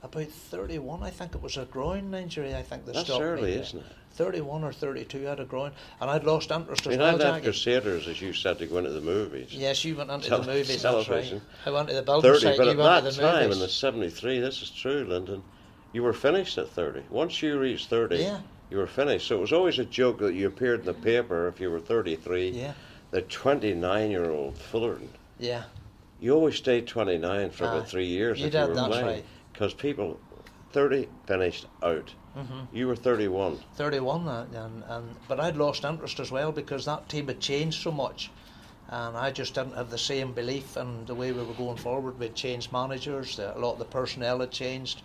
About 0.04 0.26
31, 0.28 1.02
I 1.02 1.08
think 1.08 1.34
it 1.34 1.40
was 1.40 1.56
a 1.56 1.64
groin 1.64 2.12
injury. 2.12 2.54
I 2.54 2.60
think 2.60 2.84
that 2.84 2.92
That's 2.94 3.06
stopped 3.06 3.22
early, 3.22 3.52
me. 3.52 3.62
isn't 3.62 3.78
it? 3.78 3.86
31 4.12 4.62
or 4.62 4.70
32, 4.70 5.26
I 5.26 5.30
had 5.30 5.40
a 5.40 5.46
groin, 5.46 5.72
and 5.98 6.10
I'd 6.10 6.24
lost 6.24 6.50
interest 6.50 6.86
I 6.86 6.90
as 6.90 6.98
mean, 6.98 7.00
I 7.00 7.04
well. 7.08 7.16
left 7.16 7.22
Jackie. 7.36 7.44
Crusaders, 7.44 8.06
as 8.06 8.20
you 8.20 8.34
said, 8.34 8.58
to 8.58 8.66
go 8.66 8.76
into 8.78 8.90
the 8.90 9.00
movies. 9.00 9.48
Yes, 9.54 9.82
you 9.82 9.96
went 9.96 10.10
into 10.10 10.28
Tele- 10.28 10.42
the 10.44 10.52
movies. 10.52 10.68
That's 10.68 11.06
television. 11.06 11.38
right. 11.38 11.66
I 11.66 11.70
went 11.70 11.88
to 11.88 11.94
the 11.94 12.02
building 12.02 12.30
30, 12.30 12.40
site. 12.42 12.56
but 12.58 12.64
you 12.76 12.82
at 12.82 13.04
that 13.04 13.14
time, 13.14 13.50
in 13.50 13.58
the 13.58 13.68
73, 13.68 14.40
this 14.40 14.60
is 14.60 14.70
true, 14.70 15.04
Lyndon, 15.08 15.42
you 15.94 16.02
were 16.02 16.12
finished 16.12 16.58
at 16.58 16.68
30. 16.68 17.00
Once 17.08 17.42
you 17.42 17.58
reached 17.58 17.88
30, 17.88 18.18
Yeah. 18.18 18.40
you 18.70 18.76
were 18.76 18.86
finished. 18.86 19.26
So 19.26 19.38
it 19.38 19.40
was 19.40 19.54
always 19.54 19.78
a 19.78 19.86
joke 19.86 20.18
that 20.18 20.34
you 20.34 20.46
appeared 20.48 20.80
in 20.80 20.86
the 20.86 20.94
paper 20.94 21.48
if 21.48 21.60
you 21.60 21.70
were 21.70 21.80
33, 21.80 22.50
Yeah, 22.50 22.74
the 23.10 23.22
29 23.22 24.10
year 24.10 24.30
old 24.30 24.58
Fullerton. 24.58 25.08
yeah, 25.38 25.62
You 26.20 26.34
always 26.34 26.56
stayed 26.56 26.86
29 26.86 27.50
for 27.50 27.64
about 27.64 27.88
three 27.88 28.06
years 28.06 28.38
You 28.38 28.50
did, 28.50 28.68
you 28.68 28.74
that's 28.74 28.86
playing. 28.88 29.06
right. 29.06 29.24
Because 29.54 29.72
people, 29.72 30.18
30 30.72 31.08
finished 31.26 31.66
out. 31.82 32.12
hmm 32.34 32.64
You 32.72 32.88
were 32.88 32.96
31. 32.96 33.60
31, 33.76 34.26
uh, 34.26 34.46
and, 34.52 34.82
and 34.88 35.16
but 35.28 35.38
I'd 35.38 35.56
lost 35.56 35.84
interest 35.84 36.18
as 36.18 36.32
well 36.32 36.50
because 36.50 36.84
that 36.84 37.08
team 37.08 37.28
had 37.28 37.40
changed 37.40 37.80
so 37.80 37.92
much, 37.92 38.30
and 38.88 39.16
I 39.16 39.30
just 39.30 39.54
didn't 39.54 39.76
have 39.76 39.90
the 39.90 39.98
same 39.98 40.32
belief 40.32 40.76
in 40.76 41.06
the 41.06 41.14
way 41.14 41.30
we 41.30 41.42
were 41.44 41.54
going 41.54 41.76
forward. 41.76 42.18
We'd 42.18 42.34
changed 42.34 42.72
managers, 42.72 43.36
the, 43.36 43.56
a 43.56 43.58
lot 43.58 43.74
of 43.74 43.78
the 43.78 43.84
personnel 43.84 44.40
had 44.40 44.50
changed. 44.50 45.02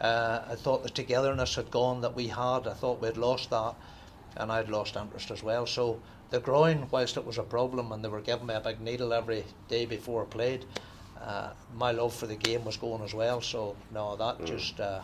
Uh, 0.00 0.42
I 0.48 0.54
thought 0.54 0.84
the 0.84 0.90
togetherness 0.90 1.56
had 1.56 1.72
gone 1.72 2.00
that 2.02 2.14
we 2.14 2.28
had. 2.28 2.68
I 2.68 2.74
thought 2.74 3.02
we'd 3.02 3.16
lost 3.16 3.50
that, 3.50 3.74
and 4.36 4.52
I'd 4.52 4.68
lost 4.70 4.94
interest 4.94 5.32
as 5.32 5.42
well. 5.42 5.66
So 5.66 6.00
the 6.30 6.38
groin, 6.38 6.86
whilst 6.92 7.16
it 7.16 7.26
was 7.26 7.38
a 7.38 7.42
problem, 7.42 7.90
and 7.90 8.04
they 8.04 8.08
were 8.08 8.20
giving 8.20 8.46
me 8.46 8.54
a 8.54 8.60
big 8.60 8.80
needle 8.80 9.12
every 9.12 9.44
day 9.66 9.86
before 9.86 10.22
I 10.22 10.26
played, 10.26 10.66
uh, 11.22 11.50
my 11.76 11.90
love 11.92 12.14
for 12.14 12.26
the 12.26 12.36
game 12.36 12.64
was 12.64 12.76
going 12.76 13.02
as 13.02 13.14
well. 13.14 13.40
So 13.40 13.76
no, 13.92 14.16
that 14.16 14.44
just. 14.44 14.78
Uh, 14.80 15.00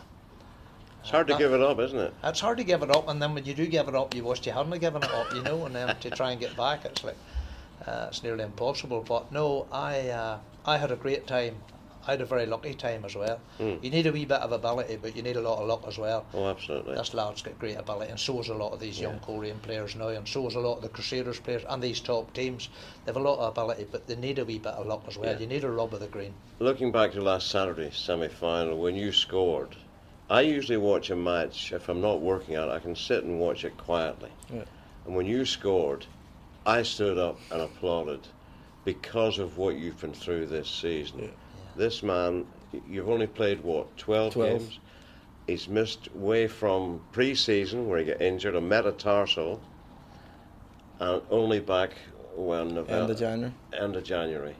It's 1.01 1.09
hard 1.11 1.27
to 1.27 1.33
that- 1.33 1.39
give 1.39 1.53
it 1.53 1.61
up, 1.61 1.79
isn't 1.79 1.99
it? 1.99 2.13
it's 2.23 2.39
hard 2.39 2.57
to 2.57 2.63
give 2.63 2.81
it 2.81 2.89
up, 2.95 3.07
and 3.07 3.21
then 3.21 3.33
when 3.35 3.45
you 3.45 3.53
do 3.53 3.67
give 3.67 3.87
it 3.87 3.95
up, 3.95 4.15
you 4.15 4.23
wish 4.23 4.45
you 4.45 4.51
hadn't 4.53 4.79
given 4.79 5.03
it 5.03 5.11
up, 5.11 5.33
you 5.35 5.41
know, 5.43 5.65
and 5.65 5.75
then 5.75 5.95
to 5.99 6.09
try 6.09 6.31
and 6.31 6.39
get 6.39 6.55
back, 6.57 6.83
it's 6.85 7.03
like 7.03 7.17
uh, 7.85 8.07
it's 8.09 8.23
nearly 8.23 8.43
impossible. 8.43 9.01
But 9.07 9.31
no, 9.31 9.67
I 9.71 10.09
uh, 10.09 10.39
I 10.65 10.77
had 10.77 10.91
a 10.91 10.95
great 10.95 11.27
time. 11.27 11.55
I 12.07 12.11
had 12.11 12.21
a 12.21 12.25
very 12.25 12.45
lucky 12.45 12.73
time 12.75 13.03
as 13.03 13.15
well. 13.15 13.39
Mm. 13.59 13.83
You 13.83 13.89
need 13.89 14.05
a 14.05 14.11
wee 14.11 14.25
bit 14.25 14.39
of 14.41 14.51
ability, 14.51 14.97
but 15.01 15.15
you 15.15 15.23
need 15.23 15.37
a 15.37 15.41
lot 15.41 15.59
of 15.59 15.67
luck 15.67 15.85
as 15.87 15.97
well. 15.97 16.25
Oh, 16.33 16.47
absolutely. 16.47 16.95
This 16.95 17.13
lad's 17.15 17.41
got 17.41 17.57
great 17.57 17.77
ability, 17.77 18.11
and 18.11 18.19
so 18.19 18.39
is 18.39 18.49
a 18.49 18.53
lot 18.53 18.73
of 18.73 18.79
these 18.79 18.99
young 18.99 19.15
Yeah. 19.15 19.25
Coleraine 19.25 19.59
players 19.59 19.95
now, 19.95 20.09
and 20.09 20.27
so 20.27 20.45
is 20.47 20.55
a 20.55 20.59
lot 20.59 20.77
of 20.77 20.81
the 20.83 20.89
Crusaders 20.89 21.39
players 21.39 21.63
and 21.67 21.81
these 21.81 21.99
top 21.99 22.31
teams. 22.33 22.69
They 23.05 23.09
have 23.11 23.17
a 23.17 23.27
lot 23.27 23.39
of 23.39 23.49
ability, 23.57 23.87
but 23.91 24.05
they 24.05 24.15
need 24.15 24.37
a 24.37 24.45
wee 24.45 24.59
bit 24.59 24.73
of 24.73 24.85
luck 24.85 25.03
as 25.07 25.17
well. 25.17 25.31
Yeah. 25.33 25.39
You 25.39 25.47
need 25.47 25.63
a 25.63 25.71
rub 25.71 25.93
of 25.93 25.99
the 25.99 26.07
green. 26.07 26.33
Looking 26.59 26.91
back 26.91 27.11
to 27.13 27.21
last 27.21 27.49
Saturday's 27.49 27.97
semi 27.97 28.27
final, 28.27 28.77
when 28.77 28.95
you 28.95 29.11
scored, 29.11 29.75
I 30.29 30.41
usually 30.41 30.77
watch 30.77 31.09
a 31.09 31.15
match, 31.15 31.71
if 31.71 31.89
I'm 31.89 32.01
not 32.01 32.21
working 32.21 32.55
at 32.55 32.67
it, 32.67 32.71
I 32.71 32.79
can 32.79 32.95
sit 32.95 33.23
and 33.23 33.39
watch 33.39 33.63
it 33.65 33.77
quietly. 33.77 34.29
Yeah. 34.53 34.63
And 35.05 35.15
when 35.15 35.25
you 35.25 35.43
scored, 35.45 36.05
I 36.67 36.83
stood 36.83 37.17
up 37.17 37.39
and 37.51 37.61
applauded 37.61 38.27
because 38.83 39.39
of 39.39 39.57
what 39.57 39.75
you've 39.75 39.99
been 39.99 40.13
through 40.13 40.45
this 40.45 40.69
season. 40.69 41.19
Yeah. 41.23 41.27
This 41.75 42.03
man, 42.03 42.45
you've 42.87 43.09
only 43.09 43.27
played 43.27 43.63
what, 43.63 43.97
12, 43.97 44.33
12. 44.33 44.59
games? 44.59 44.79
He's 45.47 45.67
missed 45.67 46.13
way 46.15 46.47
from 46.47 47.01
pre 47.11 47.35
season 47.35 47.87
where 47.87 47.99
he 47.99 48.05
got 48.05 48.21
injured, 48.21 48.55
a 48.55 48.61
metatarsal, 48.61 49.61
and 50.99 51.21
only 51.29 51.59
back 51.59 51.91
when 52.35 52.69
November 52.69 52.93
End 52.93 53.09
of 53.11 53.19
January. 53.19 53.53
end 53.73 53.95
of 53.95 54.03
January. 54.03 54.55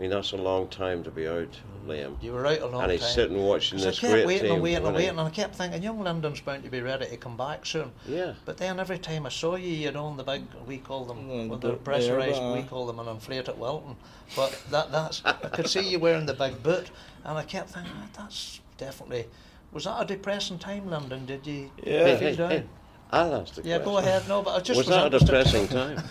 I 0.00 0.02
mean, 0.02 0.12
that's 0.12 0.32
a 0.32 0.36
long 0.38 0.66
time 0.68 1.04
to 1.04 1.10
be 1.10 1.28
out, 1.28 1.60
Liam. 1.86 2.16
You 2.22 2.32
were 2.32 2.46
out 2.46 2.60
a 2.60 2.66
long 2.68 2.72
time, 2.80 2.82
and 2.84 2.92
he's 2.92 3.04
sitting 3.06 3.36
watching 3.36 3.78
this 3.78 3.98
I 3.98 4.00
kept 4.00 4.12
great 4.14 4.26
waiting 4.26 4.42
team. 4.44 4.52
and 4.54 4.62
waiting 4.62 4.86
and 4.86 4.96
waiting, 4.96 5.10
and 5.10 5.20
I 5.20 5.28
kept 5.28 5.54
thinking, 5.56 5.82
young 5.82 6.00
Lyndon's 6.00 6.40
bound 6.40 6.64
to 6.64 6.70
be 6.70 6.80
ready 6.80 7.04
to 7.04 7.16
come 7.18 7.36
back 7.36 7.66
soon. 7.66 7.92
Yeah. 8.08 8.32
But 8.46 8.56
then 8.56 8.80
every 8.80 8.98
time 8.98 9.26
I 9.26 9.28
saw 9.28 9.56
you, 9.56 9.68
you 9.68 9.92
know, 9.92 10.08
in 10.08 10.16
the 10.16 10.22
big, 10.22 10.44
we 10.66 10.78
call 10.78 11.04
them, 11.04 11.18
Mm, 11.28 11.48
well, 11.50 11.58
they're 11.58 11.72
the- 11.72 11.76
pressurised, 11.76 12.54
we 12.56 12.62
call 12.62 12.86
them 12.86 12.98
an 12.98 13.08
inflated 13.08 13.58
Wilton. 13.58 13.94
But 14.34 14.58
that 14.70 14.90
that's, 14.90 15.20
I 15.22 15.32
could 15.34 15.68
see 15.68 15.86
you 15.86 15.98
wearing 15.98 16.24
the 16.24 16.32
big 16.32 16.62
boot, 16.62 16.90
and 17.26 17.36
I 17.36 17.42
kept 17.42 17.68
thinking, 17.68 17.92
"Ah, 17.94 18.06
that's 18.16 18.60
definitely, 18.78 19.26
was 19.70 19.84
that 19.84 20.00
a 20.00 20.06
depressing 20.06 20.58
time, 20.58 20.88
Lyndon? 20.88 21.26
Did 21.26 21.46
you 21.46 21.70
Yeah. 21.84 22.16
Feel 22.16 22.36
down? 22.36 22.68
Hey, 23.10 23.18
I'll 23.18 23.34
ask 23.34 23.54
the 23.54 23.62
Yeah, 23.62 23.78
go 23.78 23.98
ahead. 23.98 24.26
No, 24.28 24.42
but 24.42 24.56
I 24.56 24.60
just 24.60 24.78
Was 24.78 24.86
that 24.88 25.02
a 25.02 25.16
interested. 25.16 25.26
depressing 25.26 25.68
time? 25.68 26.02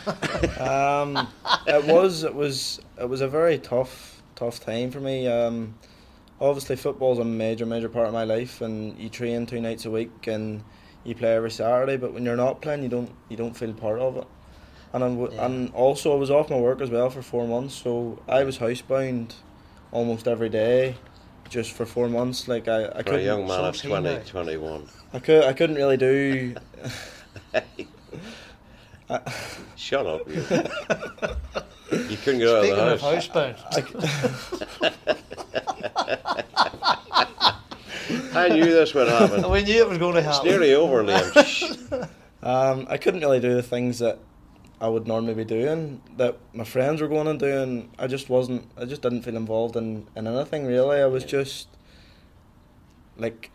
Um, 0.60 1.28
it 1.68 1.86
was. 1.86 2.24
It 2.24 2.34
was. 2.36 2.80
It 3.00 3.08
was 3.08 3.22
a 3.22 3.28
very 3.28 3.58
tough, 3.58 4.22
tough 4.36 4.60
time 4.60 4.91
for 4.91 5.00
me. 5.00 5.28
Um, 5.28 5.76
obviously, 6.41 6.76
football's 6.76 7.20
a 7.20 7.24
major, 7.26 7.66
major 7.66 7.89
part 7.89 8.08
of 8.08 8.14
my 8.14 8.24
life, 8.26 8.62
and 8.62 8.97
you 8.97 9.10
train 9.10 9.45
two 9.45 9.62
nights 9.62 9.86
a 9.86 9.91
week, 9.91 10.28
and 10.28 10.64
you 11.04 11.16
play 11.16 11.36
every 11.36 11.52
Saturday. 11.52 11.97
But 11.97 12.14
when 12.14 12.26
you're 12.26 12.36
not 12.36 12.62
playing, 12.62 12.84
you 12.84 12.89
don't, 12.89 13.12
you 13.30 13.38
don't 13.38 13.56
feel 13.56 13.74
part 13.74 14.00
of 14.00 14.18
it. 14.18 14.28
And 14.93 15.04
I'm, 15.04 15.20
Yeah. 15.32 15.45
and 15.45 15.74
also, 15.74 16.12
I 16.14 16.16
was 16.16 16.30
off 16.32 16.50
my 16.50 16.58
work 16.58 16.82
as 16.82 16.89
well 16.89 17.10
for 17.10 17.22
four 17.22 17.47
months, 17.47 17.76
so 17.76 18.22
I 18.28 18.43
was 18.43 18.58
housebound 18.58 19.34
almost 19.91 20.28
every 20.28 20.50
day, 20.50 20.95
just 21.50 21.72
for 21.74 21.86
four 21.86 22.08
months. 22.10 22.47
Like 22.47 22.68
I, 22.68 22.86
I 22.86 22.89
For 22.89 23.00
a 23.00 23.04
couldn't. 23.04 23.26
young 23.26 23.47
man 23.47 23.66
of 23.66 23.76
so's 23.76 23.82
he 23.84 23.88
20, 23.89 24.20
21. 24.30 24.88
I 25.14 25.20
could. 25.20 25.43
I 25.43 25.54
couldn't 25.54 25.76
really 25.76 25.97
do. 25.97 26.56
Shut 29.76 30.06
up, 30.06 30.28
you. 30.28 30.36
you 32.10 32.18
couldn't 32.18 32.39
get 32.39 32.50
out 32.50 32.64
Speaking 32.64 32.78
of 32.78 32.88
of 32.93 33.02
the 33.02 33.08
house. 33.16 33.28
housebound, 33.28 33.56
I 38.36 38.50
knew 38.50 38.66
this 38.66 38.93
would 38.93 39.08
happen. 39.08 39.50
we 39.50 39.64
knew 39.64 39.80
it 39.82 39.89
was 39.89 39.97
going 39.97 40.14
to 40.16 40.22
happen. 40.22 40.38
It's 40.45 40.52
nearly 40.52 40.74
over, 40.76 41.04
Liam. 41.04 42.08
Um, 42.43 42.86
I 42.89 42.97
couldn't 42.97 43.22
really 43.22 43.39
do 43.39 43.54
the 43.56 43.64
things 43.64 44.00
that 44.00 44.20
I 44.82 44.88
would 44.88 45.08
normally 45.08 45.34
be 45.34 45.44
doing 45.44 46.02
that 46.18 46.38
my 46.54 46.64
friends 46.64 47.02
were 47.02 47.08
going 47.10 47.28
and 47.28 47.40
doing. 47.40 47.90
I 48.00 48.08
just 48.08 48.30
wasn't. 48.30 48.70
I 48.78 48.86
just 48.86 49.02
didn't 49.02 49.24
feel 49.24 49.36
involved 49.36 49.76
in, 49.76 50.08
in 50.16 50.26
anything 50.28 50.66
really. 50.66 51.02
I 51.02 51.06
was 51.08 51.24
just 51.26 51.68
like 53.18 53.52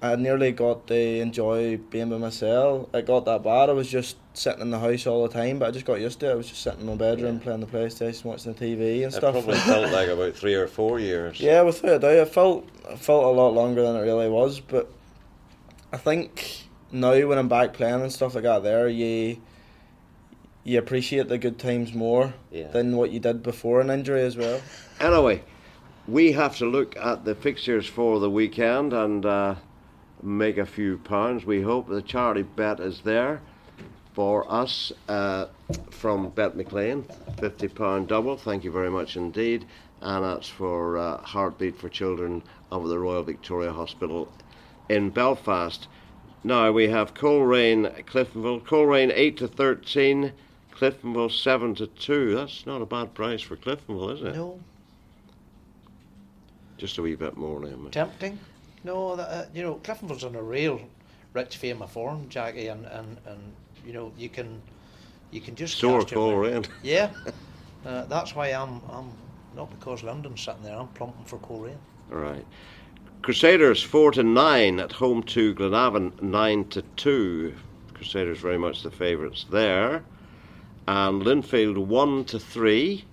I 0.00 0.14
nearly 0.14 0.52
got 0.52 0.86
to 0.86 0.94
enjoy 1.20 1.76
being 1.78 2.10
by 2.10 2.18
myself. 2.18 2.88
It 2.94 3.06
got 3.06 3.24
that 3.24 3.42
bad. 3.42 3.68
I 3.68 3.72
was 3.72 3.90
just 3.90 4.16
sitting 4.34 4.60
in 4.60 4.70
the 4.70 4.78
house 4.78 5.08
all 5.08 5.26
the 5.26 5.34
time, 5.34 5.58
but 5.58 5.66
I 5.66 5.70
just 5.72 5.84
got 5.84 6.00
used 6.00 6.20
to 6.20 6.28
it. 6.28 6.32
I 6.32 6.34
was 6.36 6.48
just 6.48 6.62
sitting 6.62 6.82
in 6.82 6.86
my 6.86 6.94
bedroom 6.94 7.38
Yeah. 7.38 7.42
playing 7.42 7.60
the 7.60 7.66
PlayStation, 7.66 8.24
watching 8.26 8.52
the 8.52 8.64
TV 8.64 9.02
and 9.02 9.12
It 9.12 9.16
stuff. 9.16 9.32
probably 9.32 9.56
felt 9.58 9.90
like 9.90 10.08
about 10.08 10.34
three 10.36 10.54
or 10.54 10.68
four 10.68 11.00
years. 11.00 11.40
Yeah, 11.40 11.62
without 11.62 11.90
a 11.96 11.98
doubt, 11.98 12.12
it 12.12 12.28
felt 12.28 12.68
it 12.88 12.98
felt 13.00 13.24
a 13.24 13.28
lot 13.28 13.54
longer 13.54 13.82
than 13.82 13.96
it 13.96 14.00
really 14.02 14.28
was. 14.28 14.60
But 14.60 14.88
I 15.92 15.96
think 15.96 16.68
now 16.92 17.26
when 17.26 17.36
I'm 17.38 17.48
back 17.48 17.72
playing 17.72 18.00
and 18.02 18.12
stuff 18.12 18.36
like 18.36 18.44
that, 18.44 18.62
there 18.62 18.88
you 18.88 19.38
you 20.68 20.78
appreciate 20.78 21.28
the 21.28 21.38
good 21.38 21.58
times 21.58 21.94
more 21.94 22.34
Yeah. 22.52 22.68
than 22.68 22.94
what 22.94 23.10
you 23.10 23.18
did 23.18 23.42
before 23.42 23.80
an 23.80 23.88
injury 23.88 24.20
as 24.20 24.36
well. 24.36 24.60
Anyway, 25.00 25.42
we 26.06 26.32
have 26.32 26.56
to 26.58 26.66
look 26.66 26.94
at 26.96 27.24
the 27.24 27.34
fixtures 27.34 27.86
for 27.86 28.20
the 28.20 28.28
weekend 28.30 28.92
and 28.92 29.24
uh, 29.24 29.54
make 30.22 30.58
a 30.58 30.66
few 30.66 30.98
pounds. 30.98 31.46
We 31.46 31.62
hope 31.62 31.88
the 31.88 32.02
charity 32.02 32.42
bet 32.42 32.80
is 32.80 33.00
there 33.00 33.40
for 34.12 34.50
us 34.52 34.92
uh, 35.08 35.46
from 35.90 36.32
BetMcLean, 36.32 37.04
fifty 37.40 37.68
pound 37.68 38.08
double. 38.08 38.36
Thank 38.36 38.62
you 38.62 38.70
very 38.70 38.90
much 38.90 39.16
indeed, 39.16 39.64
and 40.02 40.22
that's 40.22 40.48
for 40.48 40.98
uh, 40.98 41.16
Heartbeat 41.22 41.78
for 41.78 41.88
Children 41.88 42.42
of 42.70 42.88
the 42.88 42.98
Royal 42.98 43.22
Victoria 43.22 43.72
Hospital 43.72 44.30
in 44.90 45.08
Belfast. 45.10 45.88
Now 46.44 46.72
we 46.72 46.88
have 46.88 47.14
Coleraine, 47.14 48.04
Cliftonville. 48.06 48.66
Coleraine 48.66 49.12
eight 49.14 49.38
to 49.38 49.48
thirteen. 49.48 50.32
Cliftonville 50.88 51.30
seven 51.32 51.74
to 51.76 51.86
two. 51.86 52.34
That's 52.34 52.64
not 52.66 52.80
a 52.82 52.86
bad 52.86 53.14
price 53.14 53.42
for 53.42 53.56
Cliftonville, 53.56 54.14
is 54.14 54.22
it? 54.22 54.34
No, 54.36 54.60
Just 56.76 56.98
a 56.98 57.02
wee 57.02 57.16
bit 57.16 57.36
more, 57.36 57.60
Liam. 57.60 57.90
tempting. 57.90 58.38
No, 58.84 59.16
that, 59.16 59.28
uh, 59.28 59.44
you 59.52 59.62
know, 59.62 59.74
Cliftonville's 59.82 60.22
in 60.24 60.36
a 60.36 60.42
real 60.42 60.80
rich 61.34 61.56
fame 61.56 61.82
of 61.82 61.90
form, 61.90 62.28
Jackie, 62.28 62.68
and, 62.68 62.86
and, 62.86 63.16
and 63.26 63.40
you 63.84 63.92
know 63.92 64.12
you 64.16 64.28
can 64.28 64.62
you 65.30 65.40
can 65.40 65.54
just 65.56 65.76
Sore 65.78 66.00
cast 66.00 66.12
your 66.12 66.42
mind- 66.44 66.68
Yeah, 66.82 67.10
uh, 67.86 68.04
that's 68.04 68.34
why 68.34 68.48
I'm 68.48 68.80
I'm 68.90 69.10
not 69.56 69.70
because 69.70 70.02
Lyndon's 70.04 70.40
sitting 70.42 70.62
there. 70.62 70.76
I'm 70.78 70.88
plumping 70.88 71.24
for 71.24 71.38
Coleraine. 71.38 71.78
All 72.12 72.18
right. 72.18 72.44
Crusaders 73.22 73.82
four 73.82 74.12
to 74.12 74.22
nine 74.22 74.78
at 74.78 74.92
home 74.92 75.24
to 75.24 75.54
Glenavon 75.56 76.22
nine 76.22 76.64
to 76.68 76.82
two. 76.96 77.52
Crusaders 77.94 78.38
very 78.38 78.58
much 78.58 78.82
the 78.84 78.92
favourites 78.92 79.44
there. 79.50 80.04
And 80.88 81.20
Linfield 81.22 81.76
one 81.76 82.24
to 82.24 82.38
three. 82.38 83.04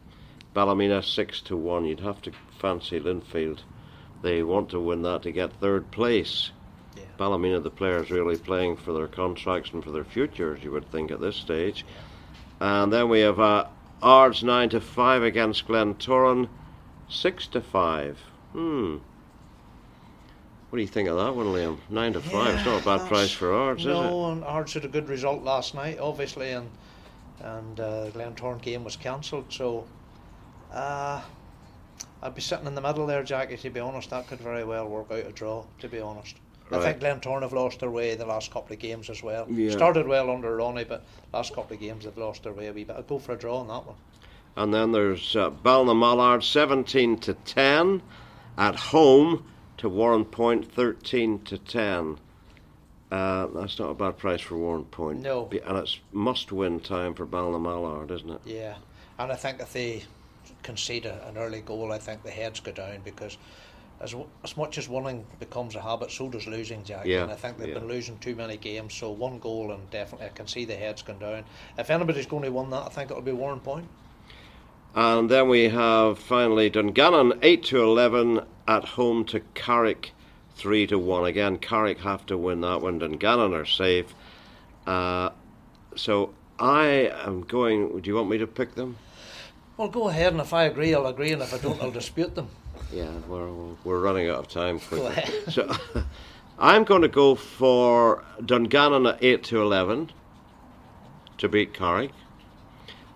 Ballymena 0.54 1.04
six 1.04 1.42
to 1.42 1.58
one. 1.58 1.84
You'd 1.84 2.00
have 2.00 2.22
to 2.22 2.32
fancy 2.58 3.02
Linfield. 3.02 3.60
They 4.22 4.44
want 4.44 4.70
to 4.70 4.80
win 4.80 5.02
that 5.02 5.24
to 5.24 5.32
get 5.34 5.52
third 5.60 5.92
place. 5.92 6.52
Yeah. 6.96 7.04
Ballymena, 7.18 7.60
the 7.60 7.70
players 7.70 8.10
really 8.10 8.38
playing 8.38 8.78
for 8.78 8.94
their 8.94 9.08
contracts 9.08 9.72
and 9.74 9.84
for 9.84 9.92
their 9.92 10.06
futures, 10.06 10.64
you 10.64 10.72
would 10.72 10.90
think 10.90 11.12
at 11.12 11.20
this 11.20 11.36
stage. 11.36 11.86
And 12.62 12.94
then 12.94 13.10
we 13.10 13.20
have 13.20 13.42
uh, 13.42 13.66
Ards 14.02 14.42
nine 14.42 14.70
to 14.70 14.80
five 14.80 15.22
against 15.24 15.68
Glentoran, 15.68 16.48
six 17.10 17.46
to 17.48 17.60
five. 17.60 18.18
Hmm. 18.54 19.00
What 20.70 20.78
do 20.78 20.82
you 20.82 20.88
think 20.88 21.10
of 21.10 21.18
that 21.18 21.36
one, 21.36 21.48
Liam? 21.48 21.78
Nine 21.90 22.14
to 22.14 22.22
five. 22.22 22.56
It's 22.56 22.66
not 22.66 22.82
a 22.82 22.86
bad 22.86 23.10
price 23.10 23.32
for 23.32 23.54
Ards, 23.54 23.82
is 23.82 23.88
it? 23.88 23.90
No, 23.90 24.32
and 24.32 24.46
Ards 24.46 24.74
had 24.76 24.86
a 24.86 24.88
good 24.88 25.10
result 25.10 25.44
last 25.44 25.76
night, 25.76 26.00
obviously, 26.00 26.52
and 26.52 26.70
and 27.42 27.80
uh, 27.80 28.10
Glentoran 28.12 28.62
game 28.62 28.84
was 28.84 28.96
cancelled. 28.96 29.46
So, 29.52 29.86
uh, 30.74 31.22
I'd 32.22 32.36
be 32.36 32.42
sitting 32.42 32.66
in 32.66 32.76
the 32.76 32.82
middle 32.82 33.06
there, 33.06 33.24
Jackie. 33.24 33.58
To 33.58 33.70
be 33.70 33.80
honest, 33.80 34.10
that 34.10 34.28
could 34.28 34.40
very 34.40 34.64
well 34.64 34.88
work 34.88 35.12
out 35.12 35.26
a 35.26 35.32
draw. 35.32 35.66
To 35.80 35.88
be 35.88 36.00
honest, 36.00 36.36
I 36.72 36.78
Right. 36.78 36.84
think 37.00 37.00
Glentoran 37.00 37.42
have 37.44 37.54
lost 37.54 37.80
their 37.80 37.92
way 37.92 38.16
the 38.16 38.26
last 38.26 38.52
couple 38.52 38.74
of 38.74 38.80
games 38.80 39.10
as 39.10 39.22
well. 39.22 39.46
Yeah. 39.50 39.72
Started 39.72 40.08
well 40.08 40.30
under 40.32 40.56
Ronnie, 40.56 40.84
but 40.86 41.04
last 41.34 41.54
couple 41.54 41.76
of 41.76 41.80
games 41.80 42.06
they've 42.06 42.18
lost 42.18 42.44
their 42.44 42.54
way 42.54 42.68
a 42.68 42.74
wee 42.74 42.84
bit. 42.84 42.96
I'd 42.98 43.08
go 43.08 43.20
for 43.20 43.34
a 43.34 43.38
draw 43.38 43.58
on 43.60 43.68
that 43.68 43.86
one. 43.86 43.96
And 44.58 44.74
then 44.74 44.92
there's 44.94 45.36
uh, 45.36 45.52
Ballinamallard, 45.52 46.42
17 46.42 47.20
to 47.20 47.34
10 47.34 48.02
at 48.58 48.76
home 48.76 49.46
to 49.78 49.90
Warrenpoint, 49.90 50.66
13 50.72 51.40
to 51.44 51.58
10. 51.58 52.18
Uh, 53.12 53.48
that's 53.48 53.78
not 53.80 53.90
a 53.90 53.94
bad 53.94 54.18
price 54.18 54.42
for 54.42 54.56
Warrenpoint. 54.56 55.22
No. 55.22 55.50
And 55.66 55.78
it's 55.78 56.00
must-win 56.12 56.80
time 56.80 57.14
for 57.14 57.26
Ballinamallard, 57.26 58.12
isn't 58.12 58.30
it? 58.30 58.42
Yeah, 58.46 58.76
and 59.20 59.32
I 59.32 59.36
think 59.36 59.60
if 59.60 59.74
they 59.74 60.04
concede 60.64 61.06
a, 61.06 61.28
an 61.28 61.38
early 61.38 61.62
goal, 61.62 61.92
I 61.92 62.00
think 62.00 62.24
the 62.24 62.32
heads 62.32 62.60
go 62.60 62.72
down 62.72 63.02
because 63.04 63.38
as 64.02 64.16
as 64.44 64.58
much 64.58 64.78
as 64.78 64.90
winning 64.90 65.26
becomes 65.40 65.76
a 65.76 65.82
habit, 65.82 66.12
so 66.12 66.30
does 66.30 66.48
losing, 66.48 66.84
Jack. 66.84 67.06
Yeah, 67.06 67.24
And 67.24 67.32
I 67.32 67.36
think 67.36 67.58
they've 67.58 67.70
yeah. 67.70 67.76
been 67.76 67.88
losing 67.88 68.18
too 68.20 68.36
many 68.36 68.58
games, 68.58 68.94
so 68.94 69.12
one 69.12 69.40
goal 69.40 69.72
and 69.72 69.90
definitely 69.90 70.28
I 70.28 70.30
can 70.30 70.48
see 70.48 70.66
the 70.66 70.76
heads 70.76 71.02
going 71.02 71.20
down. 71.20 71.46
If 71.78 71.90
anybody's 71.90 72.26
going 72.26 72.44
to 72.44 72.52
win 72.52 72.70
that, 72.72 72.84
I 72.86 72.90
think 72.90 73.12
it'll 73.12 73.24
be 73.24 73.32
Warrenpoint. 73.32 73.86
And 74.96 75.30
then 75.30 75.50
we 75.50 75.70
have 75.70 76.18
finally 76.20 76.70
Dungannon, 76.70 77.34
8 77.42 77.64
to 77.66 77.84
11 77.84 78.42
at 78.68 78.86
home 78.86 79.26
to 79.26 79.42
Carrick, 79.54 80.12
3 80.56 80.88
to 80.88 80.98
1. 81.00 81.26
Again, 81.26 81.58
Carrick 81.58 82.00
have 82.00 82.26
to 82.28 82.38
win 82.38 82.62
that 82.62 82.82
one. 82.82 83.00
Dungannon 83.00 83.54
are 83.54 83.66
safe. 83.66 84.14
Uh, 84.88 85.30
so 85.96 86.34
I 86.60 87.12
am 87.26 87.42
going. 87.42 88.00
Do 88.00 88.10
you 88.10 88.16
want 88.16 88.30
me 88.30 88.38
to 88.38 88.48
pick 88.48 88.76
them? 88.76 88.98
Well, 89.78 89.90
go 89.90 90.08
ahead, 90.08 90.32
and 90.32 90.42
if 90.42 90.54
I 90.54 90.64
agree, 90.64 90.94
I'll 90.96 91.08
agree, 91.08 91.34
and 91.34 91.42
if 91.42 91.54
I 91.54 91.58
don't, 91.58 91.82
I'll 91.82 91.92
dispute 91.92 92.36
them. 92.36 92.50
Yeah, 92.94 93.10
we're, 93.28 93.50
we're 93.84 94.00
running 94.00 94.30
out 94.30 94.38
of 94.38 94.48
time 94.48 94.78
Go 94.78 94.84
quickly. 94.88 95.08
ahead. 95.08 95.34
So 95.52 95.76
I'm 96.60 96.84
going 96.84 97.02
to 97.02 97.08
go 97.08 97.34
for 97.36 98.24
Dungannon 98.46 99.08
at 99.08 99.24
8 99.24 99.44
to 99.46 99.62
11 99.62 100.12
to 101.40 101.50
beat 101.50 101.74
Carrick. 101.74 102.12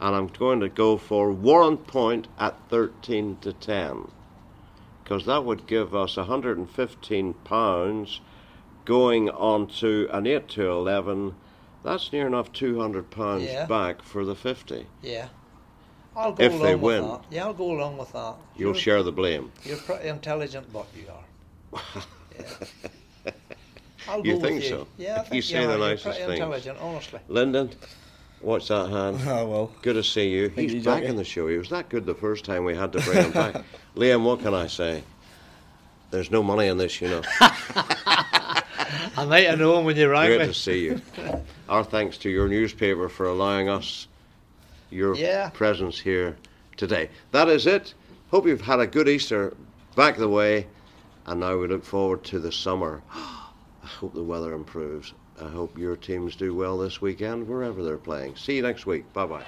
And 0.01 0.15
I'm 0.15 0.27
going 0.27 0.59
to 0.61 0.69
go 0.69 0.97
for 0.97 1.31
Warrenpoint 1.31 2.25
at 2.39 2.55
13 2.69 3.37
to 3.41 3.53
10. 3.53 4.09
Because 5.09 5.25
that 5.25 5.43
would 5.43 5.65
give 5.65 5.95
us 5.95 6.17
£115 6.17 8.19
going 8.85 9.29
on 9.31 9.65
to 9.67 10.07
an 10.11 10.27
8 10.27 10.47
to 10.49 10.69
11. 10.69 11.33
That's 11.83 12.13
near 12.13 12.27
enough 12.27 12.51
£200 12.53 13.43
Yeah. 13.43 13.65
back 13.65 14.03
for 14.03 14.23
the 14.23 14.35
50. 14.35 14.85
Yeah. 15.01 15.29
I'll 16.15 16.33
go 16.33 16.43
If 16.43 16.51
along 16.51 16.63
they 16.63 16.75
with 16.75 17.01
win. 17.01 17.09
that. 17.09 17.21
Yeah, 17.31 17.45
I'll 17.45 17.53
go 17.55 17.71
along 17.71 17.97
with 17.97 18.11
that. 18.11 18.35
You'll 18.55 18.69
You're- 18.73 18.79
share 18.79 19.01
the 19.01 19.11
blame. 19.11 19.51
You're 19.63 19.77
pretty 19.77 20.09
intelligent, 20.09 20.71
but 20.71 20.85
you 20.95 21.05
are. 21.11 21.23
Yeah. 22.37 22.45
I'll 24.07 24.23
You 24.25 24.35
go 24.35 24.41
think 24.41 24.55
with 24.57 24.63
you. 24.63 24.69
so? 24.69 24.87
Yeah, 24.97 25.15
I 25.15 25.21
think 25.23 25.33
You 25.33 25.41
say 25.41 25.65
the 25.65 25.71
You're 25.71 25.79
nicest 25.79 26.03
pretty 26.03 26.19
things. 26.19 26.31
intelligent, 26.33 26.77
honestly. 26.79 27.19
Lyndon? 27.27 27.71
Watch 28.41 28.69
that 28.69 28.89
hand. 28.89 29.19
Ah, 29.25 29.43
well. 29.45 29.71
Good 29.81 29.93
to 29.93 30.03
see 30.03 30.29
you. 30.29 30.49
He's 30.49 30.73
you, 30.73 30.81
back 30.83 31.03
in 31.03 31.15
the 31.15 31.23
show. 31.23 31.47
He 31.47 31.57
was 31.57 31.69
that 31.69 31.89
good 31.89 32.05
the 32.05 32.15
first 32.15 32.45
time 32.45 32.63
we 32.63 32.75
had 32.75 32.91
to 32.93 33.01
bring 33.01 33.25
him 33.25 33.31
back. 33.31 33.55
Liam, 33.95 34.23
what 34.23 34.39
can 34.39 34.53
I 34.53 34.67
say? 34.67 35.03
There's 36.11 36.31
no 36.31 36.41
money 36.41 36.67
in 36.67 36.77
this, 36.77 37.01
you 37.01 37.09
know. 37.09 37.21
I 37.41 39.25
might 39.27 39.45
have 39.47 39.59
known 39.59 39.85
when 39.85 39.95
you 39.97 40.09
rang 40.09 40.27
Great 40.27 40.39
me. 40.41 40.47
to 40.47 40.53
see 40.53 40.85
you. 40.85 41.01
Our 41.67 41.83
thanks 41.83 42.17
to 42.19 42.29
your 42.29 42.47
newspaper 42.47 43.09
for 43.09 43.27
allowing 43.27 43.69
us 43.69 44.07
your 44.89 45.15
Yeah. 45.15 45.49
presence 45.49 45.99
here 45.99 46.37
today. 46.77 47.09
That 47.31 47.49
is 47.49 47.67
it. 47.67 47.93
Hope 48.31 48.47
you've 48.47 48.61
had 48.61 48.79
a 48.79 48.87
good 48.87 49.07
Easter 49.09 49.55
back 49.95 50.17
the 50.17 50.29
way, 50.29 50.67
and 51.25 51.41
now 51.41 51.57
we 51.57 51.67
look 51.67 51.83
forward 51.83 52.23
to 52.25 52.39
the 52.39 52.51
summer. 52.51 53.01
I 53.13 53.87
hope 53.87 54.13
the 54.13 54.23
weather 54.23 54.53
improves. 54.53 55.13
I 55.41 55.47
hope 55.47 55.77
your 55.77 55.95
teams 55.95 56.35
do 56.35 56.53
well 56.53 56.77
this 56.77 57.01
weekend, 57.01 57.47
wherever 57.47 57.83
they're 57.83 57.97
playing. 57.97 58.35
See 58.35 58.57
you 58.57 58.61
next 58.61 58.85
week. 58.85 59.11
Bye 59.13 59.25
bye. 59.25 59.45